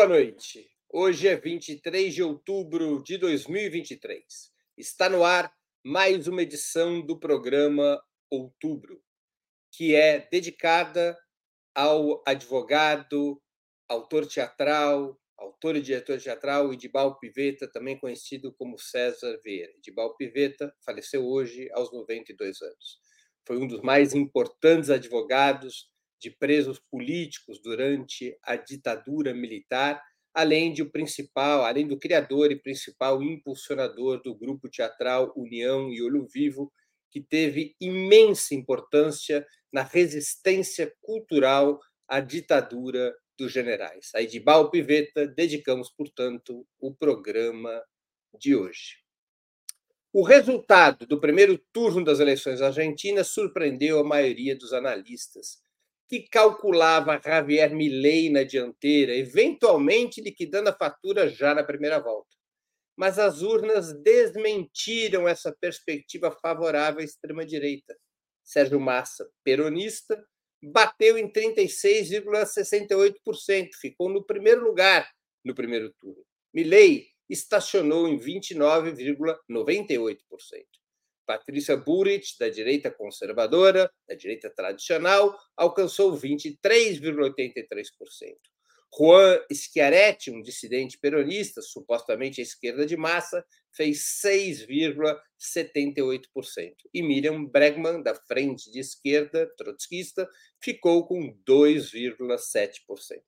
Boa 0.00 0.08
noite. 0.08 0.66
Hoje 0.90 1.28
é 1.28 1.36
23 1.36 2.14
de 2.14 2.22
outubro 2.22 3.02
de 3.04 3.18
2023. 3.18 4.24
Está 4.74 5.10
no 5.10 5.22
ar 5.22 5.52
mais 5.84 6.26
uma 6.26 6.40
edição 6.40 7.04
do 7.04 7.20
programa 7.20 8.02
Outubro, 8.30 8.98
que 9.70 9.94
é 9.94 10.26
dedicada 10.32 11.14
ao 11.74 12.22
advogado, 12.26 13.42
autor 13.90 14.26
teatral, 14.26 15.20
autor 15.36 15.76
e 15.76 15.82
diretor 15.82 16.18
teatral 16.18 16.72
Edibal 16.72 17.18
Piveta, 17.18 17.70
também 17.70 17.98
conhecido 17.98 18.54
como 18.54 18.78
César 18.78 19.38
Vieira. 19.44 19.70
Edibal 19.76 20.16
Piveta 20.16 20.74
faleceu 20.82 21.26
hoje 21.26 21.68
aos 21.72 21.92
92 21.92 22.62
anos. 22.62 22.98
Foi 23.46 23.58
um 23.58 23.66
dos 23.66 23.82
mais 23.82 24.14
importantes 24.14 24.88
advogados 24.88 25.90
de 26.20 26.30
presos 26.30 26.78
políticos 26.90 27.60
durante 27.62 28.36
a 28.42 28.56
ditadura 28.56 29.32
militar, 29.32 30.02
além 30.34 30.72
de 30.72 30.82
o 30.82 30.90
principal, 30.90 31.64
além 31.64 31.86
do 31.86 31.98
criador 31.98 32.52
e 32.52 32.60
principal 32.60 33.22
impulsionador 33.22 34.22
do 34.22 34.34
grupo 34.34 34.68
teatral 34.68 35.32
União 35.34 35.90
e 35.90 36.02
Olho 36.02 36.26
Vivo, 36.26 36.72
que 37.10 37.20
teve 37.20 37.74
imensa 37.80 38.54
importância 38.54 39.44
na 39.72 39.82
resistência 39.82 40.92
cultural 41.00 41.80
à 42.06 42.20
ditadura 42.20 43.14
dos 43.36 43.52
generais. 43.52 44.10
A 44.14 44.22
Edibal 44.22 44.70
Piveta 44.70 45.26
dedicamos, 45.26 45.90
portanto, 45.90 46.66
o 46.78 46.94
programa 46.94 47.82
de 48.38 48.54
hoje. 48.54 49.00
O 50.12 50.22
resultado 50.22 51.06
do 51.06 51.20
primeiro 51.20 51.56
turno 51.72 52.04
das 52.04 52.18
eleições 52.20 52.60
argentinas 52.60 53.28
surpreendeu 53.28 54.00
a 54.00 54.04
maioria 54.04 54.56
dos 54.56 54.72
analistas, 54.72 55.62
que 56.10 56.28
calculava 56.28 57.18
Javier 57.24 57.72
Milei 57.72 58.28
na 58.30 58.42
dianteira, 58.42 59.14
eventualmente 59.14 60.20
liquidando 60.20 60.68
a 60.68 60.72
fatura 60.72 61.28
já 61.28 61.54
na 61.54 61.62
primeira 61.62 62.00
volta. 62.00 62.36
Mas 62.96 63.16
as 63.16 63.42
urnas 63.42 63.92
desmentiram 64.02 65.28
essa 65.28 65.56
perspectiva 65.60 66.36
favorável 66.42 67.00
à 67.00 67.04
extrema-direita. 67.04 67.96
Sérgio 68.42 68.80
Massa, 68.80 69.30
peronista, 69.44 70.20
bateu 70.60 71.16
em 71.16 71.30
36,68%, 71.30 73.68
ficou 73.80 74.08
no 74.08 74.26
primeiro 74.26 74.64
lugar 74.64 75.08
no 75.44 75.54
primeiro 75.54 75.92
turno. 75.92 76.26
Milei 76.52 77.06
estacionou 77.28 78.08
em 78.08 78.18
29,98%. 78.18 80.16
Patrícia 81.30 81.76
Burrich, 81.76 82.36
da 82.40 82.48
direita 82.48 82.90
conservadora, 82.90 83.88
da 84.08 84.16
direita 84.16 84.50
tradicional, 84.50 85.38
alcançou 85.56 86.18
23,83%. 86.18 88.34
Juan 88.92 89.40
Schiaretti, 89.52 90.32
um 90.32 90.42
dissidente 90.42 90.98
peronista, 90.98 91.62
supostamente 91.62 92.40
à 92.40 92.42
esquerda 92.42 92.84
de 92.84 92.96
massa, 92.96 93.46
fez 93.72 94.20
6,78%. 94.26 96.74
E 96.92 97.00
Miriam 97.00 97.44
Bregman, 97.44 98.02
da 98.02 98.16
frente 98.16 98.72
de 98.72 98.80
esquerda 98.80 99.46
trotskista, 99.56 100.28
ficou 100.60 101.06
com 101.06 101.32
2,7%. 101.48 103.22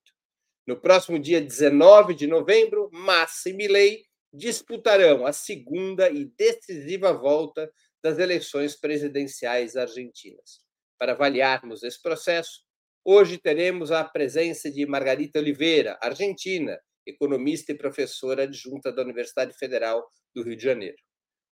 No 0.67 0.75
próximo 0.75 1.17
dia 1.17 1.39
19 1.39 2.15
de 2.15 2.27
novembro, 2.27 2.89
Massa 2.91 3.49
e 3.49 3.53
Milei 3.53 4.03
disputarão 4.33 5.27
a 5.27 5.31
segunda 5.31 6.09
e 6.09 6.25
decisiva 6.25 7.13
volta 7.13 7.71
das 8.03 8.19
eleições 8.19 8.75
presidenciais 8.75 9.77
argentinas. 9.77 10.59
Para 10.99 11.13
avaliarmos 11.13 11.83
esse 11.83 12.01
processo, 12.01 12.61
hoje 13.03 13.37
teremos 13.37 13.91
a 13.91 14.03
presença 14.03 14.69
de 14.69 14.85
Margarita 14.85 15.39
Oliveira, 15.39 15.97
argentina, 16.01 16.77
economista 17.07 17.71
e 17.71 17.77
professora 17.77 18.43
adjunta 18.43 18.91
da 18.91 19.01
Universidade 19.01 19.53
Federal 19.57 20.05
do 20.35 20.43
Rio 20.43 20.55
de 20.55 20.63
Janeiro. 20.63 20.97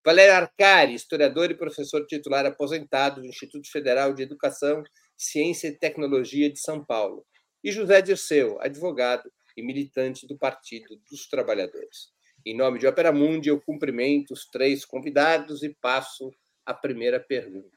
Valério 0.05 0.33
Arcari, 0.33 0.93
historiador 0.93 1.51
e 1.51 1.57
professor 1.57 2.05
titular 2.07 2.45
aposentado 2.45 3.21
do 3.21 3.27
Instituto 3.27 3.69
Federal 3.71 4.13
de 4.13 4.23
Educação, 4.23 4.83
Ciência 5.15 5.67
e 5.67 5.77
Tecnologia 5.77 6.51
de 6.51 6.59
São 6.59 6.83
Paulo. 6.83 7.25
E 7.63 7.71
José 7.71 8.01
Dirceu, 8.01 8.59
advogado 8.59 9.31
e 9.55 9.63
militante 9.63 10.25
do 10.27 10.37
Partido 10.37 10.99
dos 11.09 11.27
Trabalhadores. 11.27 12.09
Em 12.45 12.55
nome 12.55 12.79
de 12.79 12.87
Opera 12.87 13.11
Mundi, 13.11 13.49
eu 13.49 13.61
cumprimento 13.61 14.31
os 14.31 14.45
três 14.45 14.83
convidados 14.83 15.61
e 15.61 15.69
passo 15.69 16.33
a 16.65 16.73
primeira 16.73 17.19
pergunta. 17.19 17.69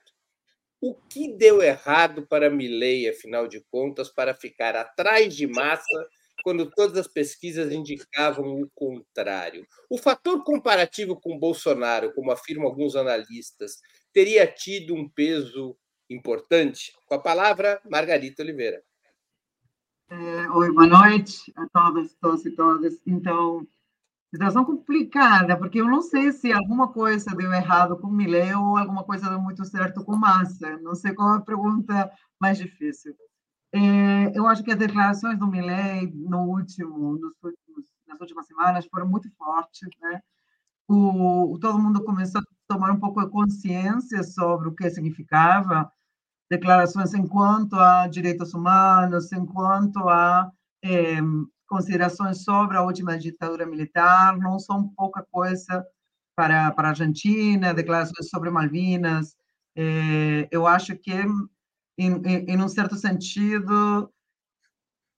O 0.80 0.94
que 0.94 1.32
deu 1.32 1.62
errado 1.62 2.26
para 2.26 2.50
Milley, 2.50 3.08
afinal 3.08 3.48
de 3.48 3.60
contas, 3.70 4.08
para 4.08 4.34
ficar 4.34 4.76
atrás 4.76 5.34
de 5.34 5.46
massa 5.46 6.08
quando 6.42 6.70
todas 6.70 6.98
as 6.98 7.08
pesquisas 7.08 7.72
indicavam 7.72 8.60
o 8.60 8.70
contrário? 8.74 9.66
O 9.88 9.98
fator 9.98 10.44
comparativo 10.44 11.18
com 11.18 11.38
Bolsonaro, 11.38 12.12
como 12.14 12.30
afirmam 12.30 12.66
alguns 12.66 12.96
analistas, 12.96 13.80
teria 14.12 14.46
tido 14.46 14.94
um 14.94 15.08
peso 15.08 15.76
importante? 16.08 16.92
Com 17.06 17.14
a 17.14 17.18
palavra, 17.18 17.80
Margarita 17.88 18.42
Oliveira. 18.42 18.82
É, 20.10 20.50
oi, 20.50 20.70
boa 20.72 20.86
noite 20.86 21.50
a 21.56 21.66
todas, 21.72 22.14
todos 22.20 22.44
e 22.44 22.50
todas. 22.50 23.00
Então, 23.06 23.66
situação 24.34 24.64
complicada, 24.64 25.56
porque 25.56 25.80
eu 25.80 25.86
não 25.86 26.02
sei 26.02 26.32
se 26.32 26.52
alguma 26.52 26.92
coisa 26.92 27.34
deu 27.36 27.52
errado 27.52 27.96
com 27.96 28.08
Milley 28.08 28.52
ou 28.54 28.76
alguma 28.76 29.04
coisa 29.04 29.30
deu 29.30 29.40
muito 29.40 29.64
certo 29.64 30.04
com 30.04 30.16
Massa. 30.16 30.76
Não 30.78 30.94
sei 30.94 31.14
qual 31.14 31.34
é 31.34 31.38
a 31.38 31.40
pergunta 31.40 32.10
mais 32.40 32.58
difícil. 32.58 33.14
É, 33.72 34.36
eu 34.36 34.46
acho 34.48 34.64
que 34.64 34.72
as 34.72 34.78
declarações 34.78 35.38
do 35.38 35.46
Milley 35.46 36.12
no 36.14 36.48
último, 36.48 37.16
nos 37.16 37.32
últimos, 37.42 37.84
nas 38.08 38.20
últimas 38.20 38.46
semanas 38.46 38.86
foram 38.86 39.08
muito 39.08 39.30
fortes, 39.36 39.88
né? 40.00 40.20
O, 40.88 41.56
todo 41.60 41.78
mundo 41.78 42.04
começou 42.04 42.40
a 42.40 42.44
tomar 42.68 42.90
um 42.92 43.00
pouco 43.00 43.24
de 43.24 43.30
consciência 43.30 44.22
sobre 44.24 44.68
o 44.68 44.74
que 44.74 44.90
significava 44.90 45.90
declarações 46.50 47.14
enquanto 47.14 47.74
a 47.76 48.06
direitos 48.08 48.52
humanos, 48.52 49.32
enquanto 49.32 50.08
a 50.08 50.50
é, 50.82 51.20
considerações 51.74 52.44
sobre 52.44 52.76
a 52.76 52.82
última 52.82 53.18
ditadura 53.18 53.66
militar, 53.66 54.38
não 54.38 54.60
são 54.60 54.86
pouca 54.96 55.26
coisa 55.28 55.84
para, 56.36 56.70
para 56.70 56.86
a 56.86 56.90
Argentina, 56.90 57.74
declarações 57.74 58.30
sobre 58.30 58.48
Malvinas. 58.48 59.34
É, 59.76 60.46
eu 60.52 60.68
acho 60.68 60.94
que, 60.96 61.10
em, 61.10 61.42
em, 61.98 62.44
em, 62.48 62.62
um 62.62 62.68
certo 62.68 62.94
sentido, 62.94 64.08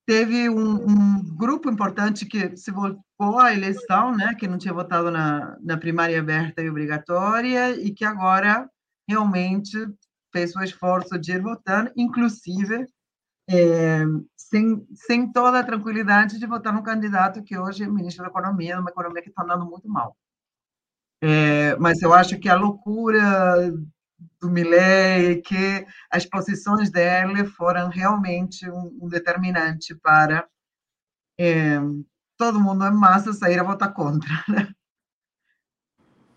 teve 0.06 0.48
um, 0.48 0.76
um, 0.88 1.36
grupo 1.36 1.70
importante 1.70 2.24
que 2.24 2.56
se 2.56 2.70
voltou 2.70 3.38
à 3.38 3.52
eleição, 3.52 4.16
né, 4.16 4.34
que 4.34 4.48
não 4.48 4.56
tinha 4.56 4.72
votado 4.72 5.10
na, 5.10 5.58
na 5.60 5.76
primária 5.76 6.18
aberta 6.18 6.62
e 6.62 6.70
obrigatória, 6.70 7.76
e 7.78 7.92
que 7.92 8.04
agora 8.04 8.66
realmente 9.06 9.76
fez 10.32 10.56
o 10.56 10.62
esforço 10.62 11.18
de 11.18 11.32
ir 11.32 11.42
votando, 11.42 11.92
inclusive 11.94 12.86
é, 13.48 14.04
sem, 14.36 14.86
sem 14.94 15.32
toda 15.32 15.60
a 15.60 15.64
tranquilidade 15.64 16.38
de 16.38 16.46
votar 16.46 16.72
num 16.72 16.82
candidato 16.82 17.42
que 17.42 17.56
hoje 17.56 17.84
é 17.84 17.88
ministro 17.88 18.24
da 18.24 18.30
Economia, 18.30 18.80
uma 18.80 18.90
economia 18.90 19.22
que 19.22 19.28
está 19.28 19.42
andando 19.42 19.66
muito 19.66 19.88
mal. 19.88 20.16
É, 21.20 21.76
mas 21.76 22.02
eu 22.02 22.12
acho 22.12 22.38
que 22.38 22.48
a 22.48 22.54
loucura 22.54 23.72
do 24.40 24.50
Milley, 24.50 25.42
que 25.42 25.86
as 26.10 26.26
posições 26.26 26.90
dele 26.90 27.44
foram 27.46 27.88
realmente 27.88 28.68
um, 28.68 28.98
um 29.02 29.08
determinante 29.08 29.94
para 29.94 30.46
é, 31.38 31.78
todo 32.36 32.60
mundo 32.60 32.84
em 32.86 32.92
massa 32.92 33.32
sair 33.32 33.58
a 33.58 33.64
votar 33.64 33.92
contra. 33.92 34.28
Né? 34.48 34.72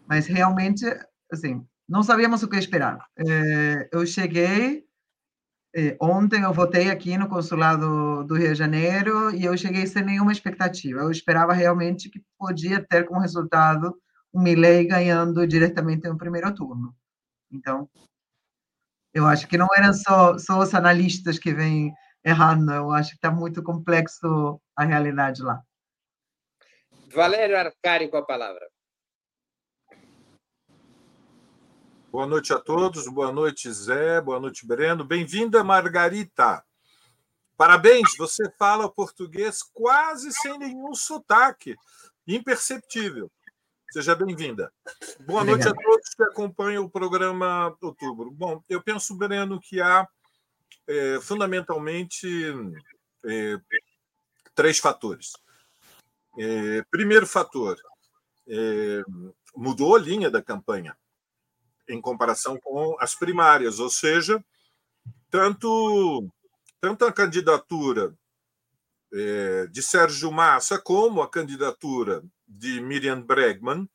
Mas 0.08 0.26
realmente, 0.26 0.84
assim, 1.32 1.64
não 1.88 2.02
sabíamos 2.02 2.42
o 2.42 2.50
que 2.50 2.58
esperar. 2.58 3.06
É, 3.16 3.90
eu 3.92 4.04
cheguei 4.08 4.78
é, 4.78 4.84
ontem 6.02 6.42
eu 6.42 6.54
votei 6.54 6.90
aqui 6.90 7.18
no 7.18 7.30
consulado 7.30 8.24
do 8.24 8.36
Rio 8.36 8.54
de 8.54 8.56
Janeiro 8.56 9.34
e 9.36 9.46
eu 9.46 9.58
cheguei 9.58 9.86
sem 9.86 10.04
nenhuma 10.04 10.32
expectativa. 10.32 11.02
Eu 11.02 11.12
esperava 11.12 11.54
realmente 11.54 12.10
que 12.10 12.24
podia 12.38 12.84
ter 12.84 13.06
como 13.06 13.20
resultado 13.20 14.00
o 14.32 14.40
Milley 14.40 14.86
ganhando 14.86 15.46
diretamente 15.48 16.08
no 16.08 16.18
primeiro 16.18 16.54
turno. 16.54 16.96
Então, 17.52 17.90
eu 19.14 19.26
acho 19.26 19.48
que 19.48 19.58
não 19.58 19.68
eram 19.76 19.94
só, 19.94 20.38
só 20.38 20.60
os 20.60 20.74
analistas 20.74 21.40
que 21.40 21.54
vêm 21.54 21.94
errando, 22.24 22.72
eu 22.72 22.92
acho 22.92 23.12
que 23.12 23.16
está 23.16 23.32
muito 23.32 23.64
complexo 23.64 24.62
a 24.76 24.84
realidade 24.84 25.42
lá. 25.42 25.62
Valério 27.14 27.58
Arcari 27.58 28.08
com 28.08 28.18
a 28.18 28.26
palavra. 28.26 28.68
Boa 32.12 32.26
noite 32.26 32.52
a 32.52 32.58
todos, 32.58 33.08
boa 33.08 33.32
noite, 33.32 33.72
Zé, 33.72 34.20
boa 34.20 34.40
noite, 34.40 34.66
Breno. 34.66 35.04
Bem-vinda, 35.04 35.64
Margarita. 35.64 36.66
Parabéns, 37.56 38.18
você 38.18 38.50
fala 38.58 38.90
português 38.90 39.62
quase 39.62 40.34
sem 40.34 40.58
nenhum 40.58 40.96
sotaque, 40.96 41.76
imperceptível. 42.28 43.32
Seja 43.92 44.16
bem-vinda. 44.16 44.74
Boa 45.20 45.44
noite 45.44 45.68
a 45.68 45.72
todos 45.72 46.16
que 46.16 46.24
acompanham 46.24 46.84
o 46.84 46.90
programa 46.90 47.78
Outubro. 47.80 48.32
Bom, 48.32 48.64
eu 48.68 48.82
penso, 48.82 49.16
Breno, 49.16 49.60
que 49.62 49.80
há 49.80 50.08
é, 50.88 51.20
fundamentalmente 51.22 52.28
é, 53.24 53.60
três 54.56 54.80
fatores. 54.80 55.34
É, 56.40 56.84
primeiro 56.90 57.28
fator, 57.28 57.80
é, 58.48 59.04
mudou 59.56 59.96
a 59.96 60.00
linha 60.00 60.32
da 60.32 60.42
campanha 60.42 60.98
em 61.90 62.02
comparação 62.02 62.58
com 62.62 62.96
as 63.00 63.16
primárias, 63.16 63.80
ou 63.80 63.90
seja, 63.90 64.44
tanto, 65.30 66.30
tanto 66.80 67.06
a 67.06 67.12
candidatura 67.12 68.16
é, 69.14 69.68
de 69.68 69.82
Sérgio 69.82 70.32
Massa 70.32 70.80
como 70.80 71.22
a 71.22 71.30
candidatura 71.30 72.24
de 72.48 72.80
Miriam 72.82 73.22
Bregman, 73.22 73.90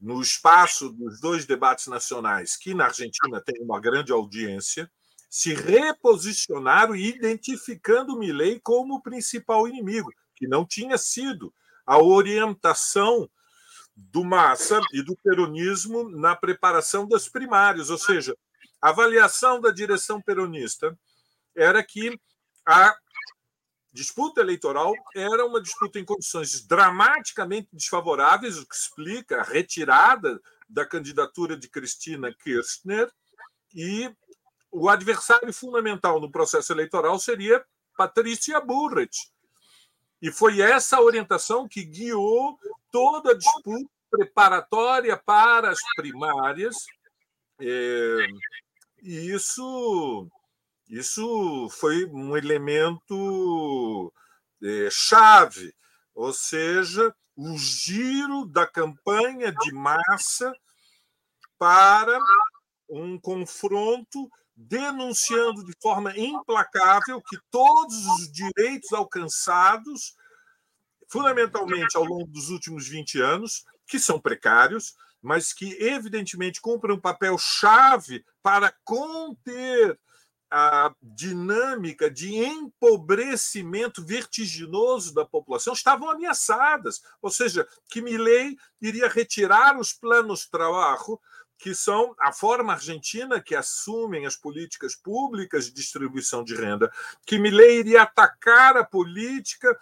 no 0.00 0.20
espaço 0.20 0.90
dos 0.90 1.20
dois 1.20 1.46
debates 1.46 1.86
nacionais, 1.86 2.56
que 2.56 2.74
na 2.74 2.86
Argentina 2.86 3.40
tem 3.40 3.62
uma 3.62 3.80
grande 3.80 4.10
audiência, 4.10 4.90
se 5.30 5.54
reposicionaram 5.54 6.96
identificando 6.96 8.18
Milley 8.18 8.60
como 8.60 8.96
o 8.96 9.02
principal 9.02 9.68
inimigo, 9.68 10.12
que 10.34 10.48
não 10.48 10.66
tinha 10.66 10.98
sido. 10.98 11.54
A 11.86 11.98
orientação 11.98 13.30
do 14.10 14.24
Massa 14.24 14.80
e 14.92 15.02
do 15.02 15.16
peronismo 15.16 16.08
na 16.08 16.34
preparação 16.34 17.06
das 17.06 17.28
primárias, 17.28 17.90
ou 17.90 17.98
seja, 17.98 18.36
a 18.80 18.88
avaliação 18.88 19.60
da 19.60 19.70
direção 19.70 20.20
peronista 20.20 20.98
era 21.54 21.82
que 21.82 22.18
a 22.66 22.96
disputa 23.92 24.40
eleitoral 24.40 24.92
era 25.14 25.44
uma 25.44 25.60
disputa 25.60 25.98
em 25.98 26.04
condições 26.04 26.66
dramaticamente 26.66 27.68
desfavoráveis, 27.72 28.58
o 28.58 28.66
que 28.66 28.74
explica 28.74 29.40
a 29.40 29.44
retirada 29.44 30.40
da 30.68 30.86
candidatura 30.86 31.56
de 31.56 31.68
Cristina 31.68 32.34
Kirchner 32.34 33.10
e 33.74 34.10
o 34.70 34.88
adversário 34.88 35.52
fundamental 35.52 36.18
no 36.20 36.30
processo 36.30 36.72
eleitoral 36.72 37.18
seria 37.18 37.62
Patrícia 37.96 38.58
Burrich. 38.60 39.30
E 40.22 40.30
foi 40.30 40.60
essa 40.60 41.00
orientação 41.00 41.68
que 41.68 41.84
guiou 41.84 42.56
toda 42.92 43.32
a 43.32 43.36
disputa 43.36 43.90
preparatória 44.08 45.16
para 45.16 45.70
as 45.70 45.80
primárias. 45.96 46.76
É, 47.60 48.26
e 49.02 49.32
isso 49.32 50.30
isso 50.88 51.68
foi 51.70 52.04
um 52.04 52.36
elemento 52.36 54.12
é, 54.62 54.88
chave, 54.90 55.74
ou 56.14 56.32
seja, 56.32 57.14
o 57.34 57.56
giro 57.56 58.44
da 58.44 58.66
campanha 58.66 59.50
de 59.50 59.72
massa 59.72 60.52
para 61.58 62.18
um 62.90 63.18
confronto 63.18 64.30
denunciando 64.56 65.64
de 65.64 65.72
forma 65.80 66.16
implacável 66.16 67.20
que 67.22 67.38
todos 67.50 68.06
os 68.06 68.32
direitos 68.32 68.92
alcançados, 68.92 70.14
fundamentalmente 71.08 71.96
ao 71.96 72.04
longo 72.04 72.26
dos 72.26 72.50
últimos 72.50 72.86
20 72.86 73.20
anos, 73.20 73.64
que 73.86 73.98
são 73.98 74.20
precários, 74.20 74.94
mas 75.20 75.52
que 75.52 75.72
evidentemente 75.82 76.60
cumprem 76.60 76.96
um 76.96 77.00
papel 77.00 77.38
chave 77.38 78.24
para 78.42 78.74
conter 78.84 79.98
a 80.54 80.94
dinâmica 81.00 82.10
de 82.10 82.34
empobrecimento 82.34 84.04
vertiginoso 84.04 85.14
da 85.14 85.24
população 85.24 85.72
estavam 85.72 86.10
ameaçadas, 86.10 87.00
ou 87.22 87.30
seja, 87.30 87.66
que 87.88 88.02
Milley 88.02 88.58
iria 88.78 89.08
retirar 89.08 89.78
os 89.78 89.94
planos 89.94 90.46
trabalho, 90.46 91.18
que 91.62 91.76
são 91.76 92.12
a 92.18 92.32
forma 92.32 92.72
argentina 92.72 93.40
que 93.40 93.54
assumem 93.54 94.26
as 94.26 94.34
políticas 94.34 94.96
públicas 94.96 95.66
de 95.66 95.72
distribuição 95.72 96.42
de 96.42 96.56
renda, 96.56 96.92
que 97.24 97.38
Milley 97.38 97.78
iria 97.78 98.02
atacar 98.02 98.76
a 98.76 98.84
política 98.84 99.78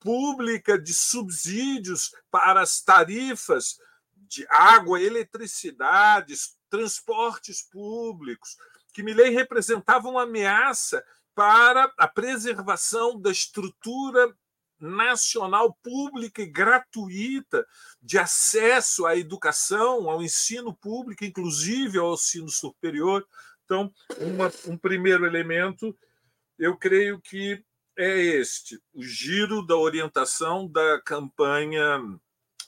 pública 0.00 0.76
de 0.76 0.92
subsídios 0.92 2.12
para 2.32 2.60
as 2.60 2.82
tarifas 2.82 3.78
de 4.12 4.44
água, 4.50 5.00
eletricidade, 5.00 6.34
transportes 6.68 7.62
públicos, 7.62 8.56
que 8.92 9.04
Milley 9.04 9.30
representava 9.30 10.08
uma 10.08 10.24
ameaça 10.24 11.00
para 11.32 11.92
a 11.96 12.08
preservação 12.08 13.20
da 13.20 13.30
estrutura 13.30 14.36
nacional 14.84 15.76
pública 15.82 16.42
e 16.42 16.46
gratuita 16.46 17.66
de 18.02 18.18
acesso 18.18 19.06
à 19.06 19.16
educação, 19.16 20.10
ao 20.10 20.22
ensino 20.22 20.74
público, 20.74 21.24
inclusive 21.24 21.98
ao 21.98 22.14
ensino 22.14 22.48
superior. 22.48 23.26
Então, 23.64 23.92
uma, 24.18 24.52
um 24.66 24.76
primeiro 24.76 25.24
elemento, 25.24 25.96
eu 26.58 26.76
creio 26.76 27.20
que 27.20 27.64
é 27.96 28.20
este: 28.20 28.78
o 28.92 29.02
giro 29.02 29.66
da 29.66 29.76
orientação 29.76 30.68
da 30.68 31.00
campanha 31.00 32.00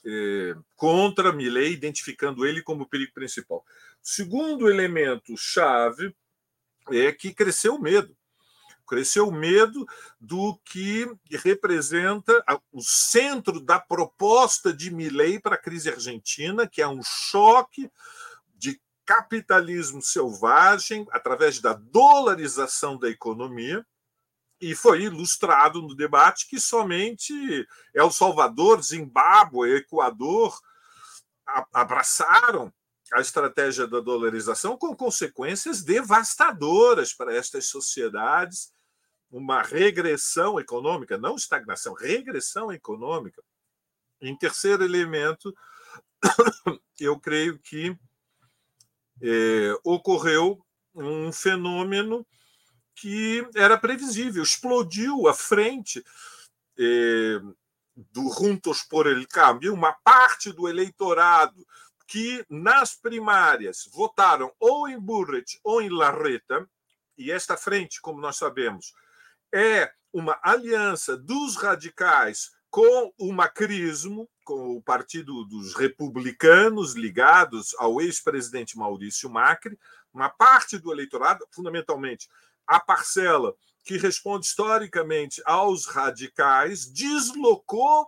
eh, 0.05 0.55
contra 0.75 1.31
Milley, 1.31 1.73
identificando 1.73 2.45
ele 2.45 2.63
como 2.63 2.83
o 2.83 2.89
perigo 2.89 3.13
principal. 3.13 3.63
Segundo 4.01 4.69
elemento 4.69 5.35
chave 5.37 6.15
é 6.89 7.11
que 7.11 7.33
cresceu 7.33 7.75
o 7.75 7.81
medo. 7.81 8.16
Cresceu 8.87 9.27
o 9.27 9.31
medo 9.31 9.85
do 10.19 10.57
que 10.65 11.05
representa 11.43 12.43
o 12.71 12.81
centro 12.81 13.59
da 13.59 13.79
proposta 13.79 14.73
de 14.73 14.89
Milley 14.89 15.39
para 15.39 15.55
a 15.55 15.61
crise 15.61 15.89
argentina, 15.89 16.67
que 16.67 16.81
é 16.81 16.87
um 16.87 17.03
choque 17.03 17.91
de 18.55 18.81
capitalismo 19.05 20.01
selvagem 20.01 21.05
através 21.11 21.59
da 21.59 21.73
dolarização 21.73 22.97
da 22.97 23.09
economia, 23.09 23.85
e 24.59 24.73
foi 24.73 25.03
ilustrado 25.03 25.81
no 25.81 25.95
debate 25.95 26.47
que 26.47 26.59
somente 26.59 27.33
El 27.93 28.09
Salvador, 28.09 28.81
Zimbábue, 28.81 29.75
Equador 29.75 30.57
abraçaram 31.71 32.73
a 33.13 33.21
estratégia 33.21 33.87
da 33.87 33.99
dolarização 33.99 34.77
com 34.77 34.95
consequências 34.95 35.81
devastadoras 35.81 37.13
para 37.13 37.35
estas 37.35 37.67
sociedades, 37.67 38.73
uma 39.31 39.61
regressão 39.61 40.59
econômica, 40.59 41.17
não 41.17 41.35
estagnação, 41.35 41.93
regressão 41.93 42.71
econômica. 42.71 43.43
Em 44.21 44.35
terceiro 44.35 44.83
elemento, 44.83 45.55
eu 46.99 47.19
creio 47.19 47.59
que 47.59 47.95
é, 49.21 49.77
ocorreu 49.83 50.63
um 50.95 51.31
fenômeno 51.31 52.25
que 52.95 53.47
era 53.55 53.77
previsível, 53.77 54.41
explodiu 54.41 55.27
à 55.27 55.33
frente 55.33 56.03
é, 56.79 57.39
do 57.95 58.31
Juntos 58.31 58.81
por 58.83 59.07
el 59.07 59.27
Cambio, 59.27 59.73
uma 59.73 59.93
parte 59.93 60.51
do 60.51 60.67
eleitorado 60.67 61.65
que 62.07 62.45
nas 62.49 62.95
primárias 62.95 63.87
votaram 63.91 64.51
ou 64.59 64.87
em 64.87 64.99
Burrich 64.99 65.59
ou 65.63 65.81
em 65.81 65.89
Larreta, 65.89 66.67
e 67.17 67.31
esta 67.31 67.57
frente, 67.57 67.99
como 67.99 68.21
nós 68.21 68.37
sabemos, 68.37 68.93
é 69.53 69.91
uma 70.13 70.39
aliança 70.41 71.17
dos 71.17 71.55
radicais 71.55 72.51
com 72.69 73.13
o 73.17 73.31
macrismo, 73.31 74.29
com 74.43 74.77
o 74.77 74.81
Partido 74.81 75.45
dos 75.45 75.73
Republicanos 75.75 76.95
ligados 76.95 77.75
ao 77.77 78.01
ex-presidente 78.01 78.77
Maurício 78.77 79.29
Macri, 79.29 79.79
uma 80.13 80.29
parte 80.29 80.77
do 80.77 80.91
eleitorado, 80.91 81.45
fundamentalmente 81.51 82.27
a 82.65 82.79
parcela 82.79 83.55
que 83.83 83.97
responde 83.97 84.45
historicamente 84.45 85.41
aos 85.45 85.85
radicais, 85.85 86.85
deslocou 86.85 88.07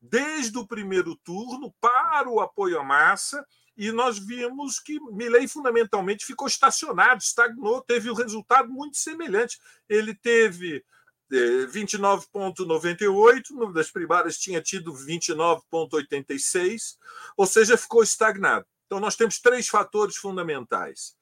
desde 0.00 0.56
o 0.56 0.66
primeiro 0.66 1.14
turno 1.16 1.74
para 1.80 2.28
o 2.28 2.40
apoio 2.40 2.80
à 2.80 2.82
massa 2.82 3.46
e 3.80 3.90
nós 3.90 4.18
vimos 4.18 4.78
que 4.78 5.00
Milley 5.10 5.48
fundamentalmente 5.48 6.26
ficou 6.26 6.46
estacionado, 6.46 7.22
estagnou, 7.22 7.80
teve 7.80 8.10
um 8.10 8.14
resultado 8.14 8.68
muito 8.68 8.98
semelhante. 8.98 9.58
Ele 9.88 10.14
teve 10.14 10.84
29,98, 11.30 13.70
eh, 13.70 13.72
das 13.72 13.90
primárias 13.90 14.36
tinha 14.36 14.60
tido 14.60 14.92
29,86, 14.92 16.98
ou 17.34 17.46
seja, 17.46 17.78
ficou 17.78 18.02
estagnado. 18.02 18.66
Então, 18.84 19.00
nós 19.00 19.16
temos 19.16 19.38
três 19.38 19.66
fatores 19.66 20.16
fundamentais. 20.16 21.16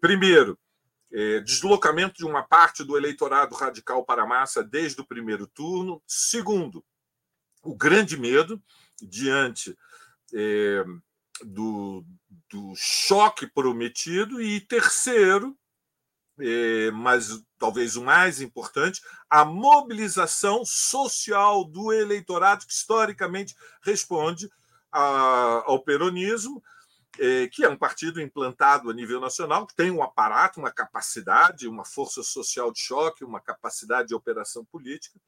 Primeiro, 0.00 0.58
eh, 1.12 1.40
deslocamento 1.40 2.16
de 2.16 2.24
uma 2.24 2.42
parte 2.42 2.82
do 2.84 2.96
eleitorado 2.96 3.54
radical 3.54 4.02
para 4.02 4.22
a 4.22 4.26
massa 4.26 4.64
desde 4.64 5.02
o 5.02 5.06
primeiro 5.06 5.46
turno. 5.46 6.02
Segundo, 6.06 6.82
o 7.62 7.76
grande 7.76 8.16
medo 8.16 8.58
diante 8.98 9.76
é, 10.32 10.82
do, 11.44 12.04
do 12.50 12.72
choque 12.76 13.46
prometido, 13.46 14.40
e 14.40 14.60
terceiro, 14.60 15.56
é, 16.38 16.90
mas 16.90 17.42
talvez 17.58 17.96
o 17.96 18.04
mais 18.04 18.40
importante, 18.40 19.00
a 19.28 19.44
mobilização 19.44 20.64
social 20.64 21.64
do 21.64 21.92
eleitorado 21.92 22.66
que 22.66 22.72
historicamente 22.72 23.54
responde 23.82 24.48
a, 24.92 25.62
ao 25.66 25.82
peronismo, 25.82 26.62
é, 27.18 27.48
que 27.48 27.64
é 27.64 27.68
um 27.68 27.78
partido 27.78 28.20
implantado 28.20 28.90
a 28.90 28.94
nível 28.94 29.20
nacional, 29.20 29.66
que 29.66 29.74
tem 29.74 29.90
um 29.90 30.02
aparato, 30.02 30.60
uma 30.60 30.70
capacidade, 30.70 31.66
uma 31.66 31.84
força 31.84 32.22
social 32.22 32.70
de 32.70 32.80
choque, 32.80 33.24
uma 33.24 33.40
capacidade 33.40 34.08
de 34.08 34.14
operação 34.14 34.64
política, 34.66 35.18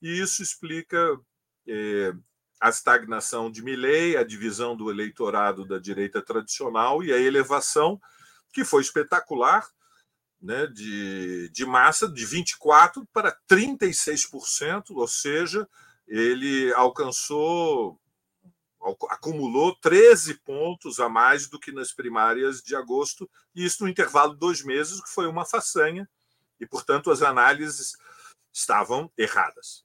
e 0.00 0.20
isso 0.20 0.42
explica 0.42 1.18
é, 1.66 2.12
a 2.60 2.68
estagnação 2.68 3.50
de 3.50 3.62
Milley, 3.62 4.16
a 4.16 4.24
divisão 4.24 4.76
do 4.76 4.90
eleitorado 4.90 5.66
da 5.66 5.78
direita 5.78 6.22
tradicional 6.22 7.02
e 7.02 7.12
a 7.12 7.18
elevação, 7.18 8.00
que 8.52 8.64
foi 8.64 8.82
espetacular, 8.82 9.68
né, 10.40 10.66
de, 10.66 11.48
de 11.50 11.64
massa, 11.64 12.06
de 12.08 12.26
24% 12.26 13.06
para 13.12 13.36
36%, 13.50 14.90
ou 14.90 15.08
seja, 15.08 15.66
ele 16.06 16.72
alcançou, 16.74 17.98
acumulou 19.08 19.74
13 19.76 20.34
pontos 20.44 21.00
a 21.00 21.08
mais 21.08 21.48
do 21.48 21.58
que 21.58 21.72
nas 21.72 21.92
primárias 21.92 22.62
de 22.62 22.76
agosto, 22.76 23.28
e 23.54 23.64
isso 23.64 23.82
no 23.82 23.88
intervalo 23.88 24.34
de 24.34 24.38
dois 24.38 24.62
meses, 24.62 25.02
que 25.02 25.08
foi 25.08 25.26
uma 25.26 25.46
façanha, 25.46 26.08
e, 26.60 26.66
portanto, 26.66 27.10
as 27.10 27.22
análises 27.22 27.96
estavam 28.52 29.10
erradas. 29.18 29.83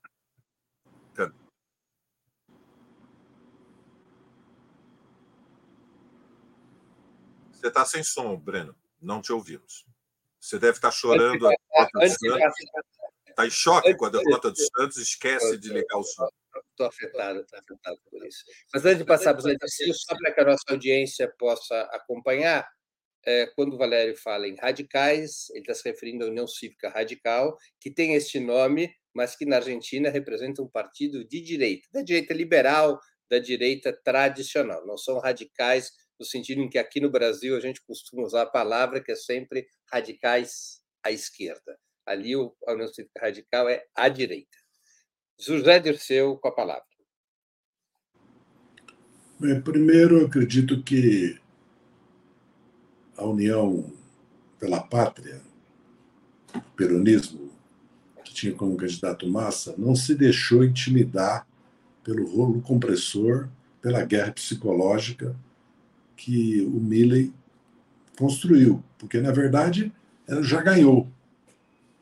Você 7.60 7.68
está 7.68 7.86
sem 7.86 8.04
som, 8.04 8.38
Breno. 8.38 8.74
Não 9.02 9.22
te 9.22 9.34
ouvimos. 9.34 9.86
Você 10.40 10.58
deve 10.58 10.78
estar 10.78 10.90
tá 10.90 10.96
chorando 10.96 11.46
a 11.46 11.50
derrota 11.50 12.00
do 12.00 12.10
Santos. 12.10 12.58
Está 13.28 13.46
em 13.46 13.52
choque 13.52 13.96
com 13.96 14.06
a 14.06 14.10
derrota 14.10 14.52
do 14.52 14.58
Santos, 14.58 14.98
esquece 14.98 15.58
de 15.58 15.70
ligar 15.70 15.98
o 15.98 16.04
som. 16.04 16.28
Estou 16.72 16.88
afetado, 16.88 17.42
estou 17.42 17.60
afetado 17.60 18.00
por 18.10 18.26
isso. 18.26 18.46
Mas 18.74 18.86
antes 18.86 18.98
de 19.00 19.06
passar 19.06 19.34
para 19.34 19.40
os 19.40 19.46
exercícios, 19.46 20.04
só 20.04 20.18
para 20.18 20.34
que 20.34 20.42
a 20.42 20.46
nossa 20.46 20.64
audiência 20.70 21.34
possa 21.38 21.82
acompanhar, 21.92 22.68
é, 23.26 23.48
quando 23.48 23.74
o 23.74 23.78
Valério 23.78 24.16
fala 24.16 24.48
em 24.48 24.56
radicais, 24.56 25.50
ele 25.52 25.60
está 25.60 25.74
se 25.74 25.84
referindo 25.84 26.24
à 26.24 26.28
União 26.30 26.48
Cívica 26.48 26.90
Radical, 26.90 27.58
que 27.80 27.92
tem 27.92 28.16
este 28.16 28.40
nome, 28.40 28.94
mas 29.14 29.36
que 29.36 29.46
na 29.46 29.58
Argentina 29.58 30.10
representa 30.10 30.62
um 30.62 30.70
partido 30.70 31.28
de 31.28 31.42
direita, 31.42 31.88
da 31.92 32.02
direita 32.02 32.34
liberal, 32.34 32.98
da 33.30 33.40
direita 33.40 33.94
tradicional. 34.04 34.86
Não 34.86 34.98
são 34.98 35.20
radicais 35.20 35.92
no 36.20 36.26
sentido 36.26 36.62
em 36.62 36.70
que 36.70 36.78
aqui 36.78 37.00
no 37.00 37.10
Brasil 37.10 37.56
a 37.56 37.60
gente 37.60 37.82
costuma 37.82 38.24
usar 38.24 38.42
a 38.42 38.50
palavra 38.50 39.02
que 39.02 39.12
é 39.12 39.16
sempre 39.16 39.68
radicais 39.92 40.82
à 41.02 41.12
esquerda. 41.12 41.80
Ali 42.06 42.36
União 42.36 42.88
Cívica 42.88 43.22
Radical 43.22 43.70
é 43.70 43.86
à 43.96 44.10
direita. 44.10 44.58
José 45.40 45.80
Dirceu 45.80 46.38
com 46.38 46.48
a 46.50 46.52
palavra. 46.52 46.84
Bem, 49.40 49.62
primeiro, 49.62 50.26
acredito 50.26 50.84
que 50.84 51.40
a 53.16 53.26
União 53.26 53.90
pela 54.60 54.82
Pátria, 54.82 55.42
o 56.54 56.62
peronismo, 56.76 57.50
que 58.26 58.34
tinha 58.34 58.54
como 58.54 58.76
candidato 58.76 59.26
Massa, 59.30 59.74
não 59.78 59.96
se 59.96 60.14
deixou 60.14 60.64
intimidar 60.64 61.48
pelo 62.04 62.28
rolo 62.30 62.62
compressor, 62.62 63.48
pela 63.82 64.04
guerra 64.04 64.34
psicológica 64.34 65.34
que 66.20 66.62
o 66.64 66.82
Milley 66.82 67.34
construiu, 68.18 68.84
porque 68.98 69.22
na 69.22 69.32
verdade 69.32 69.92
já 70.42 70.62
ganhou. 70.62 71.08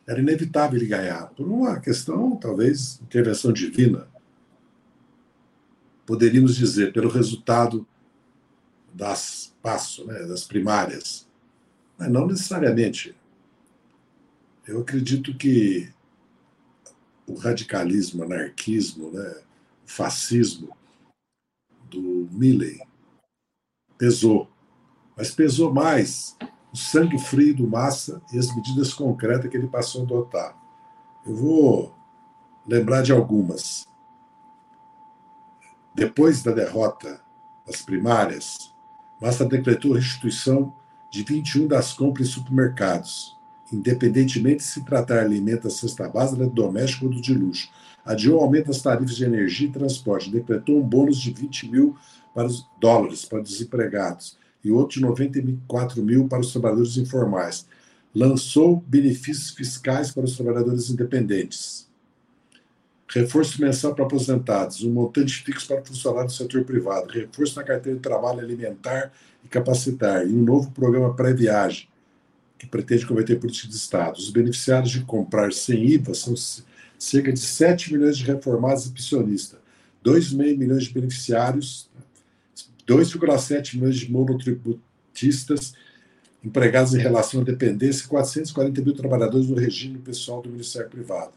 Era 0.08 0.20
inevitável 0.20 0.80
ele 0.80 0.88
ganhar, 0.88 1.28
por 1.28 1.48
uma 1.48 1.80
questão, 1.80 2.36
talvez, 2.36 3.00
intervenção 3.02 3.54
divina. 3.54 4.08
Poderíamos 6.04 6.56
dizer, 6.56 6.92
pelo 6.94 7.10
resultado 7.10 7.86
das 8.92 9.54
passo, 9.62 10.06
né, 10.06 10.26
das 10.26 10.46
primárias. 10.46 11.28
Mas 11.98 12.10
não 12.10 12.26
necessariamente. 12.26 13.16
Eu 14.66 14.82
acredito 14.82 15.38
que 15.38 15.94
o 17.28 17.36
radicalismo, 17.36 18.22
o 18.22 18.26
anarquismo, 18.26 19.12
né, 19.12 19.44
o 19.86 19.90
fascismo 19.90 20.76
do 21.90 22.28
Milley 22.32 22.87
pesou. 23.98 24.48
Mas 25.16 25.32
pesou 25.32 25.74
mais 25.74 26.38
o 26.72 26.78
sangue 26.78 27.18
frio 27.18 27.56
do 27.56 27.68
Massa 27.68 28.22
e 28.32 28.38
as 28.38 28.54
medidas 28.56 28.94
concretas 28.94 29.50
que 29.50 29.58
ele 29.58 29.68
passou 29.68 30.02
a 30.02 30.04
adotar. 30.04 30.58
Eu 31.26 31.36
vou 31.36 31.96
lembrar 32.68 33.02
de 33.02 33.12
algumas. 33.12 33.88
Depois 35.96 36.44
da 36.44 36.52
derrota 36.52 37.20
das 37.66 37.82
primárias, 37.82 38.74
Massa 39.20 39.46
decretou 39.46 39.94
a 39.94 39.98
restituição 39.98 40.74
de 41.12 41.24
21 41.24 41.68
das 41.68 41.94
compras 41.94 42.28
em 42.28 42.32
supermercados, 42.32 43.36
independentemente 43.72 44.58
de 44.58 44.64
se 44.64 44.84
tratar 44.84 45.28
da 45.28 45.70
cesta 45.70 46.08
básica, 46.08 46.46
doméstico 46.46 47.06
ou 47.06 47.12
do 47.12 47.22
de 47.22 47.34
luxo. 47.34 47.70
Adiou 48.06 48.40
aumento 48.40 48.68
das 48.68 48.82
tarifas 48.82 49.16
de 49.16 49.26
energia 49.26 49.68
e 49.68 49.72
transporte, 49.72 50.30
decretou 50.30 50.78
um 50.78 50.88
bônus 50.88 51.18
de 51.18 51.32
20 51.32 51.70
mil 51.70 51.96
para 52.38 52.46
os 52.46 52.64
dólares 52.80 53.26
para 53.26 53.42
os 53.42 53.50
desempregados 53.50 54.38
e 54.64 54.70
outro 54.70 55.00
de 55.00 55.02
94 55.02 56.04
mil 56.04 56.28
para 56.28 56.42
os 56.42 56.52
trabalhadores 56.52 56.96
informais. 56.96 57.66
Lançou 58.14 58.84
benefícios 58.86 59.50
fiscais 59.50 60.12
para 60.12 60.24
os 60.24 60.36
trabalhadores 60.36 60.92
independentes. 60.92 61.88
Reforço 63.10 63.60
mensal 63.60 63.96
para 63.96 64.06
aposentados, 64.06 64.84
um 64.84 64.92
montante 64.92 65.42
fixo 65.42 65.68
para 65.68 65.84
funcionários 65.84 66.34
do 66.34 66.38
setor 66.38 66.64
privado, 66.64 67.12
reforço 67.12 67.56
na 67.56 67.64
carteira 67.64 67.98
de 67.98 68.04
trabalho 68.04 68.40
alimentar 68.40 69.12
e 69.44 69.48
capacitar, 69.48 70.28
e 70.28 70.32
um 70.32 70.44
novo 70.44 70.70
programa 70.70 71.16
pré-viagem, 71.16 71.88
que 72.60 72.68
pretende 72.68 73.08
converter 73.08 73.40
política 73.40 73.68
de 73.68 73.76
Estado. 73.76 74.18
Os 74.20 74.30
beneficiários 74.30 74.92
de 74.92 75.02
comprar 75.02 75.52
sem 75.54 75.88
IVA 75.88 76.14
são 76.14 76.36
cerca 77.00 77.34
de 77.34 77.40
7 77.40 77.94
milhões 77.94 78.16
de 78.16 78.26
reformados 78.26 78.86
e 78.86 78.92
pensionistas, 78.92 79.60
2,5 80.06 80.58
milhões 80.58 80.84
de 80.84 80.94
beneficiários 80.94 81.90
2,7 82.88 83.76
milhões 83.76 83.98
de 83.98 84.12
monotributistas 84.12 85.74
empregados 86.44 86.94
em 86.94 87.00
relação 87.00 87.42
à 87.42 87.44
dependência 87.44 88.06
e 88.06 88.08
440 88.08 88.82
mil 88.82 88.96
trabalhadores 88.96 89.48
do 89.48 89.56
regime 89.56 89.98
pessoal 89.98 90.42
do 90.42 90.50
Ministério 90.50 90.90
Privado. 90.90 91.34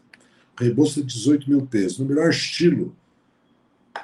Reembolso 0.57 1.01
de 1.01 1.07
18 1.07 1.49
mil 1.49 1.65
pesos, 1.65 1.99
no 1.99 2.05
melhor 2.05 2.29
estilo 2.29 2.95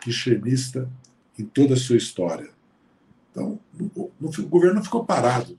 kirchenista 0.02 0.90
em 1.38 1.46
toda 1.46 1.76
a 1.76 1.78
sua 1.78 1.98
história. 1.98 2.50
Então, 3.32 3.60
no, 3.74 4.12
no, 4.20 4.30
o 4.30 4.48
governo 4.48 4.76
não 4.76 4.84
ficou 4.84 5.06
parado, 5.06 5.58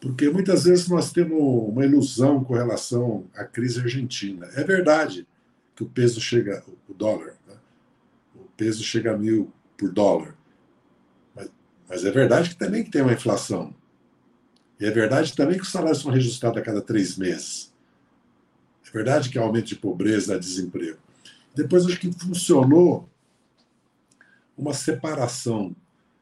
porque 0.00 0.28
muitas 0.28 0.64
vezes 0.64 0.88
nós 0.88 1.10
temos 1.10 1.38
uma 1.40 1.84
ilusão 1.84 2.44
com 2.44 2.54
relação 2.54 3.24
à 3.34 3.44
crise 3.44 3.80
argentina. 3.80 4.48
É 4.54 4.62
verdade 4.62 5.26
que 5.74 5.82
o 5.82 5.86
peso 5.86 6.20
chega, 6.20 6.62
o 6.88 6.94
dólar, 6.94 7.34
né? 7.46 7.54
o 8.36 8.44
peso 8.56 8.82
chega 8.84 9.14
a 9.14 9.16
mil 9.16 9.52
por 9.76 9.90
dólar. 9.90 10.37
Mas 11.88 12.04
é 12.04 12.10
verdade 12.10 12.50
que 12.50 12.56
também 12.56 12.84
que 12.84 12.90
tem 12.90 13.02
uma 13.02 13.12
inflação. 13.12 13.74
E 14.78 14.84
é 14.84 14.90
verdade 14.90 15.34
também 15.34 15.56
que 15.56 15.62
os 15.62 15.70
salários 15.70 16.00
são 16.00 16.10
reajustados 16.10 16.58
a 16.58 16.62
cada 16.62 16.80
três 16.80 17.16
meses. 17.16 17.72
É 18.86 18.90
verdade 18.90 19.28
que 19.28 19.38
há 19.38 19.42
aumento 19.42 19.66
de 19.66 19.76
pobreza, 19.76 20.38
desemprego. 20.38 20.98
Depois 21.54 21.84
acho 21.86 21.98
que 21.98 22.12
funcionou 22.12 23.08
uma 24.56 24.72
separação 24.72 25.74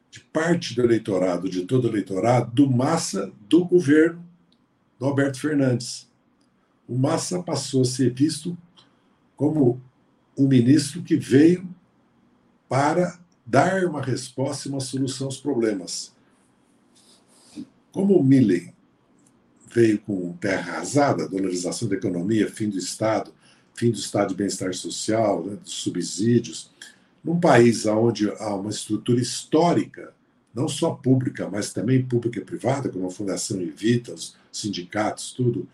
de 0.09 0.19
parte 0.19 0.75
do 0.75 0.81
eleitorado, 0.81 1.49
de 1.49 1.65
todo 1.65 1.85
o 1.85 1.87
eleitorado, 1.89 2.51
do 2.51 2.69
massa 2.69 3.31
do 3.47 3.63
governo 3.65 4.25
do 4.99 5.05
Alberto 5.05 5.39
Fernandes. 5.39 6.09
O 6.87 6.97
Massa 6.97 7.43
passou 7.43 7.81
a 7.81 7.85
ser 7.85 8.13
visto 8.13 8.57
como 9.35 9.81
um 10.37 10.47
ministro 10.47 11.03
que 11.03 11.17
veio 11.17 11.67
para 12.69 13.19
dar 13.47 13.85
uma 13.85 14.01
resposta 14.01 14.67
e 14.67 14.71
uma 14.71 14.81
solução 14.81 15.27
aos 15.27 15.37
problemas. 15.37 16.13
Como 17.93 18.17
o 18.17 18.23
Milley 18.23 18.73
veio 19.73 19.99
com 19.99 20.33
terra 20.33 20.73
arrasada, 20.73 21.27
dolarização 21.27 21.87
da 21.87 21.95
economia, 21.95 22.51
fim 22.51 22.69
do 22.69 22.77
Estado, 22.77 23.33
fim 23.73 23.89
do 23.89 23.97
Estado 23.97 24.29
de 24.29 24.35
bem-estar 24.35 24.73
social, 24.73 25.43
né, 25.45 25.55
dos 25.55 25.73
subsídios, 25.73 26.69
num 27.23 27.39
país 27.39 27.85
onde 27.85 28.29
há 28.29 28.53
uma 28.53 28.69
estrutura 28.69 29.21
histórica, 29.21 30.13
não 30.53 30.67
só 30.67 30.91
pública, 30.91 31.49
mas 31.49 31.71
também 31.71 32.03
pública 32.03 32.39
e 32.39 32.45
privada, 32.45 32.89
como 32.89 33.07
a 33.07 33.11
Fundação 33.11 33.61
Evita, 33.61 34.13
os 34.13 34.35
sindicatos, 34.51 35.31
tudo, 35.31 35.67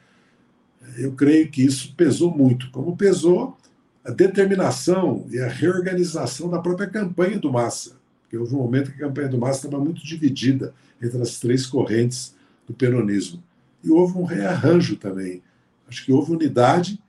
eu 0.97 1.13
creio 1.13 1.49
que 1.49 1.63
isso 1.63 1.93
pesou 1.95 2.35
muito, 2.35 2.69
como 2.71 2.97
pesou 2.97 3.57
a 4.03 4.11
determinação 4.11 5.25
e 5.29 5.39
a 5.39 5.47
reorganização 5.47 6.49
da 6.49 6.59
própria 6.59 6.89
campanha 6.89 7.39
do 7.39 7.51
Massa. 7.51 7.95
Porque 8.21 8.37
houve 8.37 8.53
um 8.53 8.59
momento 8.59 8.91
que 8.91 9.03
a 9.03 9.07
campanha 9.07 9.29
do 9.29 9.37
Massa 9.37 9.65
estava 9.67 9.83
muito 9.83 10.03
dividida 10.03 10.73
entre 11.01 11.21
as 11.21 11.39
três 11.39 11.65
correntes 11.65 12.35
do 12.67 12.73
peronismo. 12.73 13.41
E 13.83 13.89
houve 13.89 14.17
um 14.17 14.23
rearranjo 14.23 14.95
também. 14.97 15.41
Acho 15.87 16.05
que 16.05 16.11
houve 16.11 16.33
unidade 16.33 17.01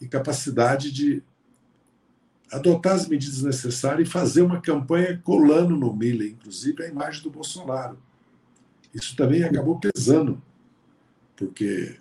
e 0.00 0.06
capacidade 0.06 0.92
de 0.92 1.22
adotar 2.50 2.94
as 2.94 3.08
medidas 3.08 3.42
necessárias 3.42 4.08
e 4.08 4.10
fazer 4.10 4.42
uma 4.42 4.60
campanha 4.60 5.20
colando 5.24 5.76
no 5.76 5.94
Mille, 5.94 6.30
inclusive 6.30 6.84
a 6.84 6.88
imagem 6.88 7.22
do 7.22 7.30
Bolsonaro. 7.30 7.98
Isso 8.94 9.16
também 9.16 9.42
acabou 9.42 9.80
pesando, 9.80 10.40
porque 11.34 11.96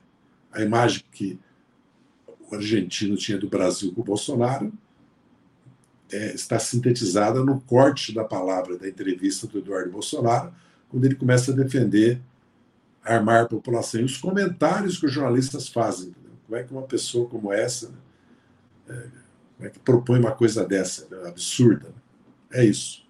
a 0.51 0.61
imagem 0.61 1.03
que 1.11 1.39
argentino 2.53 3.15
tinha 3.15 3.37
do 3.37 3.47
Brasil 3.47 3.93
com 3.93 4.01
o 4.01 4.03
Bolsonaro, 4.03 4.71
é, 6.11 6.33
está 6.33 6.59
sintetizada 6.59 7.43
no 7.43 7.59
corte 7.61 8.13
da 8.13 8.23
palavra 8.23 8.77
da 8.77 8.87
entrevista 8.87 9.47
do 9.47 9.59
Eduardo 9.59 9.91
Bolsonaro, 9.91 10.53
quando 10.89 11.05
ele 11.05 11.15
começa 11.15 11.51
a 11.51 11.55
defender 11.55 12.21
armar 13.03 13.43
a 13.43 13.47
população. 13.47 14.01
E 14.01 14.03
os 14.03 14.17
comentários 14.17 14.97
que 14.97 15.05
os 15.05 15.11
jornalistas 15.11 15.67
fazem. 15.67 16.15
Como 16.45 16.57
é 16.57 16.63
que 16.63 16.71
uma 16.71 16.83
pessoa 16.83 17.27
como 17.27 17.51
essa 17.51 17.89
né, 18.87 18.95
é, 18.95 19.23
como 19.57 19.67
é 19.67 19.69
que 19.69 19.79
propõe 19.79 20.19
uma 20.19 20.35
coisa 20.35 20.65
dessa? 20.65 21.07
Né? 21.09 21.27
Absurda. 21.27 21.89
Né? 21.89 21.95
É 22.53 22.65
isso. 22.65 23.07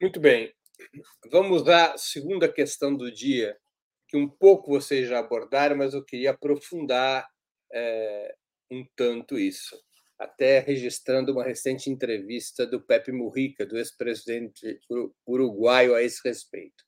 Muito 0.00 0.18
bem. 0.20 0.52
Vamos 1.30 1.66
à 1.68 1.96
segunda 1.96 2.48
questão 2.48 2.94
do 2.94 3.10
dia, 3.10 3.56
que 4.08 4.16
um 4.16 4.28
pouco 4.28 4.70
vocês 4.70 5.08
já 5.08 5.18
abordaram, 5.18 5.76
mas 5.76 5.94
eu 5.94 6.02
queria 6.02 6.30
aprofundar 6.30 7.26
é, 7.72 8.34
um 8.70 8.84
tanto 8.96 9.38
isso 9.38 9.76
até 10.18 10.60
registrando 10.60 11.32
uma 11.32 11.44
recente 11.44 11.90
entrevista 11.90 12.66
do 12.66 12.80
Pepe 12.80 13.12
Mujica, 13.12 13.66
do 13.66 13.76
ex-presidente 13.76 14.80
uruguaio, 15.26 15.94
a 15.94 16.02
esse 16.02 16.20
respeito. 16.26 16.84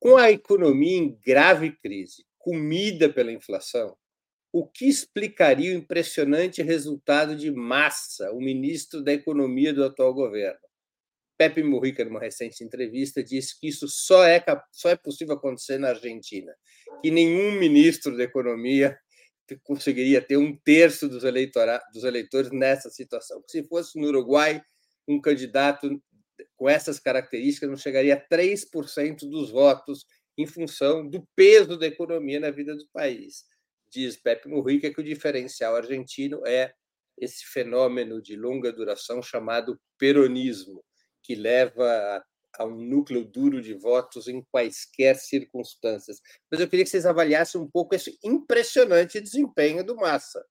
Com 0.00 0.16
a 0.16 0.30
economia 0.30 0.98
em 0.98 1.18
grave 1.24 1.76
crise, 1.82 2.24
comida 2.38 3.12
pela 3.12 3.30
inflação, 3.30 3.96
o 4.52 4.66
que 4.66 4.86
explicaria 4.86 5.72
o 5.72 5.78
impressionante 5.78 6.62
resultado 6.62 7.36
de 7.36 7.50
Massa, 7.50 8.32
o 8.32 8.40
ministro 8.40 9.02
da 9.02 9.12
Economia 9.12 9.72
do 9.72 9.84
atual 9.84 10.12
governo? 10.12 10.60
Pepe 11.38 11.62
Mujica, 11.62 12.04
numa 12.04 12.20
recente 12.20 12.62
entrevista, 12.62 13.22
disse 13.22 13.58
que 13.58 13.68
isso 13.68 13.86
só 13.88 14.24
é, 14.24 14.44
só 14.70 14.90
é 14.90 14.96
possível 14.96 15.34
acontecer 15.34 15.78
na 15.78 15.88
Argentina, 15.88 16.54
que 17.02 17.10
nenhum 17.10 17.58
ministro 17.58 18.16
da 18.16 18.24
Economia 18.24 18.96
conseguiria 19.62 20.20
ter 20.20 20.36
um 20.36 20.56
terço 20.56 21.08
dos, 21.08 21.22
dos 21.22 22.04
eleitores 22.04 22.50
nessa 22.50 22.90
situação. 22.90 23.42
Se 23.46 23.62
fosse 23.64 23.98
no 23.98 24.08
Uruguai, 24.08 24.62
um 25.06 25.20
candidato 25.20 26.00
com 26.56 26.68
essas 26.68 26.98
características 26.98 27.68
não 27.68 27.76
chegaria 27.76 28.14
a 28.14 28.28
3% 28.28 29.28
dos 29.28 29.50
votos 29.50 30.04
em 30.38 30.46
função 30.46 31.08
do 31.08 31.26
peso 31.36 31.78
da 31.78 31.86
economia 31.86 32.40
na 32.40 32.50
vida 32.50 32.74
do 32.74 32.86
país. 32.92 33.44
Diz 33.90 34.16
Pepe 34.16 34.48
Mujica 34.48 34.92
que 34.92 35.00
o 35.00 35.04
diferencial 35.04 35.76
argentino 35.76 36.46
é 36.46 36.72
esse 37.18 37.44
fenômeno 37.44 38.22
de 38.22 38.36
longa 38.36 38.72
duração 38.72 39.22
chamado 39.22 39.78
peronismo, 39.98 40.82
que 41.22 41.34
leva 41.34 41.84
a 41.84 42.24
a 42.58 42.64
um 42.64 42.76
núcleo 42.76 43.24
duro 43.24 43.62
de 43.62 43.74
votos 43.74 44.28
em 44.28 44.42
quaisquer 44.42 45.16
circunstâncias. 45.16 46.20
Mas 46.50 46.60
eu 46.60 46.68
queria 46.68 46.84
que 46.84 46.90
vocês 46.90 47.06
avaliassem 47.06 47.60
um 47.60 47.68
pouco 47.68 47.94
esse 47.94 48.18
impressionante 48.22 49.20
desempenho 49.20 49.84
do 49.84 49.96
Massa. 49.96 50.44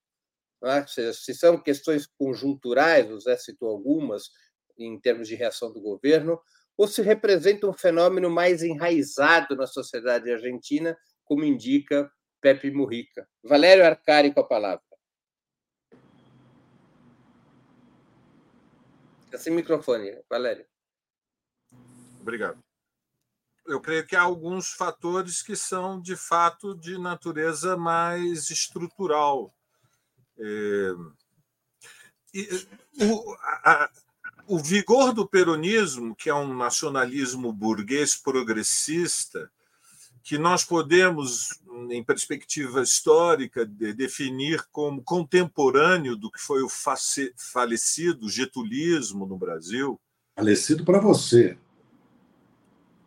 É? 0.63 0.85
Seja, 0.85 1.13
se 1.13 1.33
são 1.33 1.61
questões 1.61 2.05
conjunturais, 2.05 3.09
o 3.09 3.19
Zé 3.19 3.35
citou 3.37 3.69
algumas, 3.69 4.29
em 4.77 4.99
termos 4.99 5.27
de 5.27 5.35
reação 5.35 5.71
do 5.71 5.81
governo, 5.81 6.39
ou 6.77 6.87
se 6.87 7.01
representa 7.01 7.67
um 7.67 7.73
fenômeno 7.73 8.29
mais 8.29 8.63
enraizado 8.63 9.55
na 9.55 9.67
sociedade 9.67 10.31
argentina, 10.31 10.97
como 11.23 11.43
indica 11.43 12.11
Pepe 12.39 12.71
Mujica. 12.71 13.27
Valério 13.43 13.85
Arcari 13.85 14.33
com 14.33 14.39
a 14.39 14.47
palavra. 14.47 14.83
Sem 19.37 19.53
microfone, 19.53 20.21
Valério. 20.29 20.70
Obrigado. 22.21 22.63
Eu 23.65 23.79
creio 23.79 24.05
que 24.05 24.15
há 24.15 24.21
alguns 24.21 24.71
fatores 24.73 25.41
que 25.41 25.55
são, 25.55 25.99
de 25.99 26.15
fato, 26.15 26.75
de 26.75 26.97
natureza 26.97 27.75
mais 27.75 28.49
estrutural. 28.49 29.53
É... 30.37 30.93
E, 32.33 32.67
o, 33.01 33.35
a, 33.63 33.89
o 34.47 34.57
vigor 34.59 35.13
do 35.13 35.27
peronismo, 35.27 36.15
que 36.15 36.29
é 36.29 36.33
um 36.33 36.55
nacionalismo 36.55 37.51
burguês 37.51 38.15
progressista, 38.15 39.51
que 40.23 40.37
nós 40.37 40.63
podemos, 40.63 41.59
em 41.89 42.03
perspectiva 42.03 42.81
histórica, 42.81 43.65
de 43.65 43.93
definir 43.93 44.63
como 44.71 45.03
contemporâneo 45.03 46.15
do 46.15 46.31
que 46.31 46.39
foi 46.39 46.61
o 46.63 46.69
falecido 47.35 48.29
getulismo 48.29 49.25
no 49.25 49.37
Brasil. 49.37 49.99
Falecido 50.35 50.85
para 50.85 50.99
você 50.99 51.57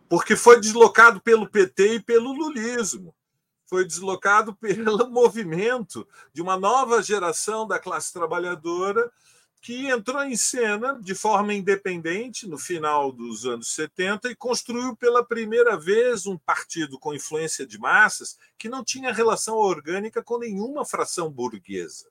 porque 0.08 0.36
foi 0.36 0.60
deslocado 0.60 1.20
pelo 1.20 1.48
PT 1.48 1.94
e 1.94 2.00
pelo 2.00 2.32
lulismo. 2.32 3.14
Foi 3.66 3.84
deslocado 3.84 4.54
pelo 4.56 5.08
movimento 5.10 6.06
de 6.32 6.42
uma 6.42 6.58
nova 6.58 7.02
geração 7.02 7.66
da 7.66 7.78
classe 7.78 8.12
trabalhadora 8.12 9.10
que 9.64 9.86
entrou 9.86 10.22
em 10.22 10.36
cena 10.36 11.00
de 11.00 11.14
forma 11.14 11.54
independente 11.54 12.46
no 12.46 12.58
final 12.58 13.10
dos 13.10 13.46
anos 13.46 13.68
70 13.68 14.30
e 14.30 14.36
construiu 14.36 14.94
pela 14.94 15.24
primeira 15.24 15.74
vez 15.74 16.26
um 16.26 16.36
partido 16.36 16.98
com 16.98 17.14
influência 17.14 17.66
de 17.66 17.78
massas 17.78 18.38
que 18.58 18.68
não 18.68 18.84
tinha 18.84 19.10
relação 19.10 19.56
orgânica 19.56 20.22
com 20.22 20.36
nenhuma 20.36 20.84
fração 20.84 21.30
burguesa. 21.30 22.10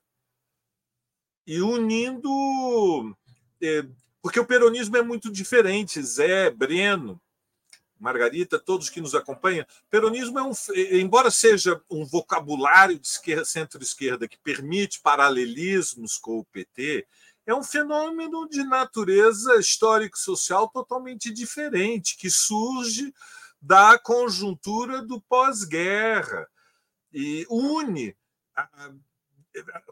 E 1.46 1.60
unindo. 1.60 3.16
Eh, 3.62 3.86
porque 4.20 4.40
o 4.40 4.46
peronismo 4.46 4.96
é 4.96 5.02
muito 5.02 5.30
diferente. 5.30 6.02
Zé, 6.02 6.50
Breno, 6.50 7.20
Margarita, 8.04 8.58
todos 8.58 8.90
que 8.90 9.00
nos 9.00 9.14
acompanham, 9.14 9.64
peronismo 9.88 10.38
é 10.38 10.42
um, 10.42 10.52
embora 10.92 11.30
seja 11.30 11.80
um 11.90 12.04
vocabulário 12.04 12.98
de 12.98 13.06
esquerda, 13.06 13.46
centro-esquerda 13.46 14.28
que 14.28 14.36
permite 14.36 15.00
paralelismos 15.00 16.18
com 16.18 16.38
o 16.38 16.44
PT, 16.44 17.06
é 17.46 17.54
um 17.54 17.62
fenômeno 17.62 18.46
de 18.46 18.62
natureza 18.62 19.56
histórico-social 19.56 20.68
totalmente 20.68 21.32
diferente, 21.32 22.16
que 22.18 22.28
surge 22.28 23.12
da 23.60 23.98
conjuntura 23.98 25.00
do 25.00 25.18
pós-guerra 25.22 26.46
e 27.10 27.46
une 27.48 28.14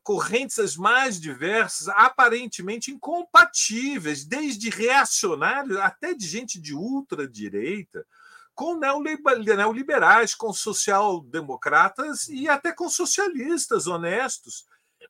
correntes 0.03 0.59
as 0.59 0.77
mais 0.77 1.21
diversas, 1.21 1.89
aparentemente 1.89 2.91
incompatíveis, 2.91 4.25
desde 4.25 4.71
reacionários 4.71 5.79
até 5.79 6.15
de 6.15 6.27
gente 6.27 6.61
de 6.61 6.75
ultradireita, 6.75 8.07
com 8.55 8.79
neoliberais, 8.79 10.35
com 10.35 10.53
social-democratas 10.53 12.29
e 12.29 12.49
até 12.49 12.73
com 12.73 12.89
socialistas 12.89 13.87
honestos. 13.87 14.67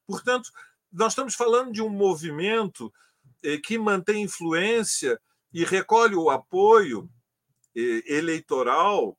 Portanto, 0.06 0.50
nós 0.92 1.12
estamos 1.12 1.34
falando 1.34 1.72
de 1.72 1.82
um 1.82 1.88
movimento 1.88 2.92
eh, 3.42 3.58
que 3.58 3.78
mantém 3.78 4.22
influência 4.22 5.20
e 5.52 5.64
recolhe 5.64 6.14
o 6.14 6.30
apoio 6.30 7.10
eh, 7.74 8.02
eleitoral 8.06 9.16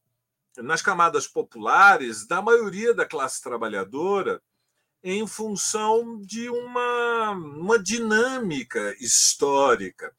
nas 0.58 0.82
camadas 0.82 1.28
populares 1.28 2.28
da 2.28 2.42
maioria 2.42 2.94
da 2.94 3.06
classe 3.06 3.42
trabalhadora 3.42 4.42
em 5.04 5.28
função 5.28 6.22
de 6.22 6.50
uma, 6.50 7.32
uma 7.32 7.78
dinâmica 7.78 8.96
histórica. 9.00 10.16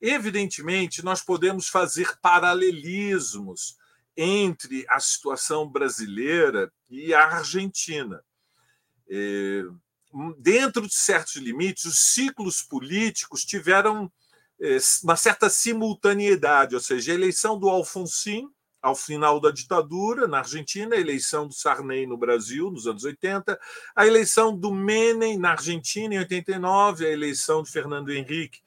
Evidentemente, 0.00 1.04
nós 1.04 1.20
podemos 1.20 1.68
fazer 1.68 2.16
paralelismos 2.20 3.76
entre 4.16 4.84
a 4.88 5.00
situação 5.00 5.68
brasileira 5.68 6.72
e 6.88 7.12
a 7.12 7.26
Argentina. 7.26 8.22
É, 9.10 9.64
dentro 10.38 10.86
de 10.86 10.94
certos 10.94 11.34
limites, 11.36 11.84
os 11.84 11.98
ciclos 11.98 12.62
políticos 12.62 13.44
tiveram 13.44 14.10
é, 14.60 14.78
uma 15.02 15.16
certa 15.16 15.50
simultaneidade, 15.50 16.76
ou 16.76 16.80
seja, 16.80 17.10
a 17.10 17.14
eleição 17.14 17.58
do 17.58 17.68
Alfonsin 17.68 18.48
ao 18.80 18.94
final 18.94 19.40
da 19.40 19.50
ditadura 19.50 20.28
na 20.28 20.38
Argentina, 20.38 20.94
a 20.94 21.00
eleição 21.00 21.46
do 21.46 21.52
Sarney 21.52 22.06
no 22.06 22.16
Brasil 22.16 22.70
nos 22.70 22.86
anos 22.86 23.04
80, 23.04 23.58
a 23.94 24.06
eleição 24.06 24.56
do 24.56 24.72
Menem 24.72 25.38
na 25.38 25.52
Argentina 25.52 26.14
em 26.14 26.18
89, 26.18 27.06
a 27.06 27.10
eleição 27.10 27.62
de 27.62 27.70
Fernando 27.70 28.10
Henrique 28.10 28.60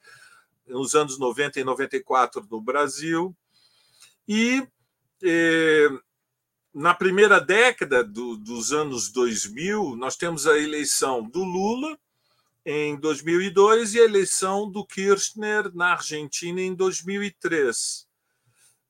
nos 0.66 0.94
anos 0.94 1.18
90 1.18 1.60
e 1.60 1.64
94 1.64 2.46
no 2.50 2.60
Brasil. 2.60 3.34
E 4.28 4.66
eh, 5.22 5.88
na 6.74 6.94
primeira 6.94 7.40
década 7.40 8.04
do, 8.04 8.36
dos 8.36 8.72
anos 8.72 9.10
2000, 9.10 9.96
nós 9.96 10.16
temos 10.16 10.46
a 10.46 10.58
eleição 10.58 11.22
do 11.22 11.42
Lula 11.42 11.98
em 12.64 12.96
2002 12.96 13.94
e 13.94 14.00
a 14.00 14.04
eleição 14.04 14.70
do 14.70 14.86
Kirchner 14.86 15.74
na 15.74 15.92
Argentina 15.92 16.60
em 16.60 16.74
2003 16.74 18.11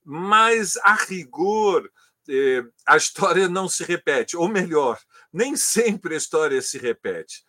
mas 0.05 0.77
a 0.79 0.95
rigor 0.95 1.91
eh, 2.29 2.65
a 2.87 2.97
história 2.97 3.49
não 3.49 3.69
se 3.69 3.85
repete, 3.85 4.37
ou 4.37 4.49
melhor, 4.49 4.99
nem 5.33 5.57
sempre 5.57 6.15
a 6.15 6.19
história 6.19 6.61
se 6.63 6.79
repete. 6.79 7.45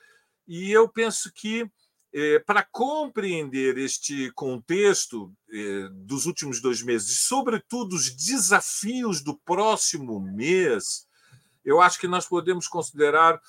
E 0.48 0.72
eu 0.72 0.88
penso 0.89 1.32
que 1.34 1.70
eh, 2.13 2.39
para 2.39 2.62
compreender 2.63 3.78
este 3.78 4.32
contexto 4.32 5.34
eh, 5.52 5.88
dos 5.92 6.26
últimos 6.26 6.62
dois 6.62 6.82
meses, 6.82 7.10
e 7.10 7.16
sobretudo 7.16 7.96
os 7.96 8.10
desafios 8.10 9.22
do 9.22 9.38
próximo 9.39 10.20
mês, 10.20 11.08
eu 11.66 11.82
acho 11.82 12.00
que 12.00 12.08
nós 12.08 12.28
podemos 12.28 12.68
considerar 12.68 13.42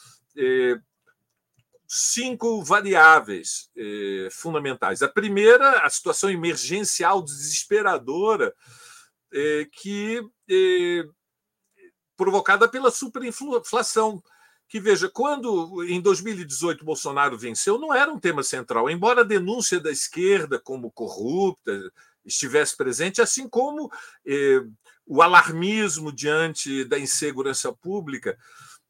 cinco 1.86 2.62
variáveis 2.64 3.70
eh, 3.76 4.28
fundamentais. 4.32 5.02
A 5.02 5.08
primeira, 5.08 5.80
a 5.80 5.90
situação 5.90 6.30
emergencial 6.30 7.22
desesperadora 7.22 8.52
eh, 9.34 9.68
que 9.72 10.22
eh, 10.48 11.04
provocada 12.16 12.68
pela 12.68 12.90
superinflação. 12.90 14.22
Que 14.68 14.80
veja, 14.80 15.10
quando 15.10 15.84
em 15.84 16.00
2018 16.00 16.84
Bolsonaro 16.84 17.36
venceu, 17.36 17.78
não 17.78 17.92
era 17.92 18.10
um 18.10 18.18
tema 18.18 18.42
central, 18.42 18.88
embora 18.88 19.20
a 19.20 19.24
denúncia 19.24 19.78
da 19.78 19.90
esquerda 19.90 20.58
como 20.58 20.90
corrupta 20.90 21.92
estivesse 22.24 22.76
presente, 22.76 23.20
assim 23.20 23.48
como 23.48 23.92
eh, 24.24 24.64
o 25.06 25.20
alarmismo 25.20 26.10
diante 26.10 26.84
da 26.84 26.98
insegurança 26.98 27.72
pública, 27.72 28.38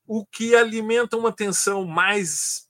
o 0.06 0.24
que 0.24 0.54
alimenta 0.54 1.16
uma 1.16 1.32
tensão 1.32 1.84
mais 1.84 2.68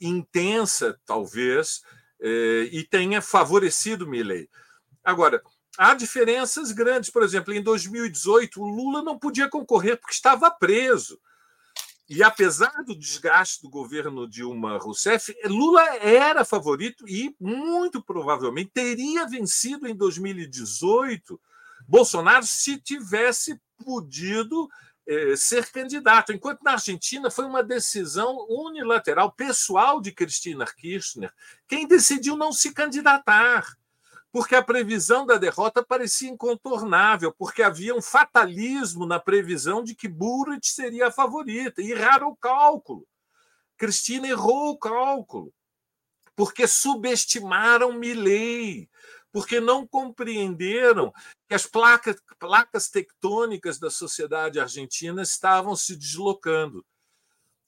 intensa, 0.00 0.98
talvez, 1.06 1.82
eh, 2.20 2.68
e 2.72 2.84
tenha 2.84 3.22
favorecido 3.22 4.08
Milley. 4.08 4.48
Agora, 5.04 5.42
há 5.78 5.94
diferenças 5.94 6.72
grandes. 6.72 7.10
Por 7.10 7.22
exemplo, 7.22 7.52
em 7.52 7.62
2018, 7.62 8.60
o 8.60 8.68
Lula 8.68 9.02
não 9.02 9.18
podia 9.18 9.48
concorrer 9.48 9.98
porque 9.98 10.14
estava 10.14 10.50
preso. 10.50 11.18
E 12.08 12.22
apesar 12.22 12.84
do 12.84 12.94
desgaste 12.94 13.62
do 13.62 13.70
governo 13.70 14.28
Dilma 14.28 14.76
Rousseff, 14.76 15.34
Lula 15.44 15.82
era 15.96 16.44
favorito 16.44 17.08
e 17.08 17.34
muito 17.40 18.02
provavelmente 18.02 18.72
teria 18.74 19.26
vencido 19.26 19.86
em 19.88 19.94
2018 19.94 21.40
Bolsonaro 21.86 22.44
se 22.46 22.78
tivesse 22.78 23.60
podido 23.84 24.68
eh, 25.06 25.36
ser 25.36 25.70
candidato. 25.70 26.32
Enquanto 26.32 26.62
na 26.62 26.72
Argentina 26.72 27.30
foi 27.30 27.44
uma 27.44 27.62
decisão 27.62 28.46
unilateral, 28.48 29.32
pessoal 29.32 30.00
de 30.00 30.12
Cristina 30.12 30.64
Kirchner, 30.66 31.32
quem 31.68 31.86
decidiu 31.86 32.36
não 32.36 32.52
se 32.52 32.72
candidatar 32.72 33.66
porque 34.34 34.56
a 34.56 34.64
previsão 34.64 35.24
da 35.24 35.36
derrota 35.36 35.80
parecia 35.80 36.28
incontornável, 36.28 37.32
porque 37.32 37.62
havia 37.62 37.94
um 37.94 38.02
fatalismo 38.02 39.06
na 39.06 39.20
previsão 39.20 39.80
de 39.80 39.94
que 39.94 40.08
Burrit 40.08 40.66
seria 40.66 41.06
a 41.06 41.12
favorita. 41.12 41.80
E 41.80 41.92
erraram 41.92 42.30
o 42.30 42.36
cálculo. 42.36 43.06
Cristina 43.76 44.26
errou 44.26 44.70
o 44.70 44.76
cálculo, 44.76 45.54
porque 46.34 46.66
subestimaram 46.66 47.92
Milley, 47.92 48.90
porque 49.30 49.60
não 49.60 49.86
compreenderam 49.86 51.12
que 51.48 51.54
as 51.54 51.64
placas, 51.64 52.16
placas 52.36 52.88
tectônicas 52.88 53.78
da 53.78 53.88
sociedade 53.88 54.58
argentina 54.58 55.22
estavam 55.22 55.76
se 55.76 55.94
deslocando. 55.94 56.84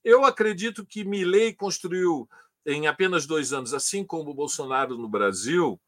Eu 0.02 0.24
acredito 0.24 0.84
que 0.84 1.04
Milley 1.04 1.54
construiu 1.54 2.28
em 2.66 2.88
apenas 2.88 3.24
dois 3.24 3.52
anos, 3.52 3.72
assim 3.72 4.04
como 4.04 4.34
Bolsonaro 4.34 4.98
no 4.98 5.08
Brasil, 5.08 5.80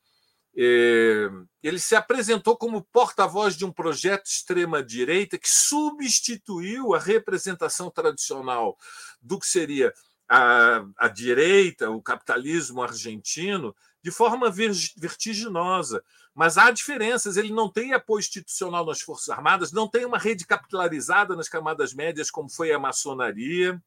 ele 0.55 1.79
se 1.79 1.95
apresentou 1.95 2.57
como 2.57 2.83
porta-voz 2.93 3.57
de 3.57 3.65
um 3.65 3.73
projeto 3.73 4.27
extrema-direita 4.27 5.39
que 5.39 5.49
substituiu 5.49 6.95
a 6.95 6.99
representação 6.99 7.91
tradicional 7.91 8.77
do 9.21 9.39
que 9.39 9.47
seria 9.47 9.93
a, 10.29 10.85
a 10.97 11.09
direita, 11.09 11.91
o 11.91 12.03
capitalismo 12.03 12.83
argentino, 12.83 13.75
de 14.03 14.11
forma 14.11 14.51
vertiginosa. 14.51 16.03
Mas 16.35 16.59
há 16.59 16.71
diferenças. 16.71 17.37
Ele 17.37 17.53
não 17.53 17.71
tem 17.71 17.93
apoio 17.93 18.21
institucional 18.21 18.85
nas 18.85 19.01
Forças 19.01 19.29
Armadas, 19.29 19.73
não 19.73 19.89
tem 19.89 20.05
uma 20.05 20.19
rede 20.19 20.47
capitalizada 20.47 21.35
nas 21.35 21.49
camadas 21.49 21.95
médias, 21.95 22.31
como 22.31 22.51
foi 22.51 22.73
a 22.73 22.79
maçonaria, 22.79 23.81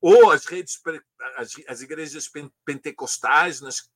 ou 0.00 0.30
as 0.30 0.46
redes, 0.46 0.80
as, 1.36 1.52
as 1.68 1.80
igrejas 1.80 2.30
pentecostais 2.64 3.60
nas 3.60 3.88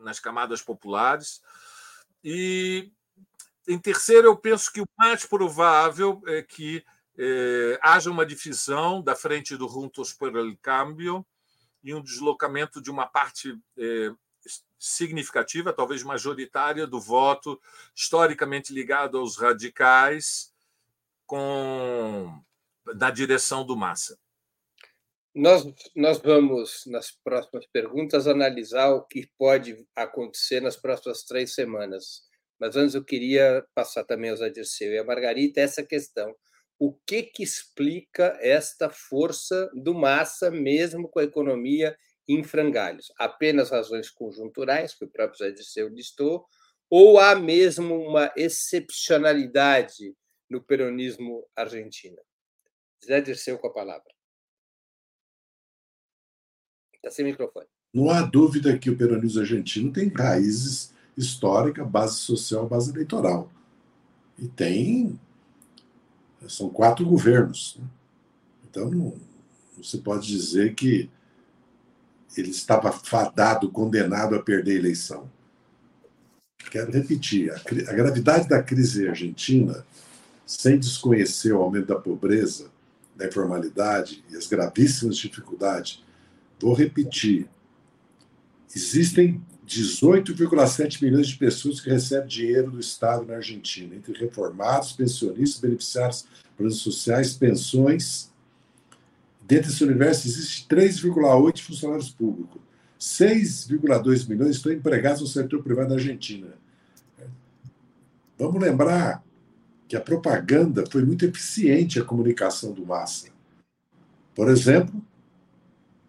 nas 0.00 0.18
camadas 0.18 0.62
populares. 0.62 1.40
E, 2.22 2.90
em 3.66 3.78
terceiro, 3.78 4.28
eu 4.28 4.36
penso 4.36 4.72
que 4.72 4.80
o 4.80 4.88
mais 4.98 5.24
provável 5.24 6.22
é 6.26 6.42
que 6.42 6.84
é, 7.18 7.78
haja 7.82 8.10
uma 8.10 8.26
divisão 8.26 9.02
da 9.02 9.14
frente 9.14 9.56
do 9.56 9.68
Juntos 9.68 10.12
por 10.12 10.34
el 10.36 10.56
Cambio 10.60 11.26
e 11.82 11.94
um 11.94 12.02
deslocamento 12.02 12.80
de 12.80 12.90
uma 12.90 13.06
parte 13.06 13.58
é, 13.76 14.12
significativa, 14.78 15.72
talvez 15.72 16.02
majoritária, 16.02 16.86
do 16.86 17.00
voto 17.00 17.60
historicamente 17.94 18.72
ligado 18.72 19.18
aos 19.18 19.36
radicais 19.36 20.52
com 21.26 22.42
na 22.94 23.10
direção 23.10 23.64
do 23.64 23.76
Massa. 23.76 24.18
Nós, 25.34 25.64
nós 25.94 26.18
vamos, 26.18 26.82
nas 26.86 27.12
próximas 27.12 27.64
perguntas, 27.66 28.26
analisar 28.26 28.90
o 28.90 29.06
que 29.06 29.30
pode 29.38 29.86
acontecer 29.94 30.60
nas 30.60 30.76
próximas 30.76 31.22
três 31.22 31.54
semanas. 31.54 32.22
Mas 32.58 32.74
antes 32.74 32.96
eu 32.96 33.04
queria 33.04 33.64
passar 33.72 34.02
também 34.04 34.30
aos 34.30 34.42
Adirceu 34.42 34.92
e 34.92 34.98
a 34.98 35.04
Margarita 35.04 35.60
essa 35.60 35.84
questão. 35.84 36.34
O 36.80 36.92
que, 37.06 37.22
que 37.22 37.44
explica 37.44 38.36
esta 38.40 38.90
força 38.90 39.70
do 39.72 39.94
Massa, 39.94 40.50
mesmo 40.50 41.08
com 41.08 41.20
a 41.20 41.24
economia 41.24 41.96
em 42.26 42.42
frangalhos? 42.42 43.12
Apenas 43.16 43.70
razões 43.70 44.10
conjunturais, 44.10 44.94
que 44.94 45.04
o 45.04 45.10
próprio 45.10 45.38
Zé 45.38 45.52
Dirceu 45.52 45.88
listou, 45.88 46.44
ou 46.90 47.20
há 47.20 47.36
mesmo 47.36 47.94
uma 47.94 48.32
excepcionalidade 48.36 50.12
no 50.48 50.60
peronismo 50.60 51.46
argentino? 51.54 52.18
Zé 53.04 53.20
Dirceu 53.20 53.58
com 53.58 53.68
a 53.68 53.72
palavra. 53.72 54.19
Está 57.00 57.10
sem 57.10 57.24
microfone. 57.24 57.66
Não 57.94 58.10
há 58.10 58.22
dúvida 58.22 58.78
que 58.78 58.90
o 58.90 58.96
peronismo 58.96 59.40
argentino 59.40 59.90
tem 59.90 60.08
raízes 60.08 60.92
históricas, 61.16 61.88
base 61.88 62.16
social, 62.16 62.68
base 62.68 62.90
eleitoral. 62.90 63.50
E 64.38 64.46
tem. 64.46 65.18
São 66.46 66.68
quatro 66.68 67.04
governos. 67.04 67.76
Né? 67.78 67.86
Então, 68.68 68.90
não, 68.90 69.14
não 69.76 69.84
se 69.84 69.98
pode 69.98 70.26
dizer 70.26 70.74
que 70.74 71.10
ele 72.36 72.50
estava 72.50 72.92
fadado, 72.92 73.70
condenado 73.70 74.34
a 74.34 74.42
perder 74.42 74.72
a 74.72 74.78
eleição. 74.78 75.28
Quero 76.70 76.92
repetir: 76.92 77.50
a, 77.50 77.56
a 77.56 77.94
gravidade 77.94 78.46
da 78.46 78.62
crise 78.62 79.08
argentina, 79.08 79.84
sem 80.46 80.78
desconhecer 80.78 81.52
o 81.52 81.62
aumento 81.62 81.86
da 81.86 81.96
pobreza, 81.96 82.70
da 83.16 83.26
informalidade 83.26 84.22
e 84.30 84.36
as 84.36 84.46
gravíssimas 84.46 85.16
dificuldades 85.16 86.02
Vou 86.60 86.74
repetir. 86.74 87.48
Existem 88.74 89.42
18,7 89.66 91.02
milhões 91.02 91.28
de 91.28 91.36
pessoas 91.36 91.80
que 91.80 91.88
recebem 91.88 92.28
dinheiro 92.28 92.72
do 92.72 92.80
Estado 92.80 93.24
na 93.24 93.36
Argentina, 93.36 93.94
entre 93.94 94.12
reformados, 94.12 94.92
pensionistas, 94.92 95.60
beneficiários, 95.60 96.26
planos 96.56 96.78
sociais, 96.78 97.34
pensões. 97.34 98.32
Dentro 99.42 99.70
desse 99.70 99.82
universo, 99.84 100.26
existe 100.26 100.66
3,8 100.68 101.60
funcionários 101.60 102.10
públicos. 102.10 102.60
6,2 103.00 104.28
milhões 104.28 104.56
estão 104.56 104.72
empregados 104.72 105.22
no 105.22 105.26
setor 105.26 105.62
privado 105.62 105.88
da 105.88 105.94
Argentina. 105.94 106.48
Vamos 108.38 108.60
lembrar 108.60 109.24
que 109.88 109.96
a 109.96 110.00
propaganda 110.00 110.84
foi 110.90 111.04
muito 111.04 111.24
eficiente 111.24 111.98
a 111.98 112.04
comunicação 112.04 112.72
do 112.72 112.84
Massa. 112.84 113.28
Por 114.34 114.48
exemplo, 114.48 115.02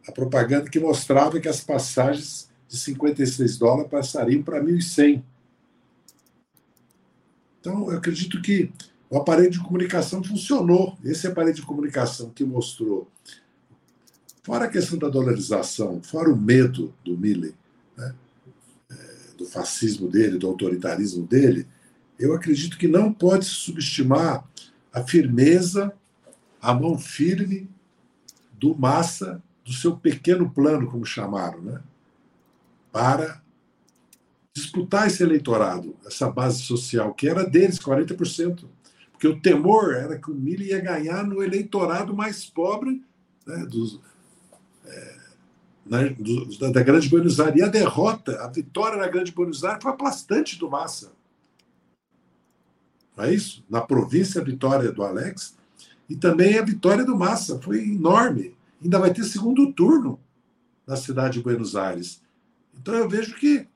a 0.07 0.11
propaganda 0.11 0.69
que 0.69 0.79
mostrava 0.79 1.39
que 1.39 1.47
as 1.47 1.61
passagens 1.61 2.49
de 2.67 2.77
56 2.77 3.57
dólares 3.57 3.91
passariam 3.91 4.41
para 4.41 4.63
1.100. 4.63 5.21
Então, 7.59 7.91
eu 7.91 7.97
acredito 7.97 8.41
que 8.41 8.71
o 9.09 9.17
aparelho 9.17 9.51
de 9.51 9.59
comunicação 9.59 10.23
funcionou. 10.23 10.97
Esse 11.03 11.27
aparelho 11.27 11.55
de 11.55 11.61
comunicação 11.61 12.29
que 12.29 12.43
mostrou, 12.43 13.07
fora 14.41 14.65
a 14.65 14.69
questão 14.69 14.97
da 14.97 15.09
dolarização, 15.09 16.01
fora 16.01 16.31
o 16.31 16.35
medo 16.35 16.93
do 17.03 17.17
Milley, 17.17 17.53
né, 17.95 18.15
é, 18.89 18.95
do 19.37 19.45
fascismo 19.45 20.07
dele, 20.07 20.37
do 20.37 20.47
autoritarismo 20.47 21.27
dele, 21.27 21.67
eu 22.17 22.33
acredito 22.33 22.77
que 22.77 22.87
não 22.87 23.11
pode 23.11 23.45
subestimar 23.45 24.47
a 24.93 25.03
firmeza, 25.03 25.93
a 26.61 26.73
mão 26.73 26.97
firme 26.97 27.69
do 28.53 28.75
Massa 28.75 29.41
do 29.63 29.73
seu 29.73 29.95
pequeno 29.95 30.49
plano, 30.49 30.89
como 30.89 31.05
chamaram, 31.05 31.61
né? 31.61 31.81
para 32.91 33.41
disputar 34.53 35.07
esse 35.07 35.23
eleitorado, 35.23 35.95
essa 36.05 36.29
base 36.29 36.61
social, 36.63 37.13
que 37.13 37.27
era 37.29 37.45
deles, 37.45 37.79
40%. 37.79 38.65
Porque 39.11 39.27
o 39.27 39.39
temor 39.39 39.93
era 39.93 40.17
que 40.17 40.29
o 40.29 40.35
Mili 40.35 40.69
ia 40.69 40.79
ganhar 40.79 41.25
no 41.25 41.41
eleitorado 41.41 42.13
mais 42.13 42.45
pobre 42.45 43.03
né, 43.45 43.65
dos, 43.65 43.99
é, 44.85 45.17
na, 45.85 45.99
da, 46.59 46.71
da, 46.71 46.83
Grande 46.83 47.07
Buenos 47.07 47.39
Aires. 47.39 47.61
E 47.61 47.63
a 47.63 47.67
derrota, 47.67 48.43
a 48.43 48.47
vitória 48.47 48.97
na 48.97 49.07
Grande 49.07 49.31
Buenos 49.31 49.63
Aires 49.63 49.81
foi 49.81 49.91
aplastante 49.91 50.57
do 50.57 50.69
Massa. 50.69 51.13
Não 53.15 53.25
é 53.25 53.33
isso? 53.33 53.63
Na 53.69 53.81
província, 53.81 54.41
a 54.41 54.43
vitória 54.43 54.91
do 54.91 55.03
Alex 55.03 55.55
e 56.09 56.15
também 56.15 56.57
a 56.57 56.63
vitória 56.63 57.05
do 57.05 57.15
Massa 57.15 57.59
foi 57.61 57.79
enorme. 57.79 58.55
Ainda 58.81 58.99
vai 58.99 59.13
ter 59.13 59.23
segundo 59.23 59.71
turno 59.73 60.19
na 60.85 60.95
cidade 60.95 61.37
de 61.37 61.43
Buenos 61.43 61.75
Aires. 61.75 62.21
Então 62.73 62.93
eu 62.93 63.07
vejo 63.07 63.35
que 63.35 63.67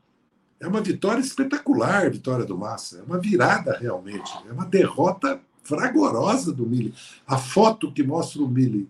é 0.59 0.67
uma 0.67 0.81
vitória 0.81 1.21
espetacular, 1.21 2.09
vitória 2.09 2.45
do 2.45 2.57
Massa. 2.57 2.99
É 2.99 3.03
uma 3.03 3.19
virada 3.19 3.77
realmente. 3.77 4.31
É 4.47 4.51
uma 4.51 4.65
derrota 4.65 5.39
fragorosa 5.63 6.51
do 6.53 6.65
Mille. 6.65 6.93
A 7.27 7.37
foto 7.37 7.91
que 7.91 8.03
mostra 8.03 8.41
o 8.41 8.47
Mille, 8.47 8.89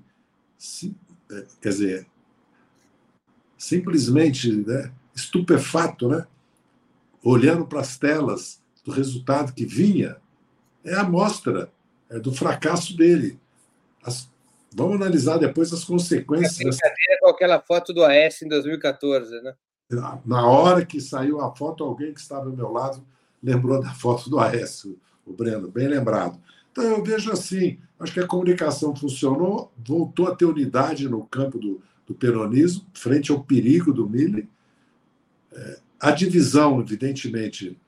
é, 1.32 1.46
quer 1.62 1.70
dizer, 1.70 2.08
simplesmente 3.58 4.52
né, 4.52 4.92
estupefato, 5.16 6.08
né? 6.08 6.26
olhando 7.24 7.66
para 7.66 7.82
as 7.82 7.98
telas 7.98 8.62
do 8.84 8.92
resultado 8.92 9.54
que 9.54 9.66
vinha, 9.66 10.18
é 10.84 10.94
a 10.94 11.02
amostra 11.02 11.72
é 12.10 12.20
do 12.20 12.32
fracasso 12.32 12.96
dele. 12.96 13.40
As, 14.04 14.30
vamos 14.76 14.98
analisar 14.98 15.38
depois 15.38 15.72
as 15.72 15.84
consequências. 15.84 16.78
É 16.84 17.18
com 17.20 17.30
aquela 17.30 17.60
foto 17.62 17.94
do 17.94 18.04
AS 18.04 18.42
em 18.42 18.50
2014, 18.50 19.42
né? 19.42 19.54
Na 20.26 20.48
hora 20.48 20.86
que 20.86 21.00
saiu 21.00 21.40
a 21.40 21.56
foto, 21.56 21.84
alguém 21.84 22.14
que 22.14 22.20
estava 22.20 22.50
ao 22.50 22.56
meu 22.56 22.72
lado 22.72 23.06
lembrou 23.42 23.80
da 23.80 23.94
foto 23.94 24.30
do 24.30 24.40
Aécio, 24.40 25.00
o 25.26 25.32
Breno, 25.32 25.70
bem 25.70 25.88
lembrado. 25.88 26.40
Então 26.72 26.84
eu 26.84 27.04
vejo 27.04 27.32
assim, 27.32 27.80
acho 28.00 28.14
que 28.14 28.20
a 28.20 28.28
comunicação 28.28 28.96
funcionou, 28.96 29.72
voltou 29.78 30.28
a 30.28 30.36
ter 30.36 30.46
unidade 30.46 31.08
no 31.08 31.24
campo 31.26 31.58
do, 31.58 31.82
do 32.06 32.14
peronismo, 32.14 32.86
frente 32.94 33.32
ao 33.32 33.44
perigo 33.44 33.94
do 33.94 34.10
Mille. 34.10 34.50
É, 35.54 35.80
a 36.00 36.12
divisão, 36.12 36.82
evidentemente, 36.82 37.80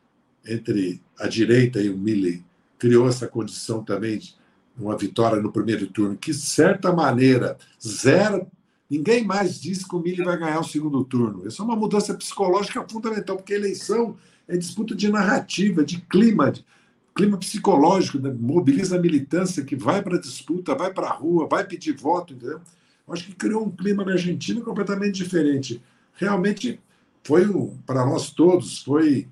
entre 0.46 1.02
a 1.20 1.28
direita 1.28 1.82
e 1.82 1.90
o 1.90 1.98
Mille 1.98 2.46
criou 2.78 3.10
essa 3.10 3.28
condição 3.28 3.84
também 3.84 4.20
de 4.20 4.37
uma 4.78 4.98
vitória 4.98 5.42
no 5.42 5.52
primeiro 5.52 5.88
turno, 5.88 6.16
que, 6.16 6.32
de 6.32 6.38
certa 6.38 6.94
maneira, 6.94 7.58
zero 7.86 8.48
Ninguém 8.90 9.26
mais 9.26 9.60
diz 9.60 9.84
que 9.84 9.96
o 9.96 10.00
Mili 10.00 10.24
vai 10.24 10.38
ganhar 10.38 10.60
o 10.60 10.64
segundo 10.64 11.04
turno. 11.04 11.46
Isso 11.46 11.62
é 11.62 11.66
uma 11.66 11.76
mudança 11.76 12.14
psicológica 12.14 12.86
fundamental, 12.90 13.36
porque 13.36 13.54
eleição 13.54 14.16
é 14.48 14.56
disputa 14.56 14.96
de 14.96 15.10
narrativa, 15.10 15.84
de 15.84 16.00
clima, 16.02 16.52
de 16.52 16.66
clima 17.14 17.38
psicológico, 17.38 18.18
né? 18.18 18.34
mobiliza 18.40 18.96
a 18.96 19.00
militância 19.00 19.64
que 19.64 19.76
vai 19.76 20.02
para 20.02 20.16
a 20.16 20.22
disputa, 20.22 20.74
vai 20.74 20.94
para 20.94 21.08
a 21.08 21.14
rua, 21.14 21.48
vai 21.50 21.66
pedir 21.66 21.98
voto, 21.98 22.34
entendeu? 22.34 22.62
Eu 23.06 23.14
acho 23.14 23.26
que 23.26 23.36
criou 23.36 23.66
um 23.66 23.72
clima 23.72 24.06
na 24.06 24.14
Argentina 24.14 24.62
completamente 24.62 25.16
diferente. 25.16 25.82
Realmente 26.14 26.80
foi, 27.24 27.46
para 27.86 28.06
nós 28.06 28.32
todos, 28.32 28.84
foi, 28.84 29.28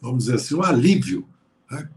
vamos 0.00 0.24
dizer 0.24 0.36
assim, 0.36 0.56
um 0.56 0.62
alívio. 0.62 1.24
Né? 1.70 1.88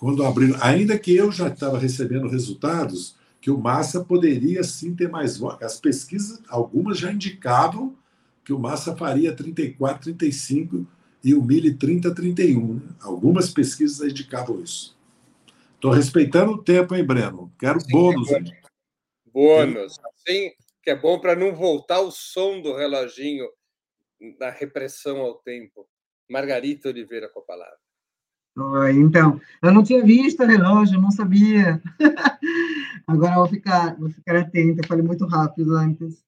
Quando 0.00 0.24
abriram, 0.24 0.56
ainda 0.62 0.98
que 0.98 1.14
eu 1.14 1.30
já 1.30 1.48
estava 1.48 1.78
recebendo 1.78 2.26
resultados, 2.26 3.18
que 3.38 3.50
o 3.50 3.58
Massa 3.58 4.02
poderia 4.02 4.64
sim 4.64 4.96
ter 4.96 5.10
mais 5.10 5.36
votos. 5.36 5.62
As 5.62 5.78
pesquisas, 5.78 6.40
algumas 6.48 6.96
já 6.96 7.12
indicavam 7.12 7.94
que 8.42 8.50
o 8.50 8.58
Massa 8.58 8.96
faria 8.96 9.36
34, 9.36 10.04
35 10.04 10.86
e 11.22 11.34
o 11.34 11.44
Mille 11.44 11.74
30, 11.74 12.14
31. 12.14 12.76
Né? 12.76 12.80
Algumas 13.02 13.50
pesquisas 13.50 14.00
indicavam 14.10 14.62
isso. 14.62 14.98
Estou 15.74 15.90
respeitando 15.90 16.52
o 16.52 16.62
tempo, 16.62 16.94
hein, 16.94 17.04
Breno? 17.04 17.52
Quero 17.58 17.78
sim, 17.78 17.92
bônus. 17.92 18.30
É 18.30 18.40
bônus. 19.26 19.98
Assim 20.02 20.50
que 20.82 20.88
é 20.88 20.96
bom 20.96 21.20
para 21.20 21.36
não 21.36 21.54
voltar 21.54 22.00
o 22.00 22.10
som 22.10 22.62
do 22.62 22.74
reloginho 22.74 23.46
da 24.38 24.48
repressão 24.48 25.18
ao 25.18 25.34
tempo. 25.34 25.86
Margarita 26.26 26.88
Oliveira 26.88 27.28
com 27.28 27.40
a 27.40 27.44
palavra. 27.44 27.89
Então, 28.94 29.40
eu 29.62 29.72
não 29.72 29.82
tinha 29.82 30.04
visto 30.04 30.42
o 30.42 30.46
relógio, 30.46 31.00
não 31.00 31.10
sabia. 31.10 31.80
Agora 33.06 33.34
vou 33.36 33.48
ficar, 33.48 33.96
vou 33.96 34.10
ficar 34.10 34.36
atenta, 34.36 34.86
falei 34.86 35.04
muito 35.04 35.26
rápido 35.26 35.76
antes. 35.76 36.22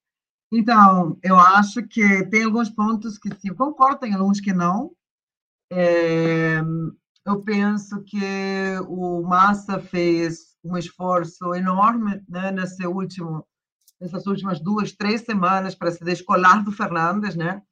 Então, 0.52 1.18
eu 1.22 1.38
acho 1.38 1.82
que 1.84 2.26
tem 2.26 2.44
alguns 2.44 2.68
pontos 2.68 3.16
que 3.16 3.30
sim, 3.38 3.54
concordo, 3.54 4.00
tem 4.00 4.14
alguns 4.14 4.40
que 4.40 4.52
não. 4.52 4.92
É, 5.70 6.60
eu 7.24 7.40
penso 7.42 8.02
que 8.02 8.20
o 8.88 9.22
Massa 9.22 9.78
fez 9.78 10.56
um 10.62 10.76
esforço 10.76 11.54
enorme 11.54 12.22
né, 12.28 12.50
nesse 12.52 12.86
último, 12.86 13.46
nessas 14.00 14.26
últimas 14.26 14.60
duas, 14.60 14.92
três 14.92 15.22
semanas 15.22 15.74
para 15.74 15.90
se 15.90 16.04
descolar 16.04 16.62
do 16.62 16.70
Fernandes, 16.72 17.34
né? 17.34 17.62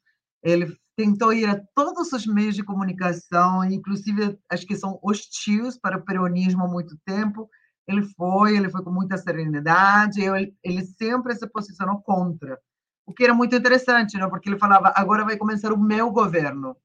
Ele 0.42 0.74
tentou 1.00 1.32
ir 1.32 1.48
a 1.48 1.58
todos 1.74 2.12
os 2.12 2.26
meios 2.26 2.54
de 2.54 2.62
comunicação, 2.62 3.64
inclusive 3.64 4.38
as 4.50 4.62
que 4.62 4.76
são 4.76 5.00
hostis 5.02 5.78
para 5.78 5.96
o 5.96 6.04
peronismo 6.04 6.64
há 6.64 6.68
muito 6.68 6.94
tempo. 7.06 7.48
Ele 7.88 8.02
foi, 8.02 8.54
ele 8.54 8.68
foi 8.68 8.82
com 8.84 8.90
muita 8.90 9.16
serenidade, 9.16 10.20
ele, 10.20 10.54
ele 10.62 10.84
sempre 10.84 11.34
se 11.34 11.46
posicionou 11.46 12.02
contra, 12.02 12.58
o 13.06 13.14
que 13.14 13.24
era 13.24 13.32
muito 13.32 13.56
interessante, 13.56 14.18
né? 14.18 14.28
porque 14.28 14.50
ele 14.50 14.58
falava: 14.58 14.92
agora 14.94 15.24
vai 15.24 15.38
começar 15.38 15.72
o 15.72 15.80
meu 15.80 16.10
governo. 16.10 16.76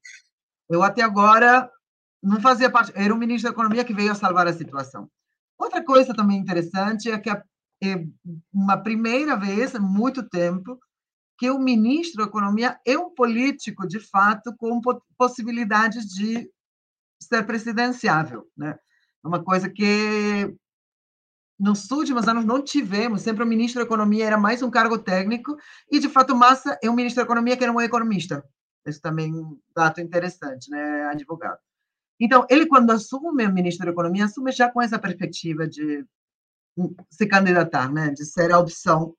Eu 0.69 0.81
até 0.81 1.01
agora 1.01 1.69
não 2.23 2.39
fazia 2.39 2.71
parte, 2.71 2.93
era 2.95 3.13
o 3.13 3.17
ministro 3.17 3.49
da 3.49 3.53
Economia 3.53 3.83
que 3.83 3.93
veio 3.93 4.13
a 4.13 4.15
salvar 4.15 4.47
a 4.47 4.53
situação. 4.53 5.09
Outra 5.59 5.83
coisa 5.83 6.13
também 6.13 6.37
interessante 6.37 7.11
é 7.11 7.19
que 7.19 7.29
é 7.29 7.43
uma 8.53 8.77
primeira 8.77 9.35
vez 9.35 9.75
em 9.75 9.79
muito 9.79 10.23
tempo 10.23 10.79
que 11.37 11.49
o 11.49 11.59
ministro 11.59 12.23
da 12.23 12.29
Economia 12.29 12.79
é 12.85 12.97
um 12.97 13.09
político, 13.09 13.87
de 13.87 13.99
fato, 13.99 14.55
com 14.57 14.79
possibilidades 15.17 16.05
de 16.07 16.49
ser 17.21 17.45
presidenciável. 17.45 18.49
Né? 18.55 18.77
É 19.23 19.27
uma 19.27 19.43
coisa 19.43 19.69
que 19.69 20.55
nos 21.57 21.89
últimos 21.89 22.27
anos 22.27 22.45
não 22.45 22.61
tivemos, 22.61 23.21
sempre 23.21 23.43
o 23.43 23.47
ministro 23.47 23.81
da 23.81 23.85
Economia 23.85 24.25
era 24.25 24.37
mais 24.37 24.61
um 24.61 24.69
cargo 24.69 24.97
técnico, 24.97 25.57
e, 25.89 25.99
de 25.99 26.09
fato, 26.09 26.35
Massa 26.35 26.77
é 26.83 26.89
um 26.89 26.95
ministro 26.95 27.21
da 27.21 27.25
Economia 27.25 27.57
que 27.57 27.65
não 27.65 27.79
é 27.79 27.85
economista. 27.85 28.43
Isso 28.85 29.01
também 29.01 29.31
é 29.31 29.35
um 29.35 29.59
dado 29.75 29.99
interessante, 29.99 30.69
né? 30.69 31.05
advogado. 31.05 31.59
Então, 32.19 32.45
ele, 32.49 32.65
quando 32.65 32.91
assume 32.91 33.45
o 33.45 33.53
ministro 33.53 33.85
da 33.85 33.91
Economia, 33.91 34.25
assume 34.25 34.51
já 34.51 34.69
com 34.71 34.81
essa 34.81 34.99
perspectiva 34.99 35.67
de 35.67 36.05
se 37.09 37.25
candidatar, 37.25 37.91
né? 37.91 38.11
de 38.11 38.25
ser 38.25 38.51
a 38.51 38.59
opção 38.59 39.15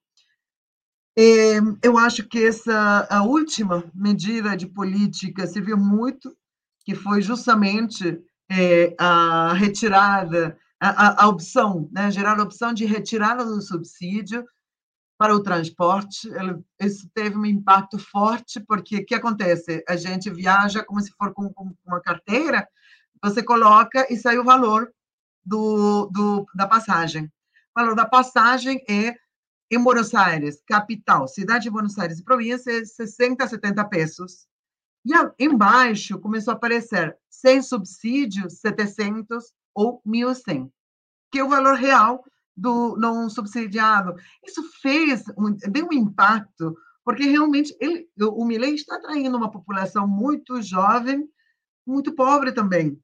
eu 1.83 1.97
acho 1.97 2.29
que 2.29 2.45
essa 2.45 3.07
a 3.11 3.23
última 3.23 3.85
medida 3.95 4.57
de 4.57 4.67
política 4.67 5.47
serviu 5.47 5.77
muito, 5.77 6.37
que 6.85 6.95
foi 6.95 7.23
justamente 7.23 8.23
é, 8.51 8.95
a 8.99 9.55
retirada, 9.55 10.59
a, 10.81 11.25
a, 11.25 11.29
opção, 11.29 11.89
né, 11.91 12.11
gerar 12.11 12.39
a 12.39 12.43
opção 12.43 12.73
de 12.73 12.85
retirada 12.85 13.45
do 13.45 13.61
subsídio 13.63 14.45
para 15.19 15.35
o 15.35 15.43
transporte. 15.43 16.31
Isso 16.79 17.09
teve 17.15 17.37
um 17.37 17.47
impacto 17.47 17.99
forte, 17.99 18.61
porque 18.61 18.99
o 18.99 19.07
que 19.07 19.15
acontece? 19.15 19.83
A 19.89 19.97
gente 19.97 20.31
viaja 20.31 20.85
como 20.85 21.01
se 21.01 21.11
for 21.13 21.33
com, 21.33 21.53
com 21.53 21.75
uma 21.87 22.01
carteira, 22.01 22.69
você 23.23 23.43
coloca 23.43 24.07
e 24.13 24.17
sai 24.17 24.39
o 24.39 24.45
valor 24.45 24.93
do, 25.45 26.11
do, 26.13 26.47
da 26.55 26.67
passagem. 26.67 27.25
O 27.25 27.81
valor 27.81 27.95
da 27.95 28.07
passagem 28.07 28.85
é 28.89 29.17
em 29.71 29.83
Buenos 29.83 30.15
Aires, 30.15 30.63
capital, 30.67 31.27
cidade 31.27 31.65
de 31.65 31.71
Buenos 31.71 31.99
Aires 31.99 32.19
e 32.19 32.25
província, 32.25 32.85
60, 32.85 33.47
70 33.47 33.85
pesos. 33.87 34.47
E 35.05 35.13
embaixo 35.45 36.19
começou 36.19 36.53
a 36.53 36.57
aparecer 36.57 37.17
sem 37.31 37.63
subsídio, 37.63 38.51
700 38.51 39.53
ou 39.75 40.03
1.100, 40.07 40.71
que 41.31 41.39
é 41.39 41.45
o 41.45 41.49
valor 41.49 41.75
real 41.75 42.25
do 42.57 42.97
não 42.97 43.29
subsidiado. 43.29 44.15
Isso 44.45 44.63
fez, 44.81 45.25
deu 45.71 45.87
um 45.87 45.93
impacto, 45.93 46.75
porque 47.05 47.25
realmente 47.25 47.77
ele, 47.81 48.09
o 48.21 48.45
Milei 48.45 48.75
está 48.75 48.97
atraindo 48.97 49.37
uma 49.37 49.51
população 49.51 50.09
muito 50.09 50.61
jovem, 50.63 51.29
muito 51.87 52.15
pobre 52.15 52.53
também, 52.53 53.01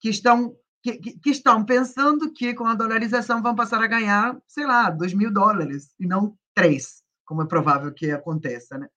que 0.00 0.08
estão 0.08 0.56
que, 0.84 0.98
que, 1.18 1.30
estão 1.30 1.64
pensando 1.64 2.30
que 2.30 2.52
com 2.52 2.66
a 2.66 2.74
dolarização 2.74 3.42
vão 3.42 3.54
passar 3.54 3.82
a 3.82 3.86
ganhar, 3.86 4.36
sei 4.46 4.66
lá, 4.66 4.90
2 4.90 5.14
mil 5.14 5.32
dólares 5.32 5.94
e 5.98 6.06
não 6.06 6.36
3, 6.54 7.02
como 7.24 7.42
é 7.42 7.46
provável 7.46 7.90
que 7.90 8.10
aconteça, 8.10 8.76
né? 8.76 8.88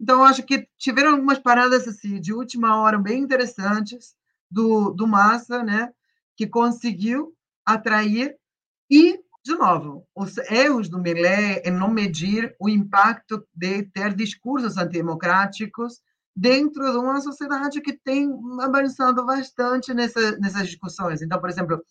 Então, 0.00 0.22
acho 0.22 0.44
que 0.44 0.68
tiveram 0.78 1.14
algumas 1.14 1.40
paradas 1.40 1.88
assim, 1.88 2.20
de 2.20 2.32
última 2.32 2.80
hora 2.80 2.96
bem 2.96 3.20
interessantes 3.20 4.14
do, 4.48 4.90
do 4.92 5.06
Massa, 5.06 5.64
né? 5.64 5.92
Que 6.36 6.46
conseguiu 6.46 7.34
atrair 7.66 8.36
e, 8.88 9.18
de 9.44 9.54
novo, 9.56 10.06
os 10.14 10.38
erros 10.38 10.88
do 10.88 11.00
Millet 11.00 11.62
em 11.64 11.72
não 11.72 11.88
medir 11.88 12.54
o 12.60 12.68
impacto 12.68 13.44
de 13.52 13.82
ter 13.82 14.14
discursos 14.14 14.76
antidemocráticos 14.76 16.00
dentro 16.34 16.90
de 16.90 16.98
uma 16.98 17.20
sociedade 17.20 17.80
que 17.80 17.92
tem 17.92 18.28
avançado 18.60 19.24
bastante 19.24 19.92
nessa, 19.92 20.38
nessas 20.38 20.68
discussões. 20.68 21.22
Então, 21.22 21.40
por 21.40 21.50
exemplo, 21.50 21.82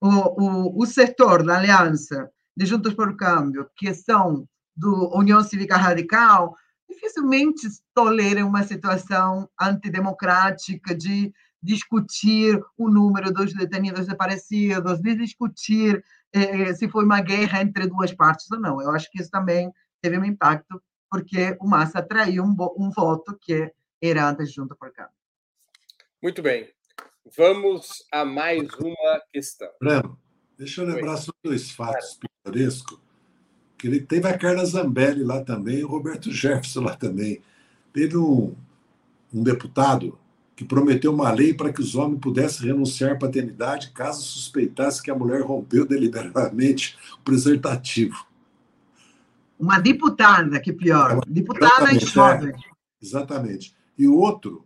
o, 0.00 0.08
o, 0.08 0.82
o 0.82 0.86
setor 0.86 1.42
da 1.44 1.58
aliança 1.58 2.30
de 2.56 2.66
Juntos 2.66 2.94
por 2.94 3.16
Câmbio, 3.16 3.68
que 3.76 3.92
são 3.92 4.46
do 4.76 5.10
União 5.16 5.42
Cívica 5.42 5.76
Radical, 5.76 6.56
dificilmente 6.88 7.68
toleram 7.94 8.48
uma 8.48 8.62
situação 8.62 9.48
antidemocrática 9.60 10.94
de 10.94 11.32
discutir 11.62 12.60
o 12.78 12.88
número 12.88 13.32
dos 13.32 13.52
detenidos 13.52 14.00
desaparecidos, 14.00 15.00
de 15.00 15.14
discutir 15.14 16.02
eh, 16.32 16.72
se 16.72 16.88
foi 16.88 17.04
uma 17.04 17.20
guerra 17.20 17.60
entre 17.60 17.86
duas 17.86 18.12
partes 18.12 18.50
ou 18.50 18.58
não. 18.58 18.80
Eu 18.80 18.90
acho 18.90 19.10
que 19.10 19.20
isso 19.20 19.30
também 19.30 19.70
teve 20.00 20.18
um 20.18 20.24
impacto 20.24 20.82
porque 21.10 21.56
o 21.60 21.68
Massa 21.68 21.98
atraiu 21.98 22.44
um, 22.44 22.54
um 22.78 22.90
voto 22.90 23.36
que 23.40 23.70
era 24.00 24.32
da 24.32 24.44
Junta 24.44 24.74
por 24.74 24.92
Câmara. 24.92 25.14
Muito 26.22 26.42
bem. 26.42 26.68
Vamos 27.36 28.04
a 28.10 28.24
mais 28.24 28.68
uma 28.74 29.22
questão. 29.32 29.68
Breno, 29.80 30.18
deixa 30.56 30.80
eu 30.80 30.86
lembrar 30.86 31.16
só 31.16 31.32
dois 31.42 31.70
fatos 31.70 32.18
pitorescos. 32.18 32.98
Que 33.78 33.86
ele 33.86 34.00
teve 34.00 34.28
a 34.28 34.36
Carla 34.36 34.64
Zambelli 34.64 35.24
lá 35.24 35.42
também 35.42 35.78
e 35.78 35.84
o 35.84 35.88
Roberto 35.88 36.30
Jefferson 36.30 36.82
lá 36.82 36.96
também. 36.96 37.40
Teve 37.92 38.16
um, 38.16 38.54
um 39.32 39.42
deputado 39.42 40.18
que 40.54 40.64
prometeu 40.64 41.14
uma 41.14 41.32
lei 41.32 41.54
para 41.54 41.72
que 41.72 41.80
os 41.80 41.94
homens 41.94 42.20
pudessem 42.20 42.66
renunciar 42.66 43.12
à 43.12 43.16
paternidade 43.16 43.92
caso 43.92 44.22
suspeitasse 44.22 45.02
que 45.02 45.10
a 45.10 45.14
mulher 45.14 45.40
rompeu 45.40 45.86
deliberadamente 45.86 46.98
o 47.18 47.22
preservativo. 47.22 48.26
Uma 49.58 49.78
deputada, 49.78 50.60
que 50.60 50.72
pior. 50.72 51.12
É 51.12 51.20
deputada 51.26 51.94
e 51.94 51.98
jovem. 52.00 52.50
É, 52.50 52.58
exatamente. 53.00 53.74
E 54.00 54.08
o 54.08 54.16
outro 54.16 54.64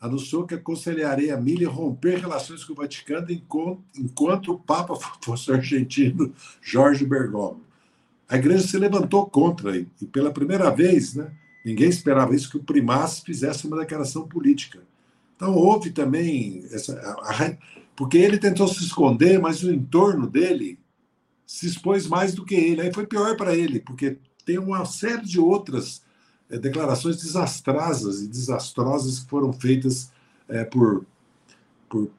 anunciou 0.00 0.44
que 0.44 0.54
aconselharia 0.54 1.36
a 1.36 1.40
Mili 1.40 1.64
romper 1.64 2.18
relações 2.18 2.64
com 2.64 2.72
o 2.72 2.76
Vaticano 2.76 3.30
enquanto, 3.30 3.80
enquanto 3.96 4.52
o 4.52 4.58
Papa 4.58 4.96
fosse 5.22 5.52
argentino 5.52 6.34
Jorge 6.60 7.06
Bergoglio. 7.06 7.64
A 8.28 8.36
igreja 8.36 8.66
se 8.66 8.76
levantou 8.76 9.24
contra, 9.26 9.76
e, 9.76 9.86
pela 10.10 10.32
primeira 10.32 10.68
vez, 10.68 11.14
né, 11.14 11.30
ninguém 11.64 11.88
esperava 11.88 12.34
isso, 12.34 12.50
que 12.50 12.56
o 12.56 12.64
primaz 12.64 13.20
fizesse 13.20 13.68
uma 13.68 13.78
declaração 13.78 14.26
política. 14.26 14.82
Então, 15.36 15.54
houve 15.54 15.92
também 15.92 16.66
essa. 16.72 16.98
A, 17.22 17.56
porque 17.94 18.18
ele 18.18 18.38
tentou 18.38 18.66
se 18.66 18.82
esconder, 18.82 19.38
mas 19.38 19.62
o 19.62 19.72
entorno 19.72 20.26
dele 20.26 20.76
se 21.46 21.68
expôs 21.68 22.08
mais 22.08 22.34
do 22.34 22.44
que 22.44 22.56
ele. 22.56 22.80
Aí 22.80 22.92
foi 22.92 23.06
pior 23.06 23.36
para 23.36 23.54
ele, 23.54 23.78
porque 23.78 24.18
tem 24.44 24.58
uma 24.58 24.84
série 24.84 25.24
de 25.24 25.38
outras 25.38 26.01
é, 26.52 26.58
declarações 26.58 27.16
desastrosas 27.16 28.20
e 28.20 28.28
desastrosas 28.28 29.20
que 29.20 29.30
foram 29.30 29.52
feitas 29.54 30.12
é, 30.48 30.64
por, 30.64 31.06
por. 31.88 32.10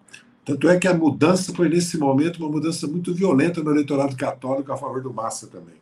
Tanto 0.44 0.68
é 0.68 0.80
que 0.80 0.88
a 0.88 0.94
mudança 0.94 1.54
foi, 1.54 1.70
nesse 1.70 1.98
momento, 1.98 2.38
uma 2.38 2.50
mudança 2.50 2.88
muito 2.88 3.14
violenta 3.14 3.62
no 3.62 3.72
eleitorado 3.72 4.18
católico 4.18 4.74
a 4.74 4.78
favor 4.78 5.02
do 5.02 5.14
Massa 5.14 5.48
também. 5.48 5.82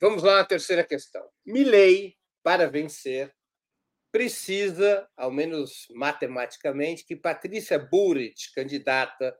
Vamos 0.00 0.22
lá 0.22 0.38
na 0.38 0.44
terceira 0.44 0.84
questão. 0.84 1.24
Milley, 1.46 2.16
para 2.42 2.68
vencer, 2.68 3.32
precisa, 4.12 5.06
ao 5.16 5.30
menos 5.30 5.86
matematicamente, 5.94 7.06
que 7.06 7.16
Patrícia 7.16 7.78
Burrit, 7.78 8.52
candidata 8.54 9.34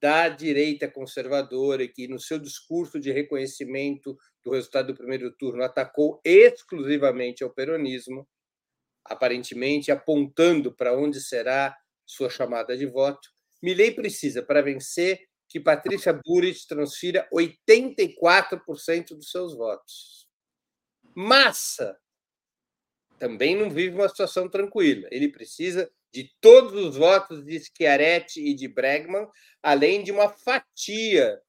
da 0.00 0.28
direita 0.28 0.86
conservadora, 0.88 1.88
que 1.88 2.06
no 2.06 2.20
seu 2.20 2.38
discurso 2.38 3.00
de 3.00 3.10
reconhecimento 3.10 4.16
do 4.44 4.50
resultado 4.50 4.88
do 4.88 4.94
primeiro 4.94 5.32
turno 5.32 5.62
atacou 5.62 6.20
exclusivamente 6.24 7.42
ao 7.42 7.50
peronismo, 7.50 8.28
aparentemente 9.04 9.90
apontando 9.90 10.74
para 10.74 10.96
onde 10.96 11.20
será 11.20 11.76
sua 12.04 12.28
chamada 12.28 12.76
de 12.76 12.86
voto. 12.86 13.30
Milley 13.62 13.92
precisa, 13.92 14.42
para 14.42 14.60
vencer, 14.60 15.26
que 15.48 15.58
Patrícia 15.58 16.12
Burrit 16.12 16.66
transfira 16.66 17.28
84% 17.32 19.14
dos 19.14 19.30
seus 19.30 19.54
votos. 19.54 20.28
Massa 21.14 21.98
também 23.18 23.56
não 23.56 23.70
vive 23.70 23.94
uma 23.94 24.08
situação 24.08 24.48
tranquila. 24.48 25.08
Ele 25.10 25.28
precisa 25.28 25.90
de 26.14 26.30
todos 26.40 26.72
os 26.72 26.96
votos 26.96 27.44
de 27.44 27.58
Schiaretti 27.58 28.40
e 28.40 28.54
de 28.54 28.68
Bregman, 28.68 29.26
além 29.60 30.00
de 30.00 30.12
uma 30.12 30.28
fatia 30.28 31.42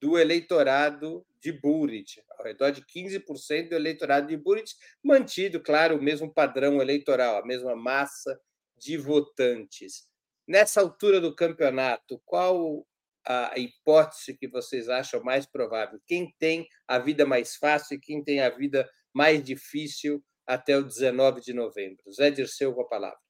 do 0.00 0.18
eleitorado 0.18 1.24
de 1.40 1.52
Burit, 1.52 2.20
ao 2.36 2.44
redor 2.44 2.72
de 2.72 2.82
15% 2.84 3.68
do 3.68 3.76
eleitorado 3.76 4.26
de 4.26 4.36
Burit, 4.36 4.74
mantido, 5.04 5.60
claro, 5.60 5.96
o 5.96 6.02
mesmo 6.02 6.34
padrão 6.34 6.82
eleitoral, 6.82 7.38
a 7.38 7.46
mesma 7.46 7.76
massa 7.76 8.40
de 8.76 8.96
votantes. 8.96 10.08
Nessa 10.48 10.80
altura 10.80 11.20
do 11.20 11.32
campeonato, 11.32 12.20
qual 12.24 12.84
a 13.24 13.56
hipótese 13.56 14.36
que 14.36 14.48
vocês 14.48 14.88
acham 14.88 15.22
mais 15.22 15.46
provável? 15.46 16.00
Quem 16.08 16.34
tem 16.40 16.66
a 16.88 16.98
vida 16.98 17.24
mais 17.24 17.54
fácil 17.54 17.96
e 17.96 18.00
quem 18.00 18.24
tem 18.24 18.40
a 18.40 18.50
vida 18.50 18.88
mais 19.14 19.44
difícil 19.44 20.24
até 20.44 20.76
o 20.76 20.82
19 20.82 21.40
de 21.40 21.52
novembro? 21.52 22.02
Zé 22.10 22.32
Dirceu 22.32 22.74
com 22.74 22.80
a 22.80 22.88
palavra. 22.88 23.27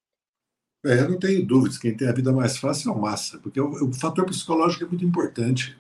É, 0.89 1.01
eu 1.01 1.11
não 1.11 1.19
tenho 1.19 1.45
dúvidas, 1.45 1.77
quem 1.77 1.95
tem 1.95 2.09
a 2.09 2.13
vida 2.15 2.33
mais 2.33 2.57
fácil 2.57 2.91
é 2.91 2.95
o 2.95 2.99
Massa, 2.99 3.39
porque 3.41 3.61
o, 3.61 3.89
o 3.89 3.93
fator 3.93 4.25
psicológico 4.25 4.85
é 4.85 4.89
muito 4.89 5.05
importante. 5.05 5.77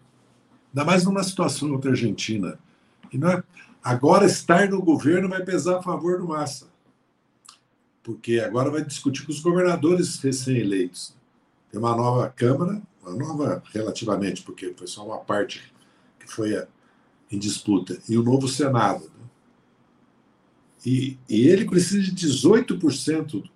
Ainda 0.68 0.84
mais 0.84 1.02
numa 1.02 1.22
situação 1.22 1.72
outra 1.72 1.92
Argentina. 1.92 2.58
E 3.10 3.16
não 3.16 3.30
é, 3.30 3.42
agora 3.82 4.26
estar 4.26 4.68
no 4.68 4.82
governo 4.82 5.26
vai 5.26 5.42
pesar 5.42 5.78
a 5.78 5.82
favor 5.82 6.18
do 6.18 6.28
Massa. 6.28 6.66
Porque 8.02 8.38
agora 8.38 8.70
vai 8.70 8.84
discutir 8.84 9.24
com 9.24 9.32
os 9.32 9.40
governadores 9.40 10.18
recém-eleitos. 10.18 11.16
Tem 11.70 11.80
uma 11.80 11.96
nova 11.96 12.28
Câmara, 12.28 12.82
uma 13.02 13.14
nova 13.14 13.62
relativamente, 13.72 14.42
porque 14.42 14.74
foi 14.76 14.86
só 14.86 15.06
uma 15.06 15.20
parte 15.20 15.72
que 16.20 16.30
foi 16.30 16.54
a, 16.54 16.68
em 17.32 17.38
disputa, 17.38 17.98
e 18.06 18.18
o 18.18 18.22
novo 18.22 18.46
Senado. 18.46 19.04
Né? 19.04 19.26
E, 20.84 21.18
e 21.26 21.48
ele 21.48 21.64
precisa 21.64 22.02
de 22.02 22.12
18% 22.14 23.48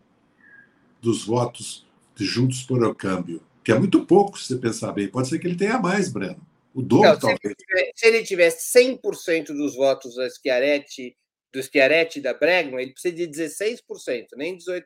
dos 1.02 1.24
votos 1.24 1.84
de 2.14 2.24
Juntos 2.24 2.62
por 2.62 2.82
o 2.82 2.94
Câmbio, 2.94 3.42
que 3.64 3.72
é 3.72 3.78
muito 3.78 4.06
pouco, 4.06 4.38
se 4.38 4.46
você 4.46 4.56
pensar 4.56 4.92
bem. 4.92 5.08
Pode 5.08 5.28
ser 5.28 5.38
que 5.38 5.46
ele 5.46 5.56
tenha 5.56 5.78
mais, 5.78 6.08
Breno. 6.08 6.40
O 6.74 6.80
dobro, 6.80 7.18
talvez. 7.18 7.40
Se 7.40 7.46
ele, 7.46 7.54
tiver, 7.54 7.92
se 7.94 8.06
ele 8.06 8.92
tiver 8.94 9.00
100% 9.00 9.46
dos 9.48 9.74
votos 9.74 10.14
da 10.14 10.28
Schiaretti, 10.30 11.14
do 11.52 11.62
Schiaretti 11.62 12.18
e 12.18 12.22
da 12.22 12.32
Bregman, 12.32 12.80
ele 12.80 12.92
precisa 12.92 13.14
de 13.14 13.28
16%, 13.28 14.28
nem 14.36 14.56
18%. 14.56 14.82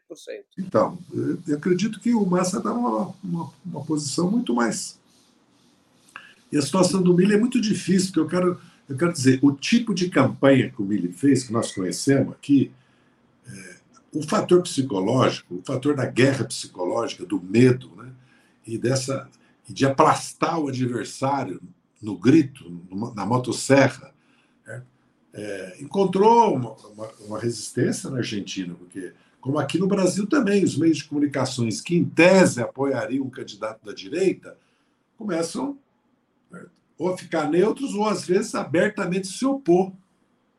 Então, 0.58 0.98
eu 1.46 1.56
acredito 1.56 2.00
que 2.00 2.12
o 2.12 2.26
Massa 2.26 2.58
está 2.58 2.74
numa 2.74 3.14
uma, 3.22 3.52
uma 3.64 3.84
posição 3.84 4.28
muito 4.30 4.52
mais. 4.52 4.98
E 6.50 6.56
a 6.56 6.62
situação 6.62 7.02
do 7.02 7.14
Miller 7.14 7.36
é 7.36 7.40
muito 7.40 7.60
difícil, 7.60 8.08
porque 8.08 8.20
eu 8.20 8.28
quero, 8.28 8.60
eu 8.88 8.96
quero 8.96 9.12
dizer, 9.12 9.38
o 9.42 9.52
tipo 9.52 9.94
de 9.94 10.08
campanha 10.08 10.70
que 10.70 10.82
o 10.82 10.84
Miller 10.84 11.12
fez, 11.12 11.44
que 11.44 11.52
nós 11.52 11.70
conhecemos 11.70 12.32
aqui, 12.32 12.72
é, 13.46 13.75
o 14.18 14.22
fator 14.22 14.62
psicológico, 14.62 15.56
o 15.56 15.62
fator 15.62 15.94
da 15.94 16.06
guerra 16.06 16.44
psicológica, 16.44 17.26
do 17.26 17.40
medo, 17.40 17.94
né, 17.96 18.12
e 18.66 18.78
dessa 18.78 19.28
de 19.68 19.84
aplastar 19.84 20.60
o 20.60 20.68
adversário 20.68 21.60
no 22.00 22.16
grito, 22.16 22.64
na 23.14 23.26
motosserra, 23.26 24.14
né? 24.64 24.82
é, 25.34 25.76
encontrou 25.80 26.54
uma, 26.54 26.72
uma, 26.72 27.10
uma, 27.26 27.38
resistência 27.40 28.08
na 28.08 28.18
Argentina, 28.18 28.74
porque, 28.74 29.12
como 29.40 29.58
aqui 29.58 29.76
no 29.76 29.88
Brasil 29.88 30.26
também, 30.26 30.62
os 30.62 30.76
meios 30.76 30.98
de 30.98 31.04
comunicações 31.04 31.80
que, 31.80 31.96
em 31.96 32.04
tese, 32.04 32.62
apoiariam 32.62 33.24
um 33.24 33.30
candidato 33.30 33.84
da 33.84 33.92
direita, 33.92 34.56
começam 35.18 35.76
né, 36.50 36.64
ou 36.96 37.12
a 37.12 37.18
ficar 37.18 37.50
neutros 37.50 37.92
ou, 37.94 38.06
às 38.06 38.24
vezes, 38.24 38.54
abertamente 38.54 39.26
se 39.26 39.44
opor. 39.44 39.92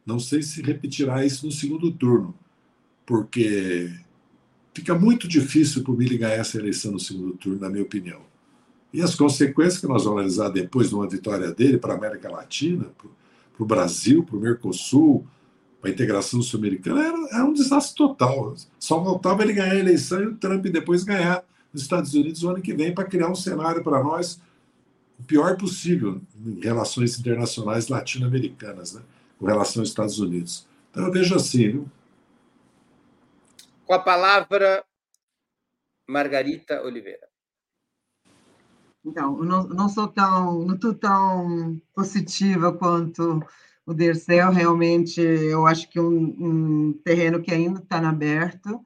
Não 0.05 0.19
sei 0.19 0.41
se 0.41 0.61
repetirá 0.61 1.25
isso 1.25 1.45
no 1.45 1.51
segundo 1.51 1.91
turno, 1.91 2.35
porque 3.07 3.89
fica 4.73 4.93
muito 4.93 5.27
difícil 5.27 5.81
para 5.81 5.93
o 5.93 5.95
Mili 5.95 6.17
ganhar 6.17 6.35
essa 6.35 6.57
eleição 6.57 6.91
no 6.91 6.99
segundo 6.99 7.33
turno, 7.33 7.61
na 7.61 7.69
minha 7.69 7.81
opinião. 7.81 8.19
E 8.93 9.01
as 9.01 9.15
consequências 9.15 9.79
que 9.79 9.87
nós 9.87 10.03
vamos 10.03 10.19
analisar 10.19 10.49
depois 10.49 10.89
de 10.89 10.95
uma 10.95 11.07
vitória 11.07 11.51
dele 11.53 11.77
para 11.77 11.93
a 11.93 11.97
América 11.97 12.29
Latina, 12.29 12.85
para 12.97 13.63
o 13.63 13.65
Brasil, 13.65 14.23
para 14.23 14.35
o 14.35 14.39
Mercosul, 14.39 15.25
para 15.79 15.89
a 15.89 15.93
integração 15.93 16.41
sul-americana, 16.41 17.01
era, 17.01 17.17
era, 17.31 17.45
um 17.45 17.53
desastre 17.53 17.95
total. 17.95 18.53
Só 18.77 19.01
faltava 19.03 19.41
ele 19.41 19.53
ganhar 19.53 19.71
a 19.71 19.79
eleição 19.79 20.21
e 20.21 20.27
o 20.27 20.35
Trump 20.35 20.65
depois 20.65 21.03
ganhar 21.03 21.43
nos 21.71 21.83
Estados 21.83 22.13
Unidos 22.13 22.41
no 22.41 22.49
ano 22.49 22.61
que 22.61 22.73
vem 22.73 22.93
para 22.93 23.05
criar 23.05 23.29
um 23.29 23.35
cenário 23.35 23.83
para 23.83 24.03
nós 24.03 24.39
o 25.17 25.23
pior 25.23 25.55
possível 25.55 26.21
em 26.45 26.59
relações 26.59 27.17
internacionais 27.17 27.87
latino-americanas, 27.87 28.93
né? 28.93 29.01
com 29.39 29.45
relação 29.45 29.81
aos 29.81 29.89
Estados 29.89 30.19
Unidos. 30.19 30.67
Então 30.91 31.05
eu 31.05 31.11
vejo 31.11 31.35
assim. 31.35 31.71
Viu? 31.71 31.96
Com 33.87 33.93
a 33.93 33.99
palavra, 33.99 34.83
Margarita 36.09 36.83
Oliveira. 36.83 37.25
Então, 39.05 39.37
eu 39.37 39.45
não, 39.45 39.63
não 39.63 39.87
sou 39.87 40.09
tão, 40.09 40.65
não 40.65 40.75
estou 40.75 40.93
tão 40.93 41.81
positiva 41.95 42.73
quanto 42.73 43.41
o 43.85 43.93
Dercel, 43.93 44.51
realmente, 44.51 45.21
eu 45.21 45.65
acho 45.65 45.89
que 45.89 45.97
um, 45.97 46.35
um 46.37 46.93
terreno 47.05 47.41
que 47.41 47.53
ainda 47.53 47.79
está 47.79 47.97
aberto, 47.97 48.85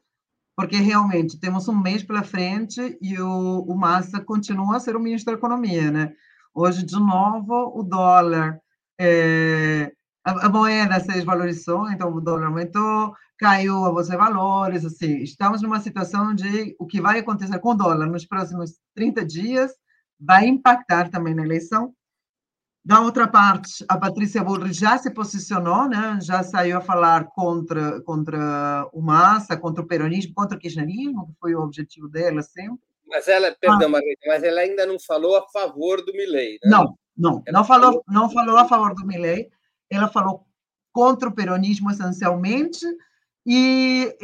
porque 0.55 0.75
realmente 0.75 1.39
temos 1.39 1.67
um 1.67 1.75
mês 1.75 2.03
pela 2.03 2.21
frente 2.21 2.95
e 3.01 3.19
o, 3.19 3.61
o 3.67 3.75
Massa 3.75 4.21
continua 4.21 4.77
a 4.77 4.79
ser 4.79 4.95
o 4.95 4.99
ministro 4.99 5.33
da 5.33 5.39
Economia, 5.39 5.89
né? 5.89 6.13
Hoje, 6.53 6.85
de 6.85 6.99
novo, 6.99 7.73
o 7.75 7.81
dólar, 7.81 8.61
é, 8.99 9.91
a, 10.23 10.45
a, 10.45 10.49
moeda 10.49 10.99
se 10.99 11.07
desvalorizou, 11.07 11.89
então 11.89 12.13
o 12.13 12.21
dólar 12.21 12.45
aumentou, 12.45 13.15
caiu 13.41 13.83
a 13.85 13.91
bolsa 13.91 14.11
de 14.11 14.17
valores, 14.17 14.85
assim, 14.85 15.17
estamos 15.17 15.63
numa 15.63 15.79
situação 15.79 16.35
de 16.35 16.75
o 16.77 16.85
que 16.85 17.01
vai 17.01 17.17
acontecer 17.17 17.57
com 17.57 17.69
o 17.69 17.73
dólar 17.73 18.05
nos 18.05 18.23
próximos 18.23 18.79
30 18.93 19.25
dias 19.25 19.71
vai 20.19 20.45
impactar 20.45 21.09
também 21.09 21.33
na 21.33 21.43
eleição. 21.43 21.91
Da 22.85 22.99
outra 22.99 23.27
parte, 23.27 23.83
a 23.89 23.97
Patrícia 23.97 24.43
Bullrich 24.43 24.79
já 24.79 24.95
se 24.99 25.11
posicionou, 25.11 25.89
né? 25.89 26.19
já 26.21 26.43
saiu 26.43 26.77
a 26.77 26.81
falar 26.81 27.29
contra, 27.31 27.99
contra 28.01 28.87
o 28.93 29.01
Massa, 29.01 29.57
contra 29.57 29.83
o 29.83 29.87
peronismo, 29.87 30.35
contra 30.35 30.55
o 30.55 30.59
kirchnerismo, 30.59 31.25
que 31.25 31.33
foi 31.39 31.55
o 31.55 31.61
objetivo 31.61 32.07
dela 32.07 32.43
sempre. 32.43 32.79
Mas 33.07 33.27
ela, 33.27 33.55
perdão, 33.59 33.87
ah. 33.87 33.89
Margarida, 33.89 34.21
mas 34.27 34.43
ela 34.43 34.61
ainda 34.61 34.85
não 34.85 34.99
falou 34.99 35.35
a 35.35 35.47
favor 35.49 36.05
do 36.05 36.13
Milley, 36.13 36.59
né? 36.63 36.69
Não, 36.69 36.95
não, 37.17 37.41
ela 37.47 37.57
não 37.57 37.65
falou, 37.65 38.03
não 38.07 38.29
falou 38.29 38.57
a 38.57 38.67
favor 38.67 38.93
do 38.93 39.05
Milley, 39.05 39.49
ela 39.89 40.07
falou 40.07 40.45
contra 40.93 41.27
o 41.27 41.33
peronismo 41.33 41.89
essencialmente, 41.89 42.85
e 43.45 44.15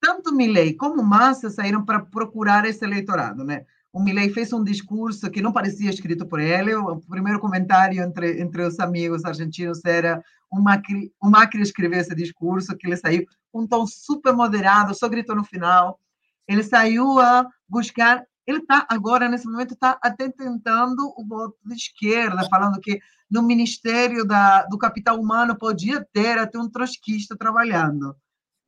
tanto 0.00 0.34
Milley 0.34 0.74
como 0.74 1.02
Massa 1.02 1.50
saíram 1.50 1.84
para 1.84 2.00
procurar 2.00 2.64
esse 2.64 2.84
eleitorado, 2.84 3.44
né? 3.44 3.64
O 3.92 4.00
Milley 4.00 4.30
fez 4.30 4.52
um 4.52 4.62
discurso 4.62 5.30
que 5.30 5.42
não 5.42 5.52
parecia 5.52 5.90
escrito 5.90 6.24
por 6.24 6.38
ele. 6.38 6.74
O 6.74 7.00
primeiro 7.00 7.40
comentário 7.40 8.00
entre, 8.00 8.40
entre 8.40 8.62
os 8.62 8.78
amigos 8.78 9.24
argentinos 9.24 9.84
era 9.84 10.22
o 10.50 10.60
Macri, 10.60 11.12
o 11.20 11.28
Macri 11.28 11.60
escreveu 11.60 12.00
esse 12.00 12.14
discurso, 12.14 12.76
que 12.76 12.86
ele 12.86 12.96
saiu 12.96 13.24
com 13.52 13.62
um 13.62 13.66
tom 13.66 13.86
super 13.86 14.32
moderado, 14.32 14.94
só 14.94 15.08
gritou 15.08 15.34
no 15.34 15.44
final. 15.44 15.98
Ele 16.46 16.62
saiu 16.62 17.18
a 17.18 17.46
buscar. 17.68 18.24
Ele 18.46 18.58
está 18.58 18.86
agora, 18.88 19.28
nesse 19.28 19.46
momento, 19.46 19.74
está 19.74 19.98
até 20.02 20.28
tentando 20.28 21.12
o 21.16 21.24
voto 21.26 21.56
de 21.64 21.74
esquerda, 21.74 22.48
falando 22.48 22.80
que 22.80 23.00
no 23.30 23.42
Ministério 23.42 24.24
da, 24.24 24.64
do 24.66 24.78
Capital 24.78 25.20
Humano 25.20 25.56
podia 25.56 26.04
ter 26.12 26.38
até 26.38 26.58
um 26.58 26.68
trotskista 26.68 27.36
trabalhando. 27.36 28.16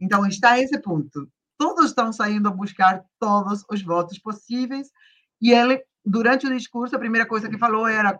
Então, 0.03 0.27
está 0.27 0.59
esse 0.59 0.79
ponto. 0.81 1.31
Todos 1.57 1.87
estão 1.87 2.13
saindo 2.13 2.49
a 2.49 2.53
buscar 2.53 3.05
todos 3.21 3.65
os 3.71 3.83
votos 3.83 4.19
possíveis 4.19 4.89
e 5.41 5.53
ele, 5.53 5.81
durante 6.05 6.47
o 6.47 6.57
discurso, 6.57 6.97
a 6.97 6.99
primeira 6.99 7.27
coisa 7.27 7.49
que 7.49 7.57
falou 7.57 7.87
era 7.87 8.19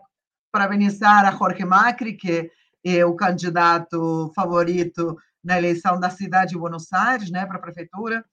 parabenizar 0.49 1.25
a 1.25 1.31
Jorge 1.31 1.65
Macri, 1.65 2.13
que 2.13 2.49
é 2.85 3.05
o 3.05 3.15
candidato 3.15 4.31
favorito 4.33 5.17
na 5.43 5.57
eleição 5.57 5.99
da 5.99 6.09
cidade 6.09 6.51
de 6.51 6.57
Buenos 6.57 6.91
Aires, 6.93 7.29
né, 7.29 7.45
para 7.45 7.57
a 7.57 7.61
prefeitura. 7.61 8.23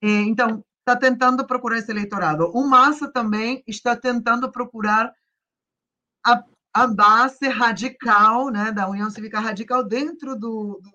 Então, 0.00 0.64
está 0.80 0.94
tentando 0.94 1.44
procurar 1.44 1.78
esse 1.78 1.90
eleitorado. 1.90 2.50
O 2.54 2.68
Massa 2.68 3.10
também 3.10 3.64
está 3.66 3.96
tentando 3.96 4.50
procurar 4.52 5.12
a, 6.24 6.44
a 6.72 6.86
base 6.86 7.48
radical, 7.48 8.50
né, 8.50 8.70
da 8.70 8.88
União 8.88 9.10
Cívica 9.10 9.40
Radical 9.40 9.82
dentro 9.82 10.36
do, 10.36 10.80
do 10.80 10.90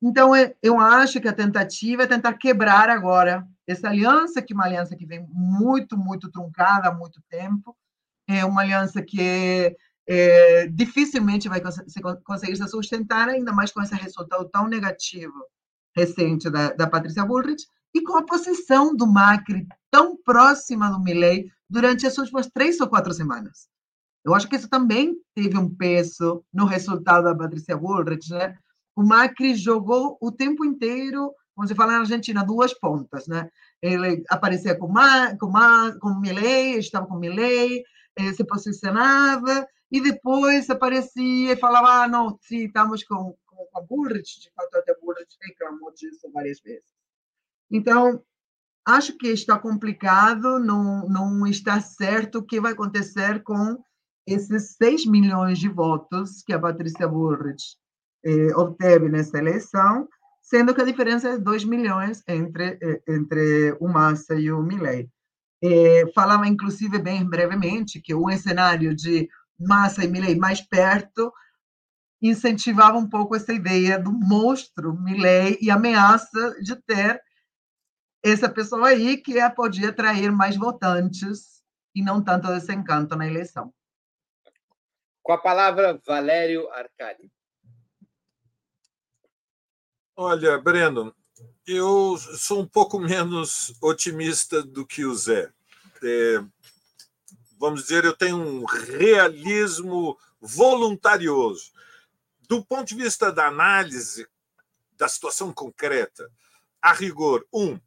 Então, 0.00 0.32
eu 0.62 0.78
acho 0.78 1.20
que 1.20 1.28
a 1.28 1.32
tentativa 1.32 2.04
é 2.04 2.06
tentar 2.06 2.34
quebrar 2.34 2.88
agora 2.88 3.46
essa 3.66 3.88
aliança, 3.88 4.40
que 4.40 4.52
é 4.52 4.56
uma 4.56 4.64
aliança 4.64 4.96
que 4.96 5.04
vem 5.04 5.26
muito, 5.30 5.96
muito 5.96 6.30
truncada 6.30 6.88
há 6.88 6.94
muito 6.94 7.20
tempo, 7.28 7.76
é 8.28 8.44
uma 8.44 8.62
aliança 8.62 9.02
que 9.02 9.76
é, 10.08 10.66
dificilmente 10.68 11.48
vai 11.48 11.60
conseguir 12.24 12.56
se 12.56 12.68
sustentar, 12.68 13.28
ainda 13.28 13.52
mais 13.52 13.72
com 13.72 13.82
esse 13.82 13.94
resultado 13.94 14.48
tão 14.48 14.68
negativo 14.68 15.34
recente 15.94 16.48
da, 16.48 16.72
da 16.72 16.86
Patrícia 16.86 17.24
Bullrich, 17.24 17.66
e 17.94 18.02
com 18.02 18.16
a 18.16 18.24
posição 18.24 18.94
do 18.94 19.06
Macri 19.06 19.66
tão 19.90 20.16
próxima 20.16 20.90
do 20.90 21.00
Milley 21.00 21.50
durante 21.68 22.06
as 22.06 22.16
últimas 22.18 22.48
três 22.48 22.78
ou 22.80 22.88
quatro 22.88 23.12
semanas. 23.12 23.68
Eu 24.24 24.34
acho 24.34 24.48
que 24.48 24.56
isso 24.56 24.68
também 24.68 25.16
teve 25.34 25.56
um 25.58 25.74
peso 25.74 26.44
no 26.52 26.64
resultado 26.64 27.24
da 27.24 27.34
Patrícia 27.34 27.76
Bullrich, 27.76 28.30
né? 28.30 28.56
O 28.98 29.04
Macri 29.04 29.54
jogou 29.54 30.18
o 30.20 30.32
tempo 30.32 30.64
inteiro, 30.64 31.32
como 31.54 31.68
se 31.68 31.74
fala 31.76 31.92
na 31.92 31.98
Argentina, 32.00 32.44
duas 32.44 32.74
pontas, 32.74 33.28
né? 33.28 33.48
Ele 33.80 34.24
aparecia 34.28 34.76
com, 34.76 34.88
Ma, 34.88 35.36
com, 35.36 35.48
Ma, 35.48 35.96
com 36.00 36.18
Milley, 36.18 36.80
estava 36.80 37.06
com 37.06 37.14
Milley, 37.14 37.84
eh, 38.16 38.32
se 38.32 38.42
posicionava, 38.42 39.68
e 39.88 40.00
depois 40.00 40.68
aparecia 40.68 41.52
e 41.52 41.56
falava, 41.56 42.02
ah, 42.02 42.08
não, 42.08 42.36
sim, 42.42 42.64
estamos 42.64 43.04
com, 43.04 43.36
com, 43.46 43.66
com 43.70 43.78
a 43.78 43.82
Bullrich, 43.82 44.40
de 44.40 44.50
fato 44.52 44.76
até 44.76 44.92
Bullrich 45.00 45.36
reclamou 45.42 45.94
disso 45.94 46.28
várias 46.34 46.60
vezes. 46.60 46.90
Então, 47.70 48.20
acho 48.84 49.16
que 49.16 49.28
está 49.28 49.56
complicado, 49.56 50.58
não, 50.58 51.08
não 51.08 51.46
está 51.46 51.80
certo 51.80 52.40
o 52.40 52.44
que 52.44 52.60
vai 52.60 52.72
acontecer 52.72 53.44
com 53.44 53.80
esses 54.26 54.74
6 54.74 55.06
milhões 55.06 55.60
de 55.60 55.68
votos 55.68 56.42
que 56.42 56.52
a 56.52 56.58
Patrícia 56.58 57.06
Bullrich 57.06 57.78
eh, 58.24 58.54
obteve 58.56 59.08
nessa 59.08 59.38
eleição, 59.38 60.08
sendo 60.42 60.74
que 60.74 60.80
a 60.80 60.84
diferença 60.84 61.28
é 61.30 61.38
2 61.38 61.64
milhões 61.64 62.22
entre, 62.26 62.78
eh, 62.80 63.02
entre 63.08 63.76
o 63.80 63.88
Massa 63.88 64.34
e 64.34 64.50
o 64.50 64.62
Milley. 64.62 65.08
Eh, 65.62 66.04
falava, 66.14 66.46
inclusive, 66.46 66.98
bem 66.98 67.24
brevemente, 67.24 68.00
que 68.00 68.14
um 68.14 68.30
cenário 68.36 68.94
de 68.94 69.28
Massa 69.58 70.04
e 70.04 70.08
Milley 70.08 70.36
mais 70.36 70.60
perto 70.60 71.32
incentivava 72.20 72.96
um 72.98 73.08
pouco 73.08 73.36
essa 73.36 73.52
ideia 73.52 73.98
do 73.98 74.12
monstro 74.12 74.94
Milley 74.94 75.58
e 75.60 75.70
ameaça 75.70 76.60
de 76.60 76.74
ter 76.82 77.20
essa 78.22 78.48
pessoa 78.48 78.88
aí 78.88 79.16
que 79.16 79.34
podia 79.50 79.90
atrair 79.90 80.32
mais 80.32 80.56
votantes 80.56 81.62
e 81.94 82.02
não 82.02 82.22
tanto 82.22 82.48
desencanto 82.48 83.16
na 83.16 83.26
eleição. 83.26 83.72
Com 85.22 85.32
a 85.32 85.38
palavra, 85.38 86.00
Valério 86.06 86.68
Arcadi. 86.72 87.30
Olha, 90.20 90.58
Breno, 90.58 91.14
eu 91.64 92.18
sou 92.18 92.62
um 92.62 92.66
pouco 92.66 92.98
menos 92.98 93.72
otimista 93.80 94.64
do 94.64 94.84
que 94.84 95.04
o 95.04 95.14
Zé. 95.14 95.48
É, 96.02 96.44
vamos 97.56 97.82
dizer, 97.82 98.04
eu 98.04 98.16
tenho 98.16 98.36
um 98.36 98.64
realismo 98.64 100.18
voluntarioso. 100.40 101.70
Do 102.48 102.64
ponto 102.64 102.88
de 102.88 102.96
vista 102.96 103.30
da 103.30 103.46
análise 103.46 104.26
da 104.96 105.06
situação 105.08 105.52
concreta, 105.52 106.28
a 106.82 106.92
rigor, 106.92 107.46
um, 107.52 107.78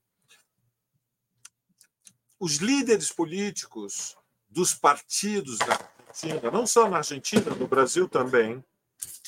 os 2.39 2.59
líderes 2.59 3.11
políticos 3.11 4.15
dos 4.49 4.73
partidos 4.73 5.57
da 5.57 5.77
Argentina, 6.07 6.49
não 6.49 6.65
só 6.65 6.89
na 6.89 6.99
Argentina, 6.99 7.53
no 7.53 7.67
Brasil 7.67 8.07
também, 8.07 8.63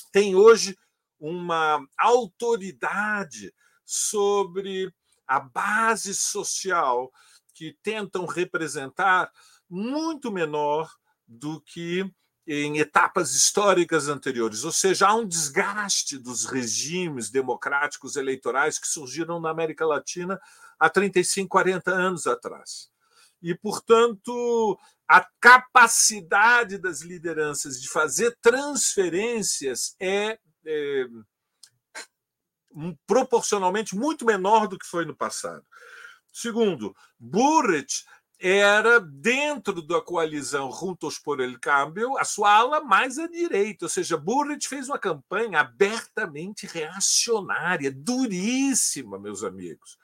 têm 0.09 0.37
hoje 0.37 0.77
uma 1.23 1.81
autoridade 1.97 3.53
sobre 3.85 4.93
a 5.25 5.39
base 5.39 6.13
social 6.13 7.09
que 7.53 7.77
tentam 7.81 8.25
representar 8.25 9.31
muito 9.69 10.29
menor 10.29 10.93
do 11.25 11.61
que 11.61 12.05
em 12.45 12.77
etapas 12.79 13.33
históricas 13.33 14.09
anteriores, 14.09 14.65
ou 14.65 14.71
seja, 14.73 15.07
há 15.07 15.15
um 15.15 15.25
desgaste 15.25 16.17
dos 16.17 16.43
regimes 16.43 17.29
democráticos 17.29 18.17
eleitorais 18.17 18.77
que 18.77 18.85
surgiram 18.85 19.39
na 19.39 19.49
América 19.49 19.85
Latina 19.85 20.37
há 20.77 20.89
35, 20.89 21.47
40 21.47 21.89
anos 21.89 22.27
atrás. 22.27 22.89
E, 23.41 23.55
portanto, 23.55 24.77
a 25.07 25.25
capacidade 25.39 26.77
das 26.77 26.99
lideranças 26.99 27.81
de 27.81 27.87
fazer 27.87 28.37
transferências 28.41 29.95
é 30.01 30.37
é, 30.65 31.07
proporcionalmente 33.05 33.95
muito 33.95 34.25
menor 34.25 34.67
do 34.67 34.77
que 34.77 34.85
foi 34.85 35.05
no 35.05 35.15
passado. 35.15 35.65
Segundo, 36.31 36.95
Burrich 37.19 38.05
era, 38.39 38.99
dentro 38.99 39.81
da 39.81 40.01
coalizão 40.01 40.71
Juntos 40.71 41.17
por 41.17 41.39
el 41.39 41.57
Cambio, 41.59 42.17
a 42.17 42.25
sua 42.25 42.51
ala 42.51 42.81
mais 42.81 43.17
à 43.17 43.27
direita, 43.27 43.85
ou 43.85 43.89
seja, 43.89 44.17
Burrich 44.17 44.67
fez 44.67 44.89
uma 44.89 44.99
campanha 44.99 45.61
abertamente 45.61 46.65
reacionária, 46.65 47.91
duríssima, 47.91 49.17
meus 49.17 49.43
amigos. 49.43 49.97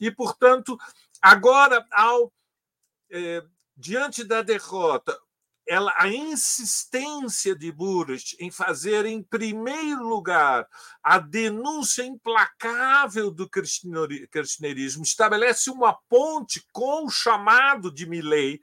E, 0.00 0.10
portanto, 0.10 0.78
agora, 1.20 1.84
ao 1.90 2.32
é, 3.10 3.44
diante 3.76 4.24
da 4.24 4.40
derrota, 4.40 5.18
ela, 5.66 5.92
a 5.96 6.08
insistência 6.08 7.56
de 7.56 7.72
Burrich 7.72 8.36
em 8.38 8.50
fazer, 8.50 9.04
em 9.04 9.22
primeiro 9.22 10.02
lugar, 10.06 10.66
a 11.02 11.18
denúncia 11.18 12.04
implacável 12.04 13.30
do 13.30 13.48
kirchnerismo 13.48 15.02
estabelece 15.02 15.68
uma 15.70 15.98
ponte 16.08 16.64
com 16.72 17.06
o 17.06 17.10
chamado 17.10 17.92
de 17.92 18.06
Milley 18.06 18.60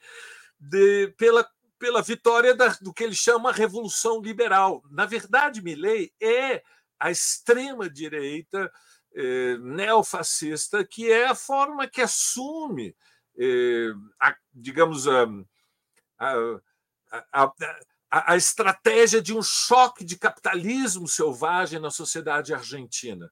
de, 0.57 1.13
pela, 1.17 1.45
pela 1.77 2.01
vitória 2.01 2.55
da, 2.55 2.69
do 2.81 2.93
que 2.93 3.03
ele 3.03 3.15
chama 3.15 3.51
Revolução 3.51 4.21
Liberal. 4.21 4.81
Na 4.89 5.05
verdade, 5.05 5.61
Milley 5.61 6.13
é 6.21 6.63
a 6.97 7.11
extrema-direita 7.11 8.71
eh, 9.13 9.57
neofascista, 9.57 10.85
que 10.85 11.11
é 11.11 11.27
a 11.27 11.35
forma 11.35 11.85
que 11.85 12.01
assume, 12.01 12.95
eh, 13.37 13.91
a, 14.21 14.33
digamos, 14.53 15.05
a, 15.05 15.27
a 16.17 16.61
a, 17.31 17.51
a, 18.33 18.37
estratégia 18.37 19.21
de 19.21 19.35
um 19.35 19.41
choque 19.41 20.03
de 20.03 20.17
capitalismo 20.17 21.07
selvagem 21.07 21.79
na 21.79 21.91
sociedade 21.91 22.53
argentina. 22.53 23.31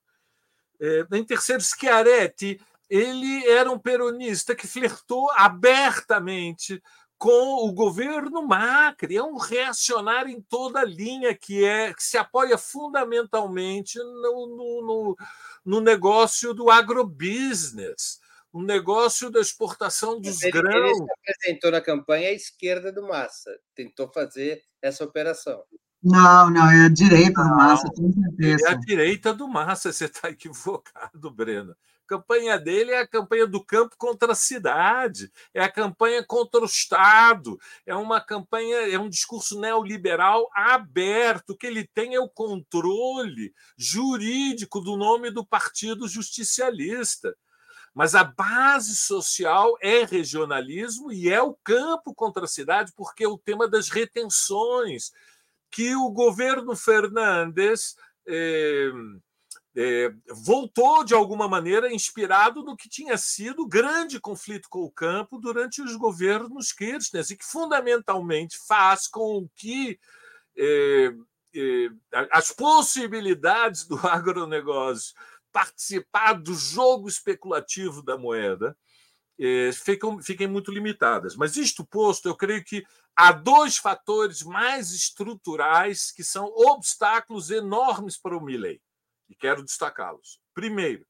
É, 0.80 1.06
em 1.14 1.24
terceiro, 1.24 1.62
Schiaretti 1.62 2.60
ele 2.90 3.48
era 3.48 3.72
um 3.72 3.80
peronista 3.80 4.54
que 4.54 4.68
flertou 4.68 5.32
abertamente 5.32 6.84
com 7.18 7.68
o 7.68 7.72
governo 7.72 8.46
Macri. 8.46 9.16
É 9.16 9.24
um 9.24 9.38
reacionário 9.38 10.32
em 10.32 10.42
toda 10.42 10.84
linha 10.84 11.34
que 11.34 11.64
é 11.64 11.94
que 11.94 12.04
se 12.04 12.18
apoia 12.18 12.58
fundamentalmente 12.58 13.98
no, 14.00 14.48
no, 14.48 14.82
no, 14.82 15.18
no 15.64 15.80
negócio 15.80 16.54
do 16.54 16.70
agrobusiness, 16.72 18.20
o 18.52 18.62
negócio 18.62 19.30
da 19.30 19.39
exportação 19.39 20.20
dos 20.20 20.41
ele, 20.41 20.52
grãos. 20.52 20.76
Ele 20.76 20.95
se 20.95 21.12
apresentou 21.12 21.72
na 21.72 21.82
campanha 21.82 22.30
à 22.30 22.34
esquerda 22.34 22.91
do 22.91 23.08
Massa, 23.08 23.52
tentou 23.76 24.12
fazer 24.12 24.62
essa 24.82 25.04
operação. 25.04 25.64
Não, 26.04 26.49
não, 26.49 26.70
é 26.70 26.86
a 26.86 26.89
direita 26.89 27.43
do 27.43 27.49
Massa, 27.49 27.88
com 27.95 28.12
certeza. 28.12 28.68
É 28.68 28.72
a 28.72 28.76
direita 28.76 29.34
do 29.34 29.47
Massa, 29.47 29.93
você 29.93 30.06
está 30.06 30.30
equivocado, 30.32 31.32
Breno 31.32 31.76
campanha 32.12 32.60
dele 32.60 32.91
é 32.91 32.99
a 32.99 33.08
campanha 33.08 33.47
do 33.47 33.64
campo 33.64 33.95
contra 33.97 34.34
a 34.34 34.36
cidade, 34.36 35.32
é 35.54 35.64
a 35.64 35.72
campanha 35.72 36.22
contra 36.22 36.60
o 36.60 36.66
Estado, 36.66 37.58
é 37.86 37.95
uma 37.95 38.20
campanha, 38.20 38.76
é 38.93 38.99
um 38.99 39.08
discurso 39.08 39.58
neoliberal 39.62 40.49
aberto. 40.54 41.52
O 41.52 41.58
que 41.58 41.66
ele 41.66 41.88
tem 41.88 42.14
é 42.14 42.20
o 42.20 42.28
controle 42.28 43.54
jurídico 43.78 44.82
do 44.82 44.97
nome 44.97 45.32
do 45.32 45.45
Partido 45.45 46.06
Justicialista. 46.06 47.34
Mas 47.94 48.16
a 48.16 48.24
base 48.24 48.96
social 48.96 49.78
é 49.82 50.06
regionalismo 50.06 51.12
e 51.12 51.30
é 51.30 51.42
o 51.42 51.54
campo 51.64 52.16
contra 52.16 52.46
a 52.46 52.48
cidade, 52.48 52.94
porque 52.96 53.24
é 53.24 53.28
o 53.28 53.38
tema 53.38 53.68
das 53.68 53.89
retenções, 53.89 55.12
que 55.70 55.96
o 55.96 56.10
governo 56.10 56.76
Fernandes. 56.76 57.96
Eh, 58.28 58.92
é, 59.76 60.12
voltou 60.30 61.04
de 61.04 61.14
alguma 61.14 61.48
maneira 61.48 61.94
inspirado 61.94 62.62
no 62.64 62.76
que 62.76 62.89
tinha 62.89 63.18
sido 63.18 63.64
o 63.64 63.68
grande 63.68 64.20
conflito 64.20 64.68
com 64.70 64.84
o 64.84 64.92
campo 64.92 65.39
durante 65.39 65.82
os 65.82 65.96
governos 65.96 66.74
Kirchner, 66.74 67.24
e 67.30 67.38
que 67.38 67.46
fundamentalmente 67.46 68.58
faz 68.68 69.08
com 69.08 69.48
que 69.56 69.98
é, 70.58 71.14
as 72.32 72.52
possibilidades 72.52 73.86
do 73.86 73.96
agronegócio 74.06 75.16
participar 75.52 76.34
do 76.34 76.54
jogo 76.54 77.08
especulativo 77.08 78.02
da 78.02 78.18
moeda 78.18 78.78
é, 79.39 79.72
ficam, 79.74 80.22
fiquem 80.22 80.47
muito 80.47 80.72
limitadas. 80.72 81.36
Mas, 81.36 81.56
isto 81.56 81.86
posto, 81.86 82.28
eu 82.28 82.36
creio 82.36 82.64
que 82.64 82.86
há 83.16 83.32
dois 83.32 83.78
fatores 83.78 84.43
mais 84.43 84.91
estruturais 84.91 86.12
que 86.12 86.24
são 86.24 86.45
obstáculos 86.45 87.49
enormes 87.49 88.18
para 88.18 88.38
o 88.38 88.41
Milley 88.41 88.82
e 89.30 89.36
quero 89.36 89.64
destacá-los. 89.64 90.39
Primeiro, 90.54 91.06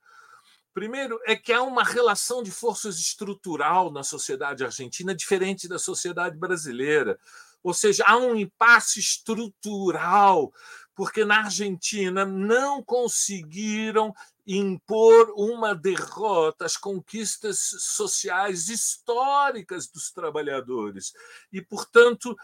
primeiro 0.74 1.20
é 1.26 1.36
que 1.36 1.52
há 1.52 1.62
uma 1.62 1.84
relação 1.84 2.42
de 2.44 2.52
forças 2.52 3.00
estrutural 3.00 3.92
na 3.92 4.04
sociedade 4.04 4.64
argentina 4.64 5.14
diferente 5.14 5.68
da 5.68 5.80
sociedade 5.80 6.38
brasileira. 6.38 7.20
Ou 7.64 7.74
seja, 7.74 8.04
há 8.08 8.18
um 8.18 8.36
impasse 8.36 9.00
estrutural, 9.00 10.54
porque 10.96 11.26
na 11.26 11.46
Argentina 11.46 12.26
não 12.26 12.84
conseguiram 12.84 14.14
impor 14.46 15.34
uma 15.36 15.74
derrota 15.74 16.66
às 16.66 16.76
conquistas 16.76 17.60
sociais 17.60 18.70
históricas 18.70 19.88
dos 19.88 20.12
trabalhadores. 20.12 21.14
E, 21.52 21.62
portanto, 21.62 22.36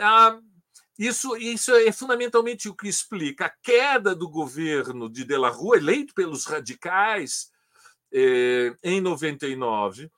há 0.00 0.38
isso, 0.98 1.36
isso 1.36 1.74
é 1.74 1.90
fundamentalmente 1.90 2.68
o 2.68 2.74
que 2.74 2.88
explica 2.88 3.46
a 3.46 3.54
queda 3.62 4.14
do 4.14 4.28
governo 4.28 5.08
de 5.08 5.24
De 5.24 5.36
La 5.36 5.52
eleito 5.74 6.14
pelos 6.14 6.44
radicais 6.44 7.50
eh, 8.12 8.72
em 8.82 9.00
99, 9.00 10.10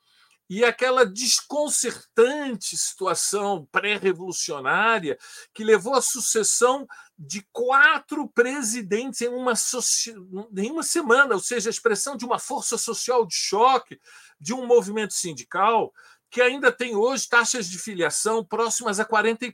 e 0.49 0.63
aquela 0.63 1.05
desconcertante 1.05 2.77
situação 2.77 3.67
pré-revolucionária 3.71 5.17
que 5.53 5.63
levou 5.63 5.93
à 5.93 6.01
sucessão 6.01 6.87
de 7.17 7.45
quatro 7.51 8.29
presidentes 8.29 9.21
em 9.21 9.27
uma, 9.27 9.53
em 10.55 10.71
uma 10.71 10.83
semana, 10.83 11.33
ou 11.35 11.41
seja, 11.41 11.69
a 11.69 11.71
expressão 11.71 12.15
de 12.15 12.25
uma 12.25 12.39
força 12.39 12.77
social 12.77 13.25
de 13.25 13.35
choque, 13.35 13.99
de 14.39 14.53
um 14.53 14.65
movimento 14.65 15.13
sindical 15.13 15.91
que 16.29 16.41
ainda 16.41 16.71
tem 16.71 16.95
hoje 16.95 17.27
taxas 17.27 17.69
de 17.69 17.77
filiação 17.77 18.43
próximas 18.43 18.99
a 18.99 19.05
40 19.05 19.53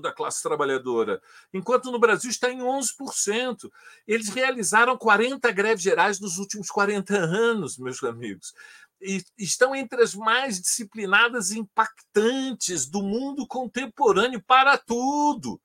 da 0.00 0.12
classe 0.12 0.42
trabalhadora, 0.42 1.20
enquanto 1.52 1.90
no 1.90 1.98
Brasil 1.98 2.30
está 2.30 2.50
em 2.50 2.58
11%. 2.58 3.70
Eles 4.06 4.28
realizaram 4.28 4.98
40 4.98 5.50
greves 5.52 5.82
gerais 5.82 6.20
nos 6.20 6.38
últimos 6.38 6.68
40 6.70 7.16
anos, 7.16 7.78
meus 7.78 8.02
amigos. 8.04 8.52
E 9.00 9.22
estão 9.38 9.74
entre 9.74 10.02
as 10.02 10.14
mais 10.14 10.60
disciplinadas 10.60 11.50
e 11.50 11.58
impactantes 11.58 12.86
do 12.86 13.02
mundo 13.02 13.46
contemporâneo 13.46 14.42
para 14.42 14.76
tudo. 14.76 15.60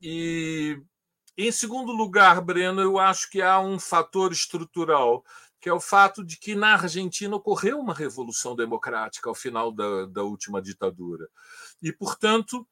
E, 0.00 0.80
em 1.36 1.52
segundo 1.52 1.92
lugar, 1.92 2.40
Breno, 2.40 2.80
eu 2.80 2.98
acho 2.98 3.28
que 3.28 3.42
há 3.42 3.60
um 3.60 3.78
fator 3.78 4.32
estrutural 4.32 5.24
que 5.60 5.68
é 5.68 5.72
o 5.72 5.80
fato 5.80 6.24
de 6.24 6.38
que 6.38 6.54
na 6.54 6.72
Argentina 6.72 7.36
ocorreu 7.36 7.78
uma 7.78 7.92
revolução 7.92 8.56
democrática 8.56 9.28
ao 9.28 9.34
final 9.34 9.70
da, 9.70 10.06
da 10.06 10.22
última 10.22 10.60
ditadura. 10.62 11.28
E, 11.82 11.92
portanto, 11.92 12.66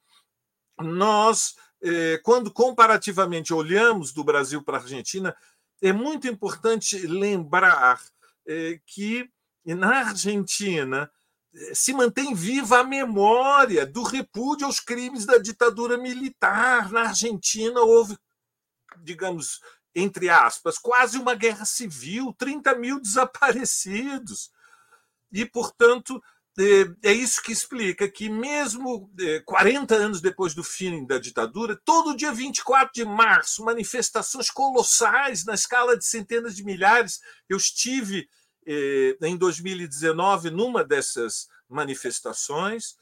nós, 0.79 1.57
eh, 1.83 2.21
quando 2.23 2.53
comparativamente 2.53 3.53
olhamos 3.53 4.13
do 4.13 4.23
Brasil 4.23 4.63
para 4.63 4.79
a 4.79 4.81
Argentina, 4.81 5.37
é 5.81 5.93
muito 5.93 6.27
importante 6.27 6.99
lembrar 7.07 8.01
eh, 8.47 8.81
que 8.87 9.31
na 9.65 10.01
Argentina 10.01 11.11
eh, 11.55 11.75
se 11.75 11.93
mantém 11.93 12.35
viva 12.35 12.81
a 12.81 12.85
memória 12.85 13.87
do 13.87 14.03
repúdio 14.03 14.67
aos 14.67 14.81
crimes 14.81 15.25
da 15.25 15.39
ditadura 15.39 15.97
militar. 15.97 16.91
Na 16.91 17.09
Argentina 17.09 17.81
houve, 17.81 18.17
digamos, 18.99 19.61
entre 19.95 20.29
aspas, 20.29 20.79
quase 20.79 21.19
uma 21.19 21.35
guerra 21.35 21.65
civil, 21.65 22.35
30 22.39 22.75
mil 22.77 23.01
desaparecidos. 23.03 24.51
E, 25.31 25.45
portanto, 25.45 26.23
é, 26.59 27.11
é 27.11 27.13
isso 27.13 27.41
que 27.41 27.53
explica 27.53 28.09
que, 28.09 28.29
mesmo 28.29 29.09
40 29.45 29.95
é, 29.95 29.99
anos 29.99 30.21
depois 30.21 30.55
do 30.55 30.65
fim 30.65 31.07
da 31.07 31.17
ditadura, 31.17 31.81
todo 31.85 32.17
dia 32.17 32.33
24 32.33 32.93
de 32.93 33.05
março, 33.05 33.65
manifestações 33.65 34.51
colossais 34.51 35.45
na 35.45 35.55
escala 35.55 35.97
de 35.97 36.05
centenas 36.05 36.57
de 36.57 36.65
milhares. 36.65 37.21
Eu 37.49 37.57
estive 37.57 38.29
é, 38.67 39.17
em 39.23 39.37
2019 39.37 40.51
numa 40.51 40.83
dessas 40.83 41.49
manifestações 41.69 42.97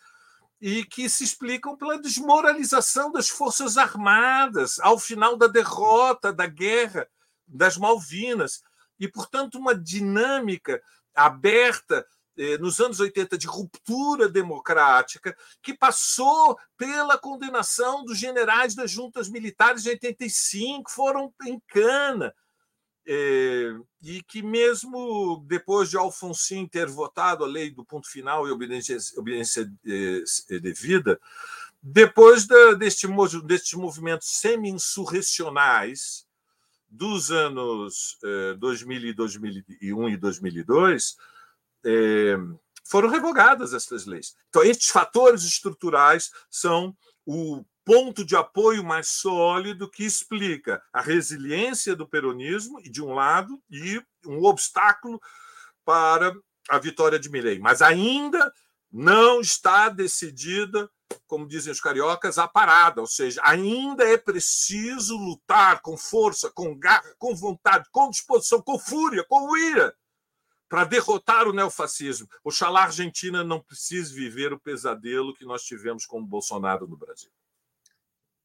e 0.60 0.84
que 0.84 1.08
se 1.08 1.24
explicam 1.24 1.76
pela 1.76 1.98
desmoralização 1.98 3.10
das 3.10 3.30
Forças 3.30 3.78
Armadas 3.78 4.78
ao 4.80 4.98
final 4.98 5.34
da 5.34 5.46
derrota 5.46 6.30
da 6.30 6.46
guerra 6.46 7.08
das 7.46 7.78
Malvinas. 7.78 8.62
E, 9.00 9.08
portanto, 9.08 9.58
uma 9.58 9.74
dinâmica 9.74 10.82
aberta 11.14 12.06
nos 12.60 12.80
anos 12.80 13.00
80 13.00 13.38
de 13.38 13.46
ruptura 13.46 14.28
democrática, 14.28 15.36
que 15.62 15.72
passou 15.72 16.58
pela 16.76 17.16
condenação 17.16 18.04
dos 18.04 18.18
generais 18.18 18.74
das 18.74 18.90
juntas 18.90 19.28
militares 19.28 19.82
de 19.82 19.90
85, 19.90 20.90
foram 20.90 21.32
em 21.44 21.60
cana. 21.68 22.34
É, 23.08 23.72
e 24.02 24.20
que 24.24 24.42
mesmo 24.42 25.44
depois 25.46 25.88
de 25.88 25.96
Alfonsin 25.96 26.66
ter 26.66 26.88
votado 26.88 27.44
a 27.44 27.46
lei 27.46 27.70
do 27.70 27.84
ponto 27.84 28.10
final 28.10 28.48
e 28.48 28.50
obediência, 28.50 28.98
obediência 29.16 29.72
é, 29.86 30.58
devida, 30.58 31.20
depois 31.80 32.48
da, 32.48 32.72
deste, 32.72 33.06
destes 33.44 33.74
movimentos 33.74 34.28
semi-insurrecionais 34.40 36.26
dos 36.88 37.30
anos 37.30 38.18
é, 38.24 38.54
2000 38.54 39.14
2001 39.14 40.08
e 40.08 40.16
2002, 40.16 41.16
é, 41.86 42.36
foram 42.84 43.08
revogadas 43.08 43.72
estas 43.72 44.06
leis. 44.06 44.34
Então, 44.48 44.62
estes 44.62 44.88
fatores 44.88 45.44
estruturais 45.44 46.30
são 46.50 46.96
o 47.24 47.64
ponto 47.84 48.24
de 48.24 48.34
apoio 48.34 48.82
mais 48.82 49.08
sólido 49.08 49.88
que 49.88 50.04
explica 50.04 50.82
a 50.92 51.00
resiliência 51.00 51.94
do 51.94 52.08
peronismo, 52.08 52.82
de 52.82 53.00
um 53.00 53.14
lado, 53.14 53.62
e 53.70 54.02
um 54.26 54.44
obstáculo 54.44 55.20
para 55.84 56.34
a 56.68 56.78
vitória 56.78 57.18
de 57.18 57.30
Milley. 57.30 57.60
Mas 57.60 57.80
ainda 57.80 58.52
não 58.90 59.40
está 59.40 59.88
decidida, 59.88 60.90
como 61.28 61.46
dizem 61.46 61.72
os 61.72 61.80
cariocas, 61.80 62.38
a 62.38 62.48
parada, 62.48 63.00
ou 63.00 63.06
seja, 63.06 63.40
ainda 63.44 64.02
é 64.04 64.16
preciso 64.16 65.16
lutar 65.16 65.80
com 65.80 65.96
força, 65.96 66.50
com 66.50 66.76
garra, 66.76 67.14
com 67.18 67.36
vontade, 67.36 67.88
com 67.92 68.10
disposição, 68.10 68.60
com 68.60 68.78
fúria, 68.78 69.24
com 69.28 69.56
ira, 69.56 69.94
para 70.68 70.84
derrotar 70.84 71.46
o 71.46 71.52
neofascismo. 71.52 72.28
Oxalá 72.44 72.80
a 72.80 72.84
Argentina 72.84 73.44
não 73.44 73.62
precise 73.62 74.14
viver 74.14 74.52
o 74.52 74.60
pesadelo 74.60 75.34
que 75.34 75.44
nós 75.44 75.62
tivemos 75.62 76.06
com 76.06 76.20
o 76.20 76.26
Bolsonaro 76.26 76.86
no 76.86 76.96
Brasil. 76.96 77.30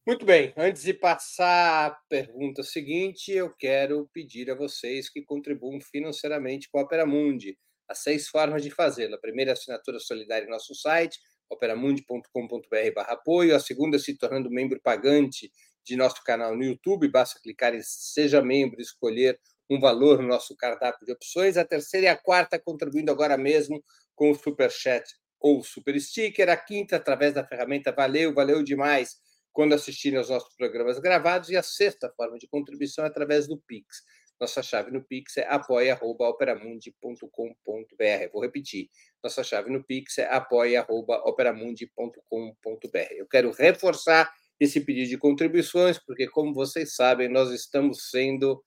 Muito 0.06 0.26
bem, 0.26 0.52
antes 0.58 0.82
de 0.82 0.96
passar 0.96 1.88
à 1.88 1.92
pergunta 2.10 2.64
seguinte, 2.64 3.32
eu 3.32 3.52
quero 3.52 4.10
pedir 4.12 4.50
a 4.50 4.56
vocês 4.56 5.10
que 5.10 5.22
contribuam 5.22 5.80
financeiramente 5.80 6.68
com 6.72 6.80
a 6.80 6.82
Opera 6.82 7.06
Mundi. 7.06 7.56
Há 7.88 7.94
seis 7.94 8.28
formas 8.28 8.64
de 8.64 8.72
fazê-lo. 8.72 9.14
A 9.14 9.20
primeira 9.20 9.52
é 9.52 9.54
assinatura 9.54 10.00
solidária 10.00 10.46
em 10.46 10.50
nosso 10.50 10.74
site, 10.74 11.20
operamundi.com.br 11.50 13.00
apoio, 13.08 13.56
a 13.56 13.60
segunda 13.60 14.00
se 14.00 14.18
tornando 14.18 14.50
membro 14.50 14.82
pagante 14.82 15.52
de 15.86 15.96
nosso 15.96 16.24
canal 16.24 16.56
no 16.56 16.64
YouTube, 16.64 17.08
basta 17.08 17.40
clicar 17.40 17.76
em 17.76 17.82
Seja 17.84 18.42
Membro 18.42 18.80
e 18.80 18.84
escolher 18.84 19.40
um 19.72 19.80
valor 19.80 20.22
no 20.22 20.28
nosso 20.28 20.56
cardápio 20.56 21.06
de 21.06 21.14
opções, 21.14 21.56
a 21.56 21.64
terceira 21.64 22.08
e 22.08 22.10
a 22.10 22.18
quarta 22.18 22.60
contribuindo 22.60 23.10
agora 23.10 23.38
mesmo 23.38 23.82
com 24.14 24.32
o 24.32 24.36
Super 24.36 24.70
Chat 24.70 25.06
ou 25.40 25.64
Super 25.64 25.98
Sticker, 26.00 26.50
a 26.50 26.58
quinta 26.58 26.98
através 26.98 27.34
da 27.34 27.48
ferramenta 27.48 27.92
Valeu, 27.92 28.34
valeu 28.34 28.62
demais 28.62 29.16
quando 29.54 29.74
assistirem 29.74 30.18
aos 30.18 30.30
nossos 30.30 30.56
programas 30.56 30.98
gravados, 31.00 31.50
e 31.50 31.58
a 31.58 31.64
sexta 31.64 32.10
forma 32.16 32.38
de 32.38 32.48
contribuição 32.48 33.04
é 33.04 33.08
através 33.08 33.48
do 33.48 33.60
Pix. 33.68 34.04
Nossa 34.40 34.64
chave 34.64 34.92
no 34.92 35.04
Pix 35.04 35.38
é 35.38 35.46
apoia.operamundi.com.br. 35.48 38.32
Vou 38.34 38.42
repetir. 38.42 38.90
Nossa 39.24 39.44
chave 39.44 39.70
no 39.70 39.84
Pix 39.84 40.18
é 40.18 40.26
apoia.operamundi.com.br. 40.26 43.12
Eu 43.12 43.28
quero 43.28 43.52
reforçar 43.52 44.34
esse 44.60 44.82
pedido 44.82 45.10
de 45.10 45.18
contribuições, 45.18 46.00
porque, 46.00 46.28
como 46.28 46.54
vocês 46.54 46.96
sabem, 46.96 47.30
nós 47.30 47.52
estamos 47.52 48.10
sendo 48.10 48.64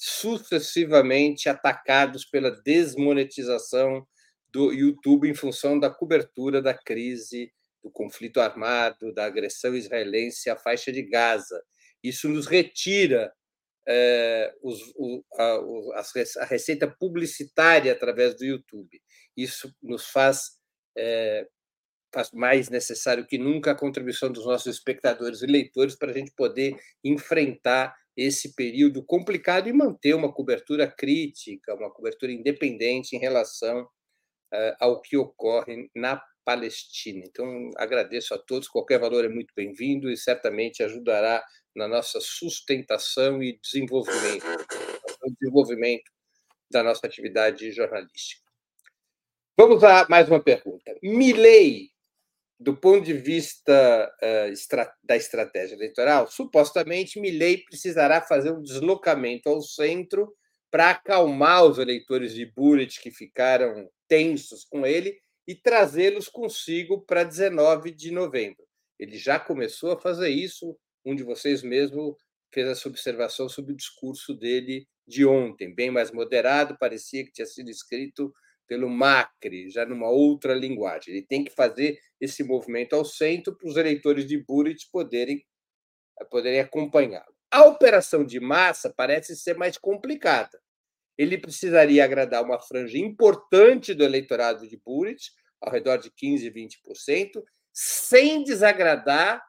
sucessivamente 0.00 1.48
atacados 1.48 2.24
pela 2.24 2.52
desmonetização 2.62 4.06
do 4.48 4.72
YouTube 4.72 5.28
em 5.28 5.34
função 5.34 5.76
da 5.78 5.90
cobertura 5.90 6.62
da 6.62 6.72
crise 6.72 7.52
do 7.82 7.90
conflito 7.90 8.40
armado, 8.40 9.12
da 9.12 9.26
agressão 9.26 9.74
israelense 9.74 10.48
à 10.48 10.56
faixa 10.56 10.92
de 10.92 11.02
Gaza. 11.02 11.60
Isso 12.02 12.28
nos 12.28 12.46
retira 12.46 13.32
é, 13.88 14.54
os, 14.62 14.80
o, 14.94 15.24
a, 15.34 16.02
a, 16.42 16.44
receita 16.44 16.86
publicitária 16.86 17.90
através 17.90 18.36
do 18.36 18.44
YouTube. 18.44 19.02
Isso 19.36 19.74
nos 19.82 20.08
faz, 20.08 20.58
é, 20.96 21.44
faz 22.12 22.30
mais 22.30 22.68
necessário 22.68 23.26
que 23.26 23.36
nunca 23.36 23.72
a 23.72 23.78
contribuição 23.78 24.30
dos 24.30 24.46
nossos 24.46 24.76
espectadores 24.76 25.42
e 25.42 25.46
leitores 25.46 25.96
para 25.96 26.12
a 26.12 26.14
gente 26.14 26.30
poder 26.36 26.76
enfrentar 27.02 27.96
esse 28.18 28.52
período 28.56 29.00
complicado 29.04 29.68
e 29.68 29.72
manter 29.72 30.12
uma 30.12 30.32
cobertura 30.32 30.90
crítica, 30.90 31.72
uma 31.76 31.88
cobertura 31.88 32.32
independente 32.32 33.14
em 33.14 33.18
relação 33.20 33.88
é, 34.52 34.76
ao 34.80 35.00
que 35.00 35.16
ocorre 35.16 35.88
na 35.94 36.20
Palestina. 36.44 37.24
Então, 37.24 37.70
agradeço 37.76 38.34
a 38.34 38.38
todos, 38.38 38.66
qualquer 38.66 38.98
valor 38.98 39.24
é 39.24 39.28
muito 39.28 39.54
bem-vindo 39.54 40.10
e 40.10 40.16
certamente 40.16 40.82
ajudará 40.82 41.44
na 41.76 41.86
nossa 41.86 42.18
sustentação 42.20 43.40
e 43.40 43.56
desenvolvimento, 43.60 44.44
no 45.22 45.34
desenvolvimento 45.38 46.10
da 46.68 46.82
nossa 46.82 47.06
atividade 47.06 47.70
jornalística. 47.70 48.42
Vamos 49.56 49.84
a 49.84 50.08
mais 50.08 50.28
uma 50.28 50.42
pergunta. 50.42 50.92
Milley, 51.04 51.92
do 52.58 52.76
ponto 52.76 53.04
de 53.04 53.12
vista 53.12 54.12
uh, 54.22 54.86
da 55.02 55.16
estratégia 55.16 55.74
eleitoral, 55.74 56.28
supostamente 56.28 57.20
Milley 57.20 57.64
precisará 57.64 58.20
fazer 58.20 58.50
um 58.50 58.62
deslocamento 58.62 59.48
ao 59.48 59.62
centro 59.62 60.34
para 60.70 60.90
acalmar 60.90 61.64
os 61.64 61.78
eleitores 61.78 62.34
de 62.34 62.44
Bullitt 62.44 63.00
que 63.00 63.10
ficaram 63.10 63.88
tensos 64.08 64.64
com 64.64 64.84
ele 64.84 65.16
e 65.46 65.54
trazê-los 65.54 66.28
consigo 66.28 67.00
para 67.02 67.24
19 67.24 67.92
de 67.92 68.10
novembro. 68.10 68.66
Ele 68.98 69.16
já 69.16 69.38
começou 69.38 69.92
a 69.92 70.00
fazer 70.00 70.28
isso, 70.28 70.76
um 71.04 71.14
de 71.14 71.22
vocês 71.22 71.62
mesmo 71.62 72.16
fez 72.52 72.66
essa 72.66 72.88
observação 72.88 73.48
sobre 73.48 73.72
o 73.72 73.76
discurso 73.76 74.34
dele 74.34 74.86
de 75.06 75.24
ontem, 75.24 75.74
bem 75.74 75.90
mais 75.90 76.10
moderado, 76.10 76.76
parecia 76.78 77.24
que 77.24 77.32
tinha 77.32 77.46
sido 77.46 77.70
escrito 77.70 78.32
pelo 78.68 78.88
Macri, 78.88 79.70
já 79.70 79.84
numa 79.86 80.08
outra 80.08 80.54
linguagem. 80.54 81.14
Ele 81.14 81.26
tem 81.26 81.42
que 81.42 81.50
fazer 81.50 81.98
esse 82.20 82.44
movimento 82.44 82.94
ao 82.94 83.04
centro 83.04 83.56
para 83.56 83.68
os 83.68 83.76
eleitores 83.76 84.26
de 84.26 84.36
Burit 84.36 84.88
poderem, 84.92 85.44
poderem 86.30 86.60
acompanhá-lo. 86.60 87.34
A 87.50 87.64
operação 87.64 88.24
de 88.24 88.38
massa 88.38 88.92
parece 88.94 89.34
ser 89.34 89.56
mais 89.56 89.78
complicada. 89.78 90.60
Ele 91.16 91.38
precisaria 91.38 92.04
agradar 92.04 92.44
uma 92.44 92.60
franja 92.60 92.98
importante 92.98 93.94
do 93.94 94.04
eleitorado 94.04 94.68
de 94.68 94.76
Burit, 94.76 95.32
ao 95.60 95.72
redor 95.72 95.96
de 95.96 96.10
15%, 96.10 96.52
20%, 96.52 97.42
sem 97.72 98.44
desagradar 98.44 99.42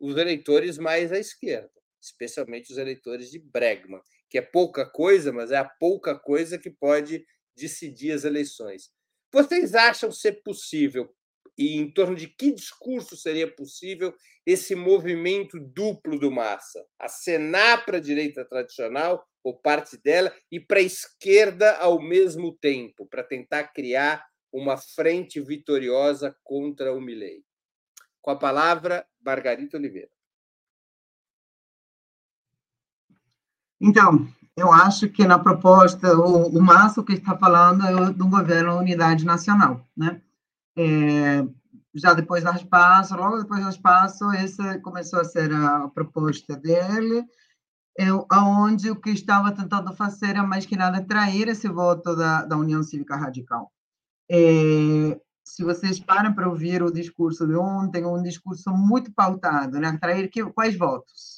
os 0.00 0.16
eleitores 0.16 0.76
mais 0.76 1.12
à 1.12 1.18
esquerda, 1.18 1.70
especialmente 2.02 2.72
os 2.72 2.78
eleitores 2.78 3.30
de 3.30 3.38
Bregman, 3.38 4.02
que 4.28 4.36
é 4.36 4.42
pouca 4.42 4.84
coisa, 4.84 5.32
mas 5.32 5.50
é 5.50 5.56
a 5.56 5.64
pouca 5.64 6.18
coisa 6.18 6.58
que 6.58 6.70
pode 6.70 7.24
decidir 7.56 8.12
as 8.12 8.24
eleições. 8.24 8.90
Vocês 9.32 9.74
acham 9.74 10.12
ser 10.12 10.42
possível, 10.42 11.14
e 11.56 11.76
em 11.76 11.90
torno 11.90 12.16
de 12.16 12.28
que 12.28 12.52
discurso 12.52 13.16
seria 13.16 13.52
possível 13.52 14.14
esse 14.44 14.74
movimento 14.74 15.58
duplo 15.60 16.18
do 16.18 16.30
Massa? 16.30 16.84
Acenar 16.98 17.84
para 17.84 17.98
a 17.98 18.00
direita 18.00 18.44
tradicional, 18.44 19.26
ou 19.42 19.56
parte 19.58 19.96
dela, 19.96 20.34
e 20.50 20.58
para 20.58 20.78
a 20.78 20.82
esquerda 20.82 21.76
ao 21.76 22.00
mesmo 22.00 22.56
tempo, 22.56 23.06
para 23.06 23.22
tentar 23.22 23.68
criar 23.68 24.26
uma 24.52 24.76
frente 24.76 25.40
vitoriosa 25.40 26.36
contra 26.42 26.94
o 26.94 27.00
Milley. 27.00 27.44
Com 28.22 28.30
a 28.30 28.38
palavra, 28.38 29.06
Margarita 29.20 29.76
Oliveira. 29.76 30.10
Então, 33.80 34.26
eu 34.56 34.72
acho 34.72 35.08
que 35.08 35.26
na 35.26 35.38
proposta, 35.38 36.16
o, 36.16 36.48
o 36.48 36.62
Márcio 36.62 37.04
que 37.04 37.14
está 37.14 37.36
falando 37.36 37.86
é 37.86 38.12
do 38.12 38.28
governo 38.28 38.78
Unidade 38.78 39.24
Nacional, 39.24 39.86
né? 39.96 40.20
É, 40.76 41.44
já 41.94 42.12
depois 42.12 42.42
da 42.42 42.52
espaço, 42.52 43.16
logo 43.16 43.38
depois 43.38 43.62
do 43.62 43.70
espaço, 43.70 44.30
essa 44.32 44.78
começou 44.80 45.20
a 45.20 45.24
ser 45.24 45.52
a 45.52 45.88
proposta 45.88 46.56
dele, 46.56 47.24
é, 47.98 48.06
onde 48.32 48.90
o 48.90 49.00
que 49.00 49.10
estava 49.10 49.52
tentando 49.52 49.94
fazer 49.94 50.36
é 50.36 50.42
mais 50.42 50.66
que 50.66 50.76
nada 50.76 50.98
atrair 50.98 51.48
esse 51.48 51.68
voto 51.68 52.16
da, 52.16 52.44
da 52.44 52.56
União 52.56 52.82
Cívica 52.82 53.16
Radical. 53.16 53.70
É, 54.30 55.20
se 55.44 55.62
vocês 55.62 56.00
param 56.00 56.32
para 56.32 56.48
ouvir 56.48 56.82
o 56.82 56.92
discurso 56.92 57.46
de 57.46 57.54
ontem, 57.54 58.04
um 58.04 58.22
discurso 58.22 58.70
muito 58.70 59.12
pautado, 59.12 59.78
né? 59.78 59.88
Atrair 59.88 60.28
que, 60.28 60.44
quais 60.52 60.76
votos? 60.76 61.33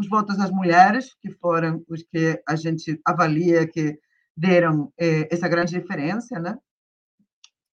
Os 0.00 0.08
votos 0.08 0.38
das 0.38 0.50
mulheres, 0.50 1.14
que 1.20 1.30
foram 1.30 1.84
os 1.86 2.02
que 2.02 2.42
a 2.48 2.56
gente 2.56 2.98
avalia 3.04 3.66
que 3.66 3.98
deram 4.34 4.90
é, 4.98 5.28
essa 5.30 5.46
grande 5.46 5.78
diferença, 5.78 6.40
né? 6.40 6.56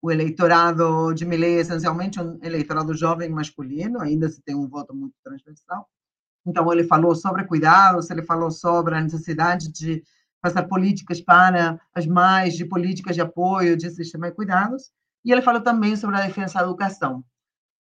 O 0.01 0.11
eleitorado 0.11 1.13
de 1.13 1.27
Milley 1.27 1.59
é 1.59 1.61
essencialmente 1.61 2.19
um 2.19 2.39
eleitorado 2.43 2.95
jovem 2.95 3.29
masculino, 3.29 4.01
ainda 4.01 4.27
se 4.31 4.41
tem 4.41 4.55
um 4.55 4.67
voto 4.67 4.95
muito 4.95 5.15
transversal. 5.23 5.87
Então, 6.47 6.73
ele 6.73 6.85
falou 6.85 7.15
sobre 7.15 7.45
cuidados, 7.45 8.09
ele 8.09 8.23
falou 8.23 8.51
sobre 8.51 8.95
a 8.95 9.03
necessidade 9.03 9.71
de 9.71 10.03
fazer 10.43 10.63
políticas 10.63 11.21
para 11.21 11.79
as 11.95 12.07
mais, 12.07 12.55
de 12.55 12.65
políticas 12.65 13.15
de 13.17 13.21
apoio, 13.21 13.77
de 13.77 13.91
sistema 13.91 14.31
de 14.31 14.37
cuidados, 14.37 14.91
e 15.23 15.31
ele 15.31 15.43
falou 15.43 15.61
também 15.61 15.95
sobre 15.95 16.17
a 16.17 16.27
defesa 16.27 16.61
da 16.61 16.65
educação. 16.65 17.23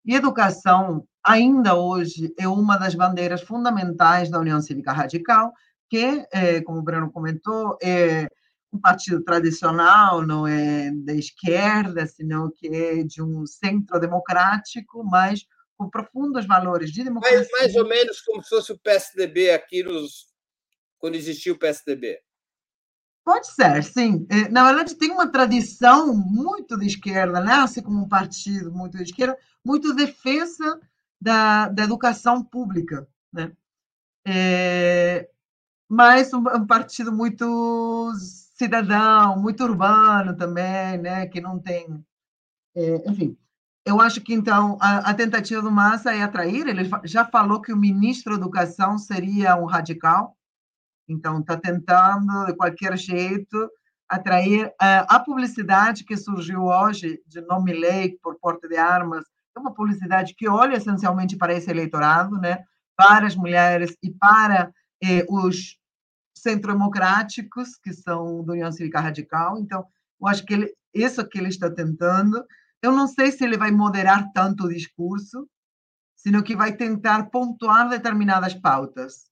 E 0.10 0.16
educação, 0.16 1.07
ainda 1.24 1.76
hoje, 1.76 2.34
é 2.36 2.47
uma 2.47 2.78
das 2.78 2.95
bandeiras 2.95 3.43
fundamentais 3.43 4.28
da 4.28 4.39
União 4.39 4.60
Cívica 4.60 4.91
Radical, 4.91 5.53
que, 5.88 6.26
é, 6.32 6.62
como 6.62 6.80
o 6.80 6.82
Breno 6.82 7.12
comentou, 7.12 7.78
é 7.80 8.28
um 8.74 8.80
partido 8.80 9.24
tradicional, 9.24 10.26
não 10.26 10.47
é 10.47 10.89
da 11.05 11.14
esquerda, 11.14 12.07
senão 12.07 12.49
que 12.49 12.70
é 12.70 13.03
de 13.03 13.22
um 13.22 13.45
centro 13.45 13.99
democrático, 13.99 15.03
mas 15.03 15.45
com 15.78 15.88
profundos 15.88 16.47
valores 16.47 16.91
de 16.91 17.03
democracia. 17.03 17.38
Mais, 17.38 17.51
mais 17.51 17.76
ou 17.76 17.88
menos 17.88 18.20
como 18.22 18.41
se 18.41 18.49
fosse 18.49 18.72
o 18.72 18.80
PSDB 18.80 19.51
aqui 19.51 19.84
nos, 19.84 20.26
quando 20.97 21.14
existia 21.14 21.53
o 21.53 21.60
PSDB. 21.60 22.18
Pode 23.30 23.45
ser, 23.45 23.84
sim. 23.84 24.25
É, 24.27 24.49
na 24.49 24.63
verdade, 24.63 24.95
tem 24.95 25.11
uma 25.11 25.27
tradição 25.27 26.15
muito 26.15 26.75
de 26.75 26.88
esquerda, 26.88 27.39
nasce 27.39 27.80
como 27.80 28.03
um 28.03 28.07
partido 28.07 28.71
muito 28.71 28.97
de 28.97 29.03
esquerda, 29.03 29.38
muito 29.63 29.93
defesa 29.93 30.82
da, 31.21 31.69
da 31.69 31.84
educação 31.84 32.43
pública. 32.43 33.07
Né? 33.32 33.51
É, 34.25 35.30
mas 35.88 36.34
um, 36.34 36.39
um, 36.39 36.65
partido 36.65 37.11
muito 37.11 38.11
cidadão, 38.57 39.39
muito 39.39 39.63
urbano 39.63 40.36
também, 40.36 40.97
né? 40.97 41.27
que 41.27 41.39
não 41.39 41.59
tem. 41.59 42.03
É, 42.75 43.11
enfim, 43.11 43.38
eu 43.86 44.01
acho 44.01 44.21
que 44.21 44.34
então 44.34 44.75
a, 44.82 45.11
a, 45.11 45.13
tentativa 45.13 45.61
do 45.61 45.69
Massa 45.69 46.15
é 46.15 46.23
atrair. 46.23 46.67
Ele 46.67 46.89
já 47.03 47.23
falou 47.25 47.61
que 47.61 47.71
o 47.71 47.77
ministro 47.77 48.34
da 48.34 48.39
Educação 48.39 48.97
seria 48.97 49.55
um 49.55 49.65
radical, 49.65 50.36
então, 51.10 51.39
está 51.39 51.57
tentando, 51.57 52.45
de 52.45 52.55
qualquer 52.55 52.97
jeito, 52.97 53.70
atrair 54.07 54.74
a 54.80 55.20
publicidade 55.20 56.03
que 56.03 56.18
surgiu 56.18 56.64
hoje 56.64 57.22
de 57.28 57.41
nome 57.41 57.74
lei 57.74 58.18
por 58.24 58.39
porte 58.39 58.68
de 58.68 58.78
armas, 58.78 59.24
é 59.55 59.60
uma 59.60 59.74
publicidade 59.74 60.34
que 60.36 60.47
olha 60.47 60.78
essencialmente 60.78 61.36
para 61.36 61.53
esse 61.53 61.70
eleitorado, 61.70 62.38
né? 62.38 62.64
para 62.95 63.28
as 63.28 63.36
mulheres 63.36 63.95
e 64.03 64.12
para 64.12 64.74
eh, 65.01 65.26
os 65.30 65.78
centro-democráticos, 66.36 67.78
que 67.78 67.93
são 67.93 68.43
da 68.43 68.53
União 68.53 68.72
Cívica 68.72 68.99
Radical. 68.99 69.57
Então, 69.57 69.86
eu 70.20 70.28
acho 70.28 70.45
que 70.45 70.53
ele, 70.53 70.74
isso 70.93 71.26
que 71.28 71.38
ele 71.38 71.47
está 71.47 71.70
tentando, 71.70 72.43
eu 72.82 72.91
não 72.91 73.07
sei 73.07 73.32
se 73.32 73.43
ele 73.43 73.57
vai 73.57 73.72
moderar 73.72 74.30
tanto 74.34 74.66
o 74.66 74.70
discurso, 74.70 75.47
sino 76.16 76.43
que 76.43 76.55
vai 76.55 76.76
tentar 76.76 77.30
pontuar 77.30 77.88
determinadas 77.88 78.53
pautas. 78.53 79.28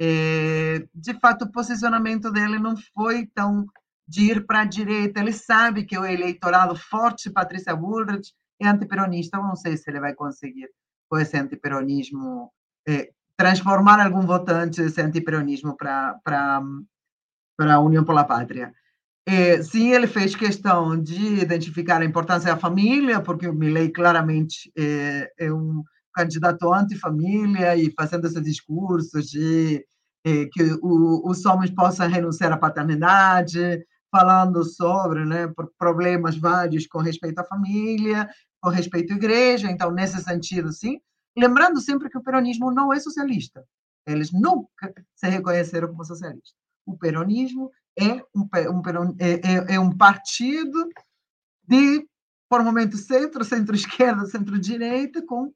É, 0.00 0.86
de 0.94 1.12
fato, 1.20 1.44
o 1.44 1.52
posicionamento 1.52 2.30
dele 2.32 2.58
não 2.58 2.74
foi 2.94 3.26
tão 3.26 3.66
de 4.08 4.30
ir 4.30 4.46
para 4.46 4.62
a 4.62 4.64
direita. 4.64 5.20
Ele 5.20 5.32
sabe 5.32 5.84
que 5.84 5.98
o 5.98 6.06
eleitorado 6.06 6.74
forte 6.74 7.30
Patrícia 7.30 7.76
Bullrich 7.76 8.32
é 8.58 8.66
antiperonista. 8.66 9.36
Eu 9.36 9.42
não 9.42 9.54
sei 9.54 9.76
se 9.76 9.90
ele 9.90 10.00
vai 10.00 10.14
conseguir, 10.14 10.70
com 11.08 11.18
esse 11.18 11.36
antiperonismo, 11.36 12.50
é, 12.88 13.10
transformar 13.36 14.04
algum 14.04 14.22
votante 14.22 14.82
desse 14.82 15.02
antiperonismo 15.02 15.76
para 15.76 16.18
a 17.58 17.80
União 17.80 18.04
pela 18.04 18.24
Pátria. 18.24 18.72
É, 19.26 19.62
sim, 19.62 19.92
ele 19.92 20.06
fez 20.06 20.34
questão 20.34 21.00
de 21.00 21.42
identificar 21.42 22.00
a 22.00 22.04
importância 22.04 22.52
da 22.52 22.58
família, 22.58 23.20
porque 23.20 23.46
o 23.46 23.54
Milley 23.54 23.90
claramente 23.90 24.72
é, 24.76 25.30
é 25.38 25.52
um 25.52 25.84
candidato 26.14 26.72
anti-família 26.72 27.76
e 27.76 27.92
fazendo 27.92 28.26
esse 28.26 28.40
discurso 28.40 29.20
de 29.22 29.84
é, 30.24 30.46
que 30.46 30.78
os 30.82 31.44
homens 31.46 31.70
possam 31.70 32.08
renunciar 32.08 32.52
à 32.52 32.56
paternidade, 32.56 33.84
falando 34.10 34.64
sobre 34.64 35.24
né, 35.24 35.52
problemas 35.78 36.36
vários 36.36 36.86
com 36.86 36.98
respeito 36.98 37.38
à 37.38 37.44
família, 37.44 38.28
com 38.60 38.68
respeito 38.68 39.12
à 39.12 39.16
igreja, 39.16 39.70
então, 39.70 39.90
nesse 39.90 40.22
sentido, 40.22 40.72
sim. 40.72 41.00
Lembrando 41.36 41.80
sempre 41.80 42.10
que 42.10 42.18
o 42.18 42.22
peronismo 42.22 42.70
não 42.70 42.92
é 42.92 42.98
socialista. 42.98 43.64
Eles 44.06 44.32
nunca 44.32 44.92
se 45.14 45.28
reconheceram 45.28 45.88
como 45.88 46.04
socialistas. 46.04 46.54
O 46.84 46.98
peronismo 46.98 47.70
é 47.96 48.22
um, 48.34 48.42
um, 48.42 49.16
é, 49.18 49.32
é, 49.32 49.74
é 49.74 49.80
um 49.80 49.96
partido 49.96 50.88
de, 51.66 52.06
por 52.48 52.64
momento, 52.64 52.96
centro, 52.96 53.44
centro-esquerda, 53.44 54.26
centro-direita, 54.26 55.24
com 55.24 55.52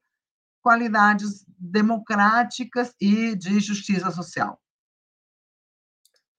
qualidades 0.65 1.45
democráticas 1.59 2.95
e 2.99 3.35
de 3.35 3.59
justiça 3.59 4.09
social. 4.09 4.59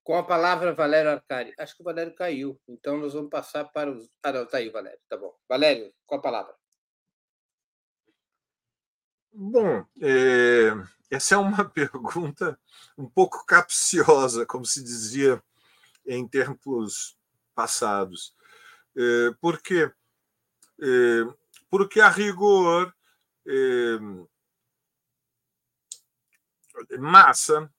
Com 0.03 0.17
a 0.17 0.23
palavra, 0.23 0.73
Valério 0.73 1.11
Arcari. 1.11 1.53
Acho 1.57 1.73
que 1.73 1.81
o 1.81 1.85
Valério 1.85 2.13
caiu, 2.13 2.59
então 2.67 2.97
nós 2.97 3.13
vamos 3.13 3.29
passar 3.29 3.63
para 3.63 3.89
os. 3.89 4.09
Ah, 4.21 4.33
não, 4.33 4.43
está 4.43 4.57
aí, 4.57 4.69
Valério, 4.69 4.99
tá 5.07 5.15
bom. 5.15 5.33
Valério, 5.47 5.93
com 6.05 6.15
a 6.15 6.21
palavra. 6.21 6.53
Bom, 9.31 9.85
é, 10.01 10.73
essa 11.09 11.35
é 11.35 11.37
uma 11.37 11.63
pergunta 11.71 12.59
um 12.97 13.09
pouco 13.09 13.45
capciosa, 13.45 14.45
como 14.45 14.65
se 14.65 14.83
dizia 14.83 15.41
em 16.05 16.27
tempos 16.27 17.17
passados. 17.55 18.35
É, 18.93 19.31
por 19.39 19.61
quê? 19.61 19.89
É, 20.81 21.23
porque, 21.69 22.01
a 22.01 22.09
rigor, 22.09 22.93
Massa 26.99 27.71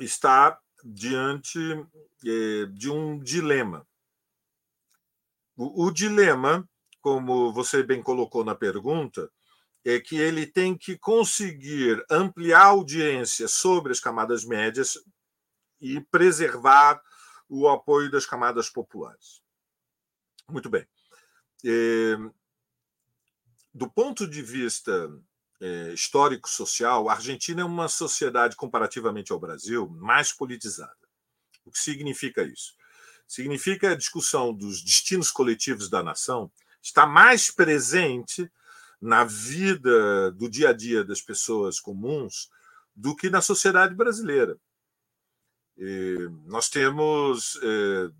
está 0.00 0.58
diante 0.84 1.58
é, 2.24 2.66
de 2.66 2.90
um 2.90 3.18
dilema. 3.18 3.86
O, 5.56 5.86
o 5.86 5.90
dilema, 5.90 6.68
como 7.00 7.52
você 7.52 7.82
bem 7.82 8.02
colocou 8.02 8.44
na 8.44 8.54
pergunta, 8.54 9.30
é 9.84 10.00
que 10.00 10.16
ele 10.16 10.46
tem 10.46 10.76
que 10.76 10.98
conseguir 10.98 12.04
ampliar 12.10 12.62
a 12.62 12.66
audiência 12.66 13.48
sobre 13.48 13.92
as 13.92 14.00
camadas 14.00 14.44
médias 14.44 14.98
e 15.80 16.00
preservar 16.00 17.00
o 17.48 17.68
apoio 17.68 18.10
das 18.10 18.26
camadas 18.26 18.68
populares. 18.68 19.40
Muito 20.48 20.68
bem. 20.68 20.86
É, 21.64 22.16
do 23.76 23.90
ponto 23.90 24.26
de 24.26 24.40
vista 24.40 25.12
é, 25.60 25.92
histórico-social, 25.92 27.10
a 27.10 27.12
Argentina 27.12 27.60
é 27.60 27.64
uma 27.64 27.88
sociedade, 27.88 28.56
comparativamente 28.56 29.32
ao 29.32 29.38
Brasil, 29.38 29.86
mais 29.90 30.32
politizada. 30.32 30.96
O 31.62 31.70
que 31.70 31.78
significa 31.78 32.42
isso? 32.42 32.74
Significa 33.28 33.90
a 33.90 33.96
discussão 33.96 34.54
dos 34.54 34.82
destinos 34.82 35.30
coletivos 35.30 35.90
da 35.90 36.02
nação 36.02 36.50
está 36.82 37.04
mais 37.04 37.50
presente 37.50 38.50
na 38.98 39.24
vida 39.24 40.30
do 40.32 40.48
dia 40.48 40.70
a 40.70 40.72
dia 40.72 41.04
das 41.04 41.20
pessoas 41.20 41.78
comuns 41.78 42.48
do 42.94 43.14
que 43.14 43.28
na 43.28 43.42
sociedade 43.42 43.94
brasileira. 43.94 44.58
E 45.76 46.30
nós 46.46 46.70
temos, 46.70 47.60
é, 47.62 48.10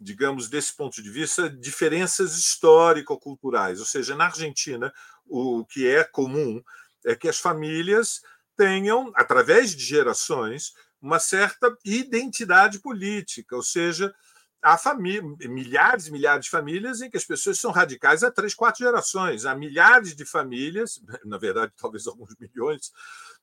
digamos, 0.00 0.48
desse 0.48 0.74
ponto 0.74 1.02
de 1.02 1.10
vista, 1.10 1.50
diferenças 1.50 2.36
histórico-culturais. 2.38 3.80
Ou 3.80 3.86
seja, 3.86 4.16
na 4.16 4.26
Argentina, 4.26 4.92
o 5.26 5.64
que 5.66 5.86
é 5.86 6.02
comum 6.04 6.62
é 7.04 7.14
que 7.14 7.28
as 7.28 7.38
famílias 7.38 8.22
tenham, 8.56 9.12
através 9.14 9.74
de 9.74 9.84
gerações, 9.84 10.72
uma 11.00 11.18
certa 11.18 11.74
identidade 11.84 12.78
política, 12.78 13.56
ou 13.56 13.62
seja, 13.62 14.14
há 14.62 14.78
milhares 15.48 16.06
e 16.06 16.12
milhares 16.12 16.44
de 16.44 16.50
famílias 16.50 17.00
em 17.00 17.10
que 17.10 17.16
as 17.16 17.24
pessoas 17.24 17.58
são 17.58 17.70
radicais 17.70 18.22
há 18.22 18.30
três, 18.30 18.54
quatro 18.54 18.84
gerações. 18.84 19.46
Há 19.46 19.54
milhares 19.54 20.14
de 20.14 20.24
famílias, 20.24 21.00
na 21.24 21.38
verdade, 21.38 21.72
talvez 21.76 22.06
alguns 22.06 22.34
milhões, 22.38 22.92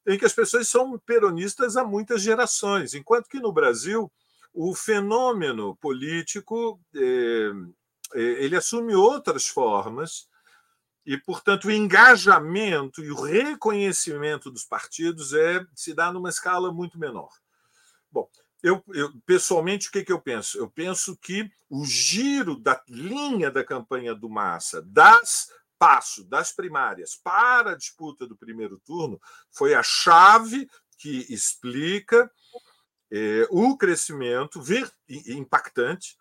em 0.05 0.17
que 0.17 0.25
as 0.25 0.33
pessoas 0.33 0.69
são 0.69 0.97
peronistas 0.99 1.75
há 1.75 1.83
muitas 1.83 2.21
gerações, 2.21 2.93
enquanto 2.93 3.27
que 3.27 3.39
no 3.39 3.51
Brasil 3.51 4.11
o 4.59 4.73
fenômeno 4.73 5.75
político 5.77 6.81
é, 6.95 7.51
ele 8.15 8.55
assume 8.55 8.95
outras 8.95 9.47
formas 9.47 10.27
e, 11.05 11.15
portanto, 11.15 11.65
o 11.65 11.71
engajamento 11.71 13.03
e 13.03 13.11
o 13.11 13.21
reconhecimento 13.21 14.49
dos 14.49 14.63
partidos 14.63 15.31
é 15.33 15.63
se 15.75 15.93
dá 15.93 16.11
numa 16.11 16.29
escala 16.29 16.71
muito 16.73 16.97
menor. 16.97 17.29
Bom, 18.11 18.27
eu, 18.63 18.83
eu, 18.95 19.13
pessoalmente, 19.27 19.89
o 19.89 19.91
que, 19.91 20.03
que 20.03 20.11
eu 20.11 20.19
penso? 20.19 20.57
Eu 20.57 20.67
penso 20.67 21.15
que 21.15 21.47
o 21.69 21.85
giro 21.85 22.59
da 22.59 22.81
linha 22.89 23.51
da 23.51 23.63
campanha 23.63 24.15
do 24.15 24.27
Massa, 24.27 24.81
das 24.81 25.49
passo 25.77 26.23
das 26.25 26.51
primárias 26.51 27.15
para 27.15 27.71
a 27.71 27.77
disputa 27.77 28.25
do 28.25 28.35
primeiro 28.35 28.79
turno, 28.79 29.21
foi 29.51 29.75
a 29.75 29.83
chave 29.83 30.67
que 30.97 31.31
explica 31.31 32.31
é, 33.11 33.47
o 33.49 33.77
crescimento 33.77 34.61
impactante, 35.07 36.17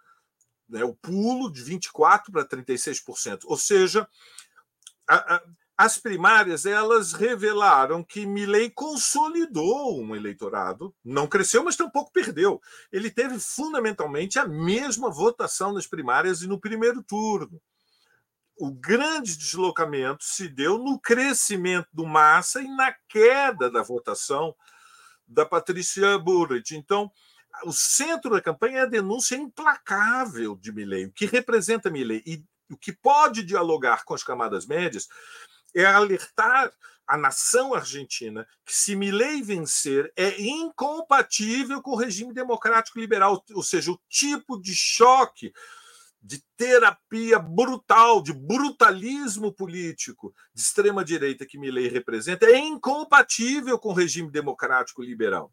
né, 0.68 0.84
o 0.84 0.94
pulo 0.94 1.50
de 1.50 1.64
24% 1.64 2.30
para 2.30 2.44
36%. 2.44 3.40
Ou 3.44 3.56
seja, 3.56 4.08
a, 5.08 5.36
a, 5.36 5.42
as 5.76 5.98
primárias 5.98 6.64
elas 6.64 7.12
revelaram 7.12 8.02
que 8.02 8.24
Milley 8.24 8.70
consolidou 8.70 10.00
um 10.00 10.16
eleitorado, 10.16 10.94
não 11.04 11.26
cresceu, 11.26 11.62
mas 11.62 11.76
tampouco 11.76 12.10
perdeu. 12.12 12.60
Ele 12.90 13.10
teve 13.10 13.38
fundamentalmente 13.38 14.38
a 14.38 14.46
mesma 14.46 15.10
votação 15.10 15.72
nas 15.72 15.86
primárias 15.86 16.40
e 16.40 16.46
no 16.46 16.58
primeiro 16.58 17.02
turno. 17.02 17.60
O 18.58 18.70
grande 18.70 19.36
deslocamento 19.36 20.24
se 20.24 20.48
deu 20.48 20.78
no 20.78 20.98
crescimento 20.98 21.88
do 21.92 22.06
Massa 22.06 22.62
e 22.62 22.68
na 22.68 22.90
queda 23.06 23.70
da 23.70 23.82
votação 23.82 24.54
da 25.26 25.44
Patrícia 25.44 26.18
Burrich. 26.18 26.74
Então, 26.74 27.10
o 27.64 27.72
centro 27.72 28.30
da 28.30 28.40
campanha 28.40 28.78
é 28.78 28.82
a 28.82 28.86
denúncia 28.86 29.36
implacável 29.36 30.56
de 30.56 30.72
Milley, 30.72 31.06
o 31.06 31.12
que 31.12 31.26
representa 31.26 31.90
Milley. 31.90 32.22
E 32.26 32.44
o 32.70 32.76
que 32.76 32.92
pode 32.92 33.42
dialogar 33.42 34.04
com 34.04 34.14
as 34.14 34.22
camadas 34.22 34.66
médias 34.66 35.08
é 35.74 35.84
alertar 35.84 36.72
a 37.06 37.16
nação 37.16 37.72
argentina 37.72 38.46
que 38.64 38.74
se 38.74 38.96
Milei 38.96 39.40
vencer 39.40 40.12
é 40.16 40.40
incompatível 40.40 41.80
com 41.80 41.92
o 41.92 41.96
regime 41.96 42.34
democrático 42.34 42.98
liberal, 42.98 43.44
ou 43.52 43.62
seja, 43.62 43.92
o 43.92 44.00
tipo 44.08 44.60
de 44.60 44.74
choque 44.74 45.52
de 46.26 46.42
terapia 46.56 47.38
brutal, 47.38 48.20
de 48.20 48.32
brutalismo 48.32 49.52
político 49.52 50.34
de 50.52 50.60
extrema 50.60 51.04
direita 51.04 51.46
que 51.46 51.58
Milei 51.58 51.86
representa 51.88 52.46
é 52.46 52.58
incompatível 52.58 53.78
com 53.78 53.90
o 53.90 53.94
regime 53.94 54.30
democrático 54.30 55.02
liberal. 55.02 55.52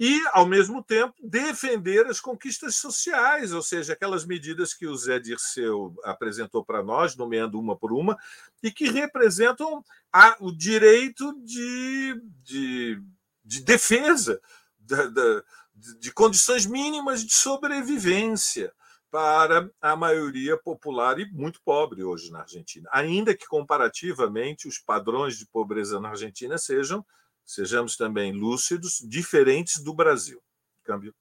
E, 0.00 0.22
ao 0.32 0.46
mesmo 0.46 0.82
tempo, 0.82 1.12
defender 1.22 2.06
as 2.06 2.20
conquistas 2.20 2.76
sociais, 2.76 3.52
ou 3.52 3.60
seja, 3.60 3.92
aquelas 3.92 4.24
medidas 4.24 4.72
que 4.72 4.86
o 4.86 4.96
Zé 4.96 5.18
Dirceu 5.18 5.94
apresentou 6.04 6.64
para 6.64 6.82
nós, 6.82 7.16
nomeando 7.16 7.58
uma 7.58 7.76
por 7.76 7.92
uma, 7.92 8.16
e 8.62 8.70
que 8.70 8.88
representam 8.88 9.84
a, 10.12 10.36
o 10.40 10.52
direito 10.52 11.34
de, 11.42 12.22
de, 12.44 13.02
de 13.44 13.60
defesa 13.60 14.40
da, 14.78 15.06
da, 15.08 15.42
de 15.74 16.12
condições 16.12 16.64
mínimas 16.64 17.24
de 17.24 17.34
sobrevivência 17.34 18.72
para 19.10 19.70
a 19.80 19.96
maioria 19.96 20.56
popular 20.56 21.18
e 21.18 21.30
muito 21.32 21.60
pobre 21.62 22.02
hoje 22.02 22.30
na 22.30 22.40
Argentina, 22.40 22.88
ainda 22.92 23.34
que 23.34 23.46
comparativamente 23.46 24.68
os 24.68 24.78
padrões 24.78 25.38
de 25.38 25.46
pobreza 25.46 25.98
na 25.98 26.10
Argentina 26.10 26.58
sejam 26.58 27.04
sejamos 27.48 27.96
também 27.96 28.30
lúcidos, 28.32 29.02
diferentes 29.08 29.82
do 29.82 29.94
Brasil. 29.94 30.42
Câmbio. 30.84 31.14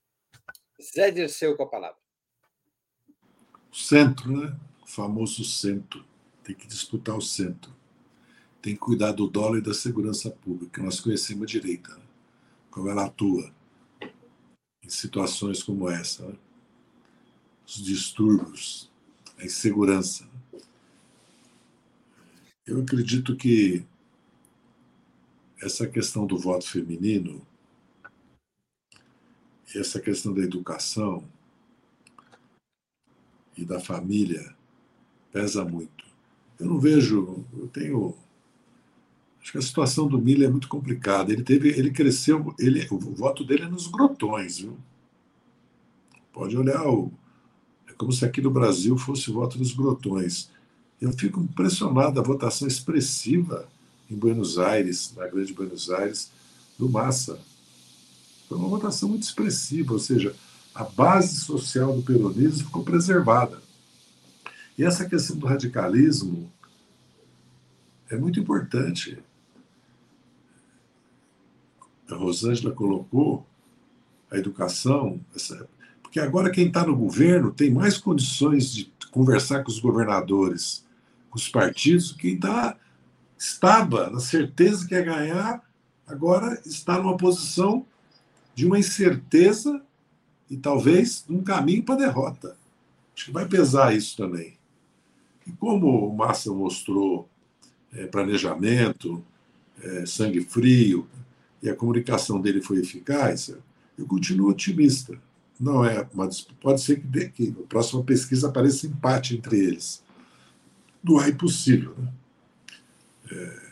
Zé 0.82 1.10
Dirceu 1.10 1.56
com 1.56 1.64
a 1.64 1.68
palavra. 1.68 1.98
Centro, 3.72 4.30
né? 4.30 4.58
O 4.82 4.88
famoso 4.88 5.46
centro. 5.46 6.06
tem 6.44 6.56
que 6.56 6.68
disputar 6.68 7.16
o 7.16 7.22
centro, 7.22 7.74
tem 8.62 8.74
que 8.74 8.80
cuidar 8.80 9.12
do 9.12 9.28
dólar 9.28 9.58
e 9.58 9.62
da 9.62 9.74
segurança 9.74 10.30
pública. 10.30 10.82
Nós 10.82 11.00
conhecemos 11.00 11.44
a 11.44 11.46
direita, 11.46 11.96
né? 11.96 12.04
como 12.72 12.90
ela 12.90 13.06
atua 13.06 13.54
em 14.84 14.90
situações 14.90 15.64
como 15.64 15.90
essa. 15.90 16.26
Né? 16.26 16.36
Os 17.78 17.84
distúrbios, 17.84 18.90
a 19.38 19.46
insegurança. 19.46 20.28
Eu 22.66 22.82
acredito 22.82 23.36
que 23.36 23.86
essa 25.62 25.86
questão 25.86 26.26
do 26.26 26.40
voto 26.40 26.68
feminino, 26.68 27.46
essa 29.76 30.00
questão 30.00 30.34
da 30.34 30.42
educação 30.42 31.24
e 33.56 33.64
da 33.64 33.80
família 33.80 34.56
pesa 35.32 35.64
muito. 35.64 36.04
Eu 36.60 36.66
não 36.66 36.80
vejo, 36.80 37.46
eu 37.54 37.68
tenho 37.68 38.18
acho 39.40 39.52
que 39.52 39.58
a 39.60 39.62
situação 39.62 40.08
do 40.08 40.20
Miller 40.20 40.50
é 40.50 40.52
muito 40.52 40.68
complicada. 40.68 41.32
Ele 41.32 41.44
teve, 41.44 41.70
ele 41.70 41.92
cresceu, 41.92 42.56
ele, 42.58 42.88
o 42.90 42.98
voto 42.98 43.44
dele 43.46 43.66
é 43.66 43.70
nos 43.70 43.86
grotões, 43.86 44.58
viu? 44.58 44.76
Pode 46.34 46.58
olhar 46.58 46.84
o, 46.88 47.12
como 47.98 48.12
se 48.12 48.24
aqui 48.24 48.42
no 48.42 48.52
Brasil 48.52 48.98
fosse 48.98 49.30
o 49.30 49.34
voto 49.34 49.58
dos 49.58 49.74
grotões. 49.74 50.50
Eu 51.02 51.12
fico 51.14 51.42
impressionado 51.42 52.20
a 52.20 52.24
votação 52.24 52.68
expressiva 52.68 53.68
em 54.10 54.16
Buenos 54.16 54.58
Aires, 54.58 55.14
na 55.16 55.28
Grande 55.28 55.54
Buenos 55.54 55.90
Aires, 55.90 56.32
do 56.78 56.88
Massa. 56.90 57.40
Foi 58.48 58.58
uma 58.58 58.70
votação 58.70 59.10
muito 59.10 59.24
expressiva, 59.24 59.94
ou 59.94 60.00
seja, 60.00 60.36
a 60.74 60.84
base 60.84 61.40
social 61.42 61.96
do 61.96 62.04
peronismo 62.04 62.68
ficou 62.68 62.84
preservada. 62.84 63.62
E 64.78 64.84
essa 64.84 65.10
questão 65.10 65.36
do 65.36 65.48
radicalismo 65.48 66.52
é 68.10 68.16
muito 68.16 68.40
importante. 68.40 69.18
A 72.10 72.16
Rosângela 72.16 72.74
colocou 72.74 73.46
a 74.32 74.38
educação, 74.38 75.20
essa, 75.36 75.68
porque 76.08 76.22
agora 76.22 76.50
quem 76.50 76.68
está 76.68 76.86
no 76.86 76.96
governo 76.96 77.52
tem 77.52 77.70
mais 77.70 77.98
condições 77.98 78.72
de 78.72 78.90
conversar 79.12 79.62
com 79.62 79.70
os 79.70 79.78
governadores, 79.78 80.86
com 81.30 81.38
os 81.38 81.50
partidos, 81.50 82.14
quem 82.14 82.40
tá, 82.40 82.78
estava 83.38 84.10
na 84.10 84.22
certeza 84.22 84.88
que 84.88 84.96
ia 84.96 85.02
ganhar, 85.02 85.62
agora 86.08 86.62
está 86.66 86.98
numa 86.98 87.18
posição 87.18 87.86
de 88.56 88.66
uma 88.66 88.80
incerteza 88.80 89.82
e 90.50 90.56
talvez 90.56 91.26
um 91.30 91.44
caminho 91.44 91.84
para 91.84 92.06
derrota. 92.06 92.56
Acho 93.14 93.26
que 93.26 93.32
vai 93.32 93.46
pesar 93.46 93.94
isso 93.94 94.16
também. 94.16 94.58
E 95.46 95.52
como 95.52 96.08
o 96.08 96.16
Massa 96.16 96.54
mostrou 96.54 97.28
é, 97.92 98.08
planejamento, 98.08 99.22
é, 99.84 100.06
sangue 100.06 100.40
frio, 100.40 101.06
e 101.62 101.70
a 101.70 101.76
comunicação 101.76 102.40
dele 102.40 102.62
foi 102.62 102.80
eficaz, 102.80 103.54
eu 103.98 104.06
continuo 104.06 104.50
otimista. 104.50 105.20
Não 105.60 105.84
é 105.84 106.08
uma 106.14 106.30
pode 106.62 106.82
ser 106.82 107.02
que, 107.02 107.30
que 107.30 107.56
a 107.60 107.68
próxima 107.68 108.04
pesquisa 108.04 108.48
apareça 108.48 108.86
empate 108.86 109.36
entre 109.36 109.58
eles. 109.58 110.04
Não 111.04 111.22
é 111.22 111.30
impossível. 111.30 111.96
Né? 111.98 112.14
É, 113.32 113.72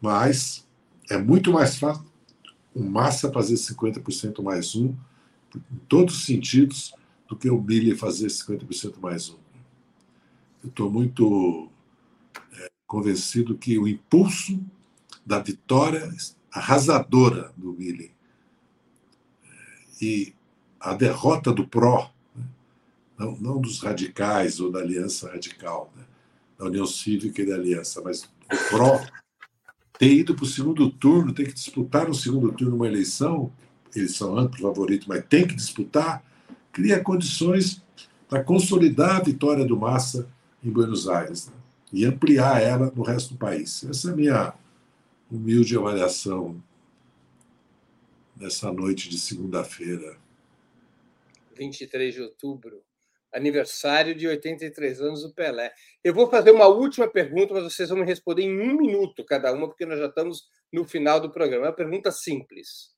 mas 0.00 0.66
é 1.08 1.16
muito 1.16 1.52
mais 1.52 1.76
fácil 1.76 2.12
o 2.74 2.82
Massa 2.82 3.30
fazer 3.30 3.54
50% 3.54 4.42
mais 4.42 4.74
um, 4.74 4.94
em 5.54 5.78
todos 5.88 6.16
os 6.16 6.24
sentidos, 6.24 6.94
do 7.28 7.36
que 7.36 7.50
o 7.50 7.58
Billy 7.58 7.96
fazer 7.96 8.26
50% 8.26 9.00
mais 9.00 9.30
um. 9.30 9.38
Eu 10.62 10.68
estou 10.68 10.90
muito 10.90 11.70
é, 12.52 12.70
convencido 12.86 13.56
que 13.56 13.78
o 13.78 13.88
impulso 13.88 14.62
da 15.24 15.38
vitória 15.38 16.12
arrasadora 16.50 17.52
do 17.56 17.72
Billy 17.72 18.14
é, 19.42 20.04
e 20.04 20.34
a 20.82 20.94
derrota 20.94 21.52
do 21.52 21.66
PRO, 21.66 22.10
né, 22.34 22.44
não, 23.16 23.36
não, 23.36 23.60
dos 23.60 23.80
radicais 23.80 24.58
ou 24.58 24.70
da 24.70 24.80
Aliança 24.80 25.30
Radical, 25.30 25.92
né, 25.96 26.02
da 26.58 26.66
União 26.66 26.84
Cívica 26.84 27.40
e 27.40 27.46
da 27.46 27.54
Aliança, 27.54 28.02
mas 28.04 28.22
do 28.22 28.28
PRO 28.68 29.00
ter 29.96 30.12
ido 30.12 30.34
para 30.34 30.44
o 30.44 30.48
segundo 30.48 30.90
turno, 30.90 31.32
ter 31.32 31.46
que 31.46 31.54
disputar 31.54 32.08
no 32.08 32.14
segundo 32.14 32.50
turno 32.52 32.74
uma 32.74 32.88
eleição, 32.88 33.52
eles 33.94 34.16
são 34.16 34.36
amplos 34.36 34.60
favoritos, 34.60 35.06
mas 35.06 35.24
tem 35.26 35.46
que 35.46 35.54
disputar, 35.54 36.24
cria 36.72 36.98
condições 36.98 37.80
para 38.28 38.42
consolidar 38.42 39.16
a 39.16 39.22
vitória 39.22 39.64
do 39.64 39.76
Massa 39.76 40.28
em 40.64 40.70
Buenos 40.70 41.08
Aires 41.08 41.46
né? 41.46 41.54
e 41.92 42.04
ampliar 42.04 42.60
ela 42.60 42.90
no 42.96 43.02
resto 43.02 43.34
do 43.34 43.38
país. 43.38 43.84
Essa 43.84 44.10
é 44.10 44.12
a 44.12 44.16
minha 44.16 44.54
humilde 45.30 45.76
avaliação 45.76 46.60
nessa 48.36 48.72
noite 48.72 49.08
de 49.08 49.18
segunda-feira. 49.18 50.16
23 51.62 52.14
de 52.14 52.22
outubro 52.22 52.84
aniversário 53.32 54.14
de 54.14 54.28
83 54.28 55.00
anos 55.00 55.22
do 55.22 55.32
Pelé. 55.32 55.72
Eu 56.04 56.12
vou 56.12 56.28
fazer 56.28 56.50
uma 56.50 56.66
última 56.66 57.08
pergunta, 57.08 57.54
mas 57.54 57.64
vocês 57.64 57.88
vão 57.88 57.98
me 57.98 58.04
responder 58.04 58.42
em 58.42 58.60
um 58.60 58.76
minuto 58.76 59.24
cada 59.24 59.52
uma, 59.52 59.68
porque 59.68 59.86
nós 59.86 59.98
já 59.98 60.06
estamos 60.06 60.44
no 60.70 60.84
final 60.84 61.18
do 61.18 61.32
programa. 61.32 61.66
É 61.66 61.68
uma 61.70 61.74
pergunta 61.74 62.10
simples. 62.10 62.92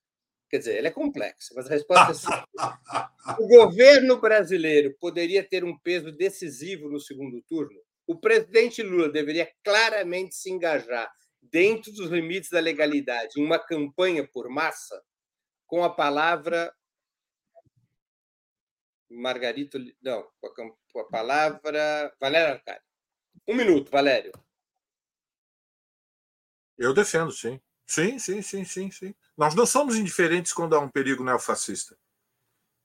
Quer 0.51 0.59
dizer, 0.59 0.79
ela 0.79 0.89
é 0.89 0.91
complexa, 0.91 1.53
mas 1.55 1.67
a 1.67 1.71
resposta 1.71 2.11
é 2.11 2.15
simples. 2.15 2.45
O 3.39 3.49
governo 3.49 4.21
brasileiro 4.21 4.95
poderia 5.01 5.43
ter 5.43 5.65
um 5.65 5.79
peso 5.79 6.13
decisivo 6.13 6.91
no 6.91 7.01
segundo 7.01 7.41
turno? 7.49 7.81
O 8.07 8.21
presidente 8.21 8.83
Lula 8.83 9.09
deveria 9.09 9.51
claramente 9.65 10.35
se 10.35 10.51
engajar 10.51 11.11
dentro 11.41 11.91
dos 11.91 12.11
limites 12.11 12.51
da 12.51 12.61
legalidade 12.61 13.41
em 13.41 13.45
uma 13.45 13.59
campanha 13.59 14.29
por 14.31 14.51
massa 14.51 15.03
com 15.67 15.83
a 15.83 15.89
palavra 15.89 16.71
Margarito. 19.15 19.79
Não, 20.03 20.27
com 20.91 21.01
a, 21.01 21.05
palavra. 21.05 22.15
Valério 22.21 22.55
Arcari. 22.55 22.81
Um 23.47 23.55
minuto, 23.55 23.91
Valério. 23.91 24.33
Eu 26.77 26.93
defendo, 26.93 27.33
sim. 27.33 27.61
Sim, 27.87 28.19
sim, 28.19 28.43
sim, 28.43 28.65
sim, 28.65 28.91
sim. 28.91 29.15
Nós 29.37 29.55
não 29.55 29.67
somos 29.67 29.97
indiferentes 29.97 30.53
quando 30.53 30.75
há 30.75 30.81
um 30.81 30.89
perigo 30.89 31.23
neofascista. 31.23 31.97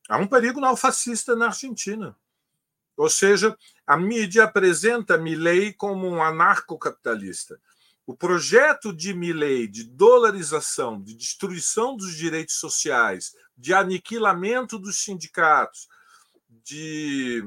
Há 0.07 0.17
um 0.17 0.27
perigo 0.27 0.59
neofascista 0.59 1.36
na 1.36 1.47
Argentina. 1.47 2.17
Ou 2.97 3.09
seja, 3.09 3.57
a 3.88 3.95
mídia 3.95 4.43
apresenta 4.43 5.17
Milley 5.17 5.73
como 5.73 6.07
um 6.07 6.21
anarcocapitalista. 6.21 7.59
O 8.05 8.17
projeto 8.17 8.91
de 8.91 9.13
Milley 9.13 9.67
de 9.67 9.84
dolarização, 9.84 11.01
de 11.01 11.15
destruição 11.15 11.95
dos 11.95 12.15
direitos 12.15 12.55
sociais, 12.55 13.36
de 13.55 13.73
aniquilamento 13.73 14.77
dos 14.77 14.97
sindicatos, 14.97 15.88
de 16.70 17.43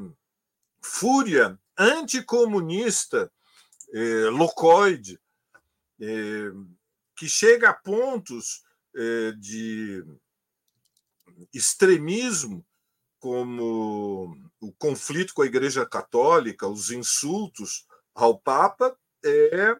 fúria 0.82 1.56
anticomunista, 1.78 3.30
eh, 3.92 4.28
locoide, 4.30 5.20
eh, 6.00 6.50
que 7.16 7.28
chega 7.28 7.70
a 7.70 7.74
pontos 7.74 8.64
eh, 8.96 9.32
de 9.38 10.04
extremismo, 11.54 12.66
como 13.20 14.36
o 14.60 14.72
conflito 14.72 15.32
com 15.32 15.42
a 15.42 15.46
Igreja 15.46 15.86
Católica, 15.86 16.66
os 16.66 16.90
insultos 16.90 17.86
ao 18.12 18.36
Papa, 18.36 18.96
é 19.24 19.76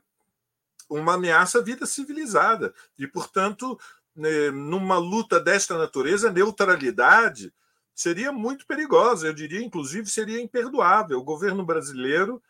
uma 0.88 1.14
ameaça 1.14 1.59
à 1.59 1.62
vida 1.62 1.84
civilizada. 1.84 2.72
E, 2.97 3.09
portanto, 3.09 3.78
né, 4.14 4.51
numa 4.53 4.99
luta 4.99 5.40
desta 5.40 5.76
natureza, 5.76 6.28
a 6.28 6.32
neutralidade 6.32 7.53
seria 7.95 8.32
muito 8.32 8.66
perigosa, 8.66 9.26
eu 9.26 9.34
diria, 9.34 9.62
inclusive, 9.62 10.09
seria 10.09 10.40
imperdoável. 10.40 11.18
O 11.18 11.24
governo 11.24 11.64
brasileiro 11.64 12.43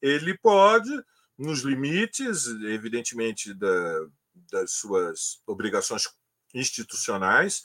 ele 0.00 0.36
pode, 0.36 0.90
nos 1.38 1.60
limites, 1.60 2.46
evidentemente, 2.46 3.54
da, 3.54 4.06
das 4.50 4.72
suas 4.72 5.40
obrigações 5.46 6.08
institucionais, 6.54 7.62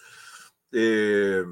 eh, 0.73 1.43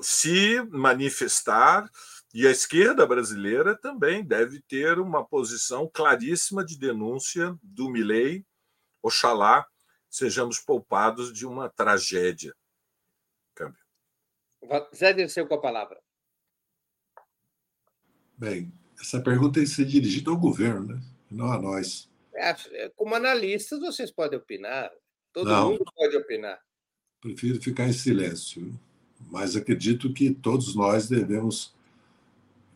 se 0.00 0.62
manifestar, 0.70 1.88
e 2.32 2.48
a 2.48 2.50
esquerda 2.50 3.06
brasileira 3.06 3.76
também 3.76 4.24
deve 4.24 4.60
ter 4.62 4.98
uma 4.98 5.24
posição 5.24 5.88
claríssima 5.92 6.64
de 6.64 6.76
denúncia 6.76 7.56
do 7.62 7.88
Milei. 7.88 8.44
Oxalá 9.00 9.64
sejamos 10.10 10.58
poupados 10.58 11.32
de 11.32 11.46
uma 11.46 11.68
tragédia. 11.68 12.52
Zé 14.94 15.12
Dirceu 15.12 15.46
com 15.46 15.54
a 15.54 15.60
palavra. 15.60 16.00
Bem, 18.36 18.72
essa 19.00 19.20
pergunta 19.20 19.54
tem 19.54 19.64
que 19.64 19.70
ser 19.70 19.84
dirigida 19.84 20.30
ao 20.30 20.36
governo, 20.36 20.94
né? 20.94 21.00
não 21.30 21.52
a 21.52 21.60
nós. 21.60 22.10
É, 22.34 22.88
como 22.96 23.14
analistas, 23.14 23.80
vocês 23.80 24.10
podem 24.10 24.38
opinar. 24.38 24.90
Todo 25.32 25.48
não, 25.48 25.70
mundo 25.70 25.84
pode 25.94 26.16
opinar. 26.16 26.58
Prefiro 27.20 27.60
ficar 27.60 27.88
em 27.88 27.92
silêncio. 27.92 28.78
Mas 29.30 29.56
acredito 29.56 30.12
que 30.12 30.30
todos 30.30 30.74
nós 30.74 31.08
devemos, 31.08 31.74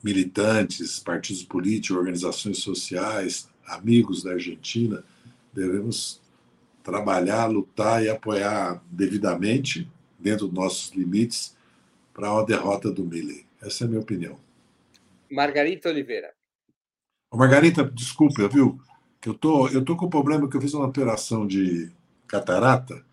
militantes, 0.03 0.99
partidos 0.99 1.43
políticos, 1.43 1.97
organizações 1.97 2.59
sociais, 2.59 3.49
amigos 3.67 4.23
da 4.23 4.33
Argentina, 4.33 5.05
devemos 5.53 6.21
trabalhar, 6.83 7.47
lutar 7.47 8.03
e 8.03 8.09
apoiar 8.09 8.83
devidamente, 8.91 9.91
dentro 10.19 10.47
dos 10.47 10.55
nossos 10.55 10.91
limites, 10.93 11.57
para 12.19 12.33
uma 12.33 12.45
derrota 12.45 12.91
do 12.91 13.05
Milley. 13.05 13.47
Essa 13.63 13.85
é 13.85 13.87
a 13.87 13.89
minha 13.89 14.01
opinião. 14.01 14.37
Margarita 15.31 15.89
Oliveira. 15.89 16.33
Ô, 17.31 17.37
Margarita, 17.37 17.85
desculpa, 17.85 18.49
viu? 18.49 18.81
Que 19.21 19.29
eu 19.29 19.35
tô, 19.35 19.69
eu 19.69 19.85
tô 19.85 19.97
com 19.97 20.07
um 20.07 20.11
problema 20.11 20.51
que 20.51 20.57
eu 20.57 20.61
fiz 20.61 20.75
uma 20.75 20.87
operação 20.87 21.47
de 21.47 21.93
catarata 22.27 23.05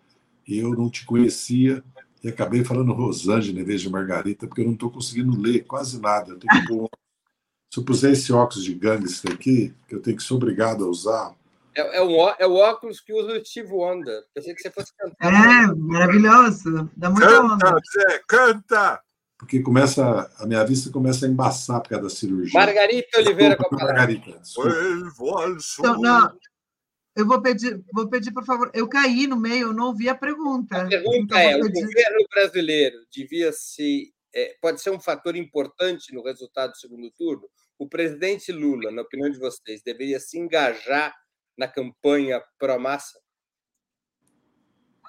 e 0.48 0.58
eu 0.58 0.72
não 0.72 0.90
te 0.90 1.06
conhecia 1.06 1.84
e 2.24 2.30
acabei 2.30 2.64
falando 2.64 2.94
Rosângela 2.94 3.60
em 3.60 3.64
vez 3.64 3.82
de 3.82 3.92
Margarita, 3.92 4.48
porque 4.48 4.62
eu 4.62 4.66
não 4.66 4.74
estou 4.74 4.90
conseguindo 4.90 5.40
ler 5.40 5.66
quase 5.66 6.02
nada. 6.02 6.32
Eu 6.32 6.40
tenho 6.40 6.62
que 6.62 6.68
pôr... 6.68 6.90
Se 7.72 7.80
eu 7.80 7.84
puser 7.84 8.14
esse 8.14 8.34
óculos 8.34 8.64
de 8.64 8.74
gangster 8.74 9.32
aqui, 9.32 9.72
que 9.88 9.94
eu 9.94 10.02
tenho 10.02 10.18
que 10.18 10.24
ser 10.24 10.34
obrigado 10.34 10.84
a 10.84 10.88
usar. 10.88 11.36
É, 11.76 11.98
é, 11.98 12.02
um, 12.02 12.30
é 12.40 12.48
o 12.48 12.54
óculos 12.56 13.02
que 13.02 13.12
usa 13.14 13.34
o 13.34 13.46
Steve 13.46 13.72
Wonder. 13.72 14.22
Pensei 14.34 14.54
que 14.56 14.62
você 14.62 14.72
fosse 14.72 14.92
cantar. 14.98 15.34
É, 15.34 15.68
maravilhoso. 15.76 16.90
Dá 16.96 17.10
muita 17.10 17.28
Canta, 17.28 17.54
onda. 17.54 17.80
Zé, 17.94 18.22
canta! 18.28 19.02
Porque 19.38 19.60
começa, 19.62 20.32
a 20.40 20.46
minha 20.46 20.64
vista 20.64 20.90
começa 20.90 21.26
a 21.26 21.30
embaçar 21.30 21.82
por 21.82 21.90
causa 21.90 22.04
da 22.06 22.10
cirurgia. 22.10 22.58
Margarita 22.58 23.20
Oliveira 23.20 23.58
com 23.58 23.66
a 23.66 23.70
palavra. 23.70 23.94
Margarita. 23.94 24.42
Então, 25.80 26.00
não, 26.02 26.38
eu 27.16 27.26
vou 27.26 27.42
pedir, 27.42 27.84
vou 27.94 28.10
pedir, 28.10 28.32
por 28.32 28.46
favor. 28.46 28.72
Eu 28.74 28.88
caí 28.88 29.28
no 29.28 29.36
meio, 29.38 29.68
eu 29.68 29.74
não 29.74 29.88
ouvi 29.88 30.08
a 30.08 30.16
pergunta. 30.16 30.84
A 30.84 30.88
pergunta 30.88 31.18
Então, 31.18 31.38
é: 31.38 31.56
o 31.58 31.72
governo 31.72 32.26
brasileiro 32.34 32.98
devia 33.12 33.52
se. 33.52 34.14
é, 34.34 34.56
pode 34.62 34.82
ser 34.82 34.90
um 34.92 35.00
fator 35.00 35.36
importante 35.36 36.14
no 36.14 36.24
resultado 36.24 36.72
do 36.72 36.78
segundo 36.78 37.12
turno? 37.12 37.48
O 37.78 37.90
presidente 37.90 38.52
Lula, 38.54 38.92
na 38.92 39.02
opinião 39.02 39.30
de 39.30 39.38
vocês, 39.38 39.82
deveria 39.84 40.20
se 40.20 40.38
engajar 40.38 41.14
na 41.58 41.68
campanha 41.68 42.42
pró-massa? 42.60 43.20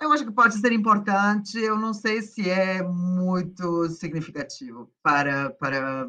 Eu 0.01 0.13
acho 0.13 0.27
que 0.27 0.33
pode 0.33 0.55
ser 0.59 0.73
importante, 0.73 1.59
eu 1.59 1.79
não 1.79 1.95
sei 1.95 2.21
se 2.21 2.51
é 2.51 2.83
muito 2.83 3.89
significativo 3.89 4.93
para, 5.03 5.51
para 5.51 6.07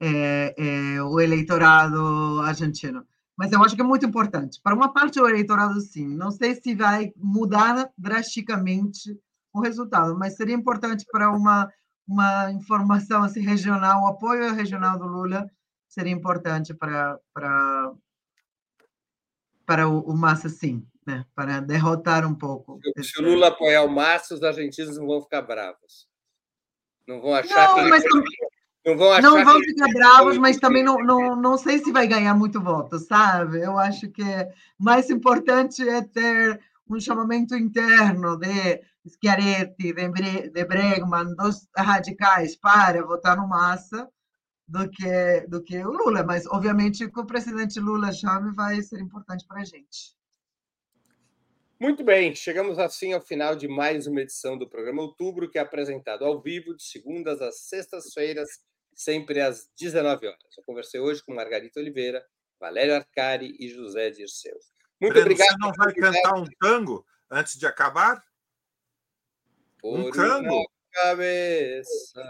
é, 0.00 0.54
é, 0.56 1.02
o 1.02 1.20
eleitorado 1.20 2.40
argentino, 2.40 3.06
mas 3.36 3.52
eu 3.52 3.62
acho 3.62 3.74
que 3.76 3.82
é 3.82 3.84
muito 3.84 4.06
importante. 4.06 4.58
Para 4.62 4.74
uma 4.74 4.92
parte 4.92 5.18
do 5.18 5.28
eleitorado, 5.28 5.78
sim. 5.80 6.06
Não 6.14 6.30
sei 6.30 6.54
se 6.54 6.74
vai 6.74 7.12
mudar 7.16 7.90
drasticamente 7.98 9.18
o 9.52 9.60
resultado, 9.60 10.16
mas 10.18 10.36
seria 10.36 10.54
importante 10.54 11.04
para 11.10 11.30
uma, 11.30 11.70
uma 12.08 12.50
informação 12.52 13.22
assim, 13.22 13.40
regional, 13.40 14.02
o 14.02 14.08
apoio 14.08 14.54
regional 14.54 14.98
do 14.98 15.06
Lula 15.06 15.46
seria 15.88 16.12
importante 16.12 16.74
para, 16.74 17.18
para, 17.32 17.92
para 19.66 19.88
o, 19.88 20.00
o 20.00 20.16
Massa, 20.16 20.48
sim, 20.48 20.86
né? 21.06 21.24
para 21.34 21.60
derrotar 21.60 22.26
um 22.26 22.34
pouco. 22.34 22.78
Se 22.82 22.92
esse- 23.00 23.20
o 23.20 23.24
Lula 23.24 23.48
apoiar 23.48 23.82
o 23.84 23.88
Massa, 23.90 24.34
os 24.34 24.42
argentinos 24.42 24.96
não 24.98 25.06
vão 25.06 25.22
ficar 25.22 25.42
bravos. 25.42 26.08
Não 27.06 27.20
vão 27.20 27.34
achar 27.34 27.68
Não, 27.68 27.74
que 27.74 27.80
ele- 27.80 27.90
mas 27.90 28.02
tam- 28.04 28.22
não 28.86 28.96
vão 28.96 29.20
não 29.20 29.44
vão 29.44 29.60
que 29.60 29.66
ele- 29.66 29.74
ficar 29.74 29.88
bravos, 29.92 30.38
mas 30.38 30.58
também 30.58 30.82
não, 30.82 30.98
não, 30.98 31.36
não 31.36 31.56
sei 31.58 31.78
se 31.78 31.90
vai 31.92 32.06
ganhar 32.06 32.34
muito 32.34 32.60
voto, 32.60 32.98
sabe? 32.98 33.60
Eu 33.60 33.78
acho 33.78 34.08
que 34.10 34.22
mais 34.78 35.10
importante 35.10 35.86
é 35.88 36.02
ter 36.02 36.60
um 36.88 37.00
chamamento 37.00 37.54
interno 37.56 38.36
de 38.38 38.82
Schiaretti, 39.06 39.92
de 39.92 40.64
Bregman, 40.64 41.34
dos 41.36 41.66
radicais 41.76 42.56
para 42.56 43.04
votar 43.04 43.36
no 43.36 43.48
Massa, 43.48 44.08
do 44.66 44.88
que, 44.90 45.46
do 45.48 45.62
que 45.62 45.78
o 45.84 45.90
Lula. 45.90 46.22
Mas, 46.22 46.46
obviamente, 46.46 47.10
que 47.10 47.20
o 47.20 47.26
presidente 47.26 47.80
Lula 47.80 48.12
chame 48.12 48.54
vai 48.54 48.80
ser 48.82 49.00
importante 49.00 49.46
para 49.46 49.60
a 49.60 49.64
gente. 49.64 50.14
Muito 51.80 52.04
bem, 52.04 52.34
chegamos 52.34 52.78
assim 52.78 53.12
ao 53.12 53.20
final 53.20 53.56
de 53.56 53.68
mais 53.68 54.06
uma 54.06 54.20
edição 54.20 54.56
do 54.56 54.68
programa 54.68 55.02
Outubro, 55.02 55.50
que 55.50 55.58
é 55.58 55.60
apresentado 55.60 56.24
ao 56.24 56.40
vivo 56.40 56.74
de 56.74 56.82
segundas 56.82 57.42
às 57.42 57.60
sextas-feiras, 57.62 58.48
sempre 58.94 59.40
às 59.40 59.68
19 59.78 60.28
horas. 60.28 60.56
Eu 60.56 60.64
conversei 60.64 61.00
hoje 61.00 61.22
com 61.24 61.34
Margarita 61.34 61.80
Oliveira, 61.80 62.24
Valério 62.58 62.94
Arcari 62.94 63.54
e 63.58 63.68
José 63.68 64.10
Dirceu. 64.10 64.56
Muito 65.00 65.14
Breno, 65.14 65.26
obrigado. 65.26 65.48
Você 65.50 65.58
não 65.58 65.72
vai 65.72 65.92
cantar 65.92 66.34
um 66.34 66.44
tango 66.60 67.04
antes 67.30 67.58
de 67.58 67.66
acabar? 67.66 68.22
por 69.84 70.00
um 70.00 70.10
tango? 70.10 70.64
cabeça. 70.90 72.24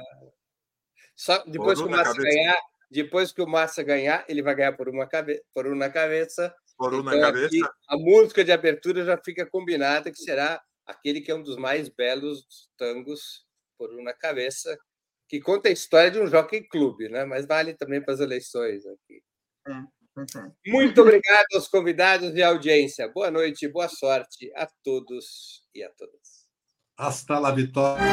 Só 1.16 1.38
depois 1.46 1.78
que 1.80 1.84
o 1.86 1.90
Massa 1.90 2.04
cabeça. 2.14 2.22
ganhar, 2.28 2.58
depois 2.90 3.32
que 3.32 3.42
o 3.42 3.46
Massa 3.46 3.82
ganhar, 3.82 4.24
ele 4.28 4.42
vai 4.42 4.54
ganhar 4.54 4.72
por 4.76 4.88
uma 4.88 5.06
cabeça, 5.06 5.42
por 5.54 5.66
uma 5.66 5.88
cabeça. 5.90 6.54
Por 6.76 6.92
uma 6.94 7.14
Então, 7.16 7.28
aqui, 7.28 7.60
cabeça? 7.60 7.74
a 7.88 7.96
música 7.96 8.44
de 8.44 8.50
abertura 8.52 9.04
já 9.04 9.16
fica 9.16 9.46
combinada 9.46 10.10
que 10.10 10.18
será 10.18 10.60
aquele 10.86 11.20
que 11.20 11.30
é 11.30 11.34
um 11.34 11.42
dos 11.42 11.56
mais 11.56 11.88
belos 11.88 12.68
tangos 12.76 13.44
por 13.78 13.90
uma 13.94 14.12
cabeça, 14.12 14.76
que 15.28 15.40
conta 15.40 15.68
a 15.68 15.72
história 15.72 16.10
de 16.10 16.18
um 16.20 16.26
jockey 16.26 16.62
clube, 16.68 17.08
né? 17.08 17.24
Mas 17.24 17.46
vale 17.46 17.74
também 17.74 18.02
para 18.02 18.14
as 18.14 18.20
eleições 18.20 18.84
aqui. 18.86 19.22
É. 19.68 19.72
Muito 20.70 21.00
obrigado 21.00 21.46
aos 21.54 21.66
convidados 21.68 22.34
e 22.36 22.42
à 22.42 22.48
audiência. 22.48 23.08
Boa 23.08 23.30
noite, 23.30 23.66
boa 23.68 23.88
sorte 23.88 24.52
a 24.54 24.68
todos 24.84 25.64
e 25.74 25.82
a 25.82 25.90
todas. 25.90 26.44
Hasta 26.96 27.38
la 27.40 27.50
vitória. 27.52 28.04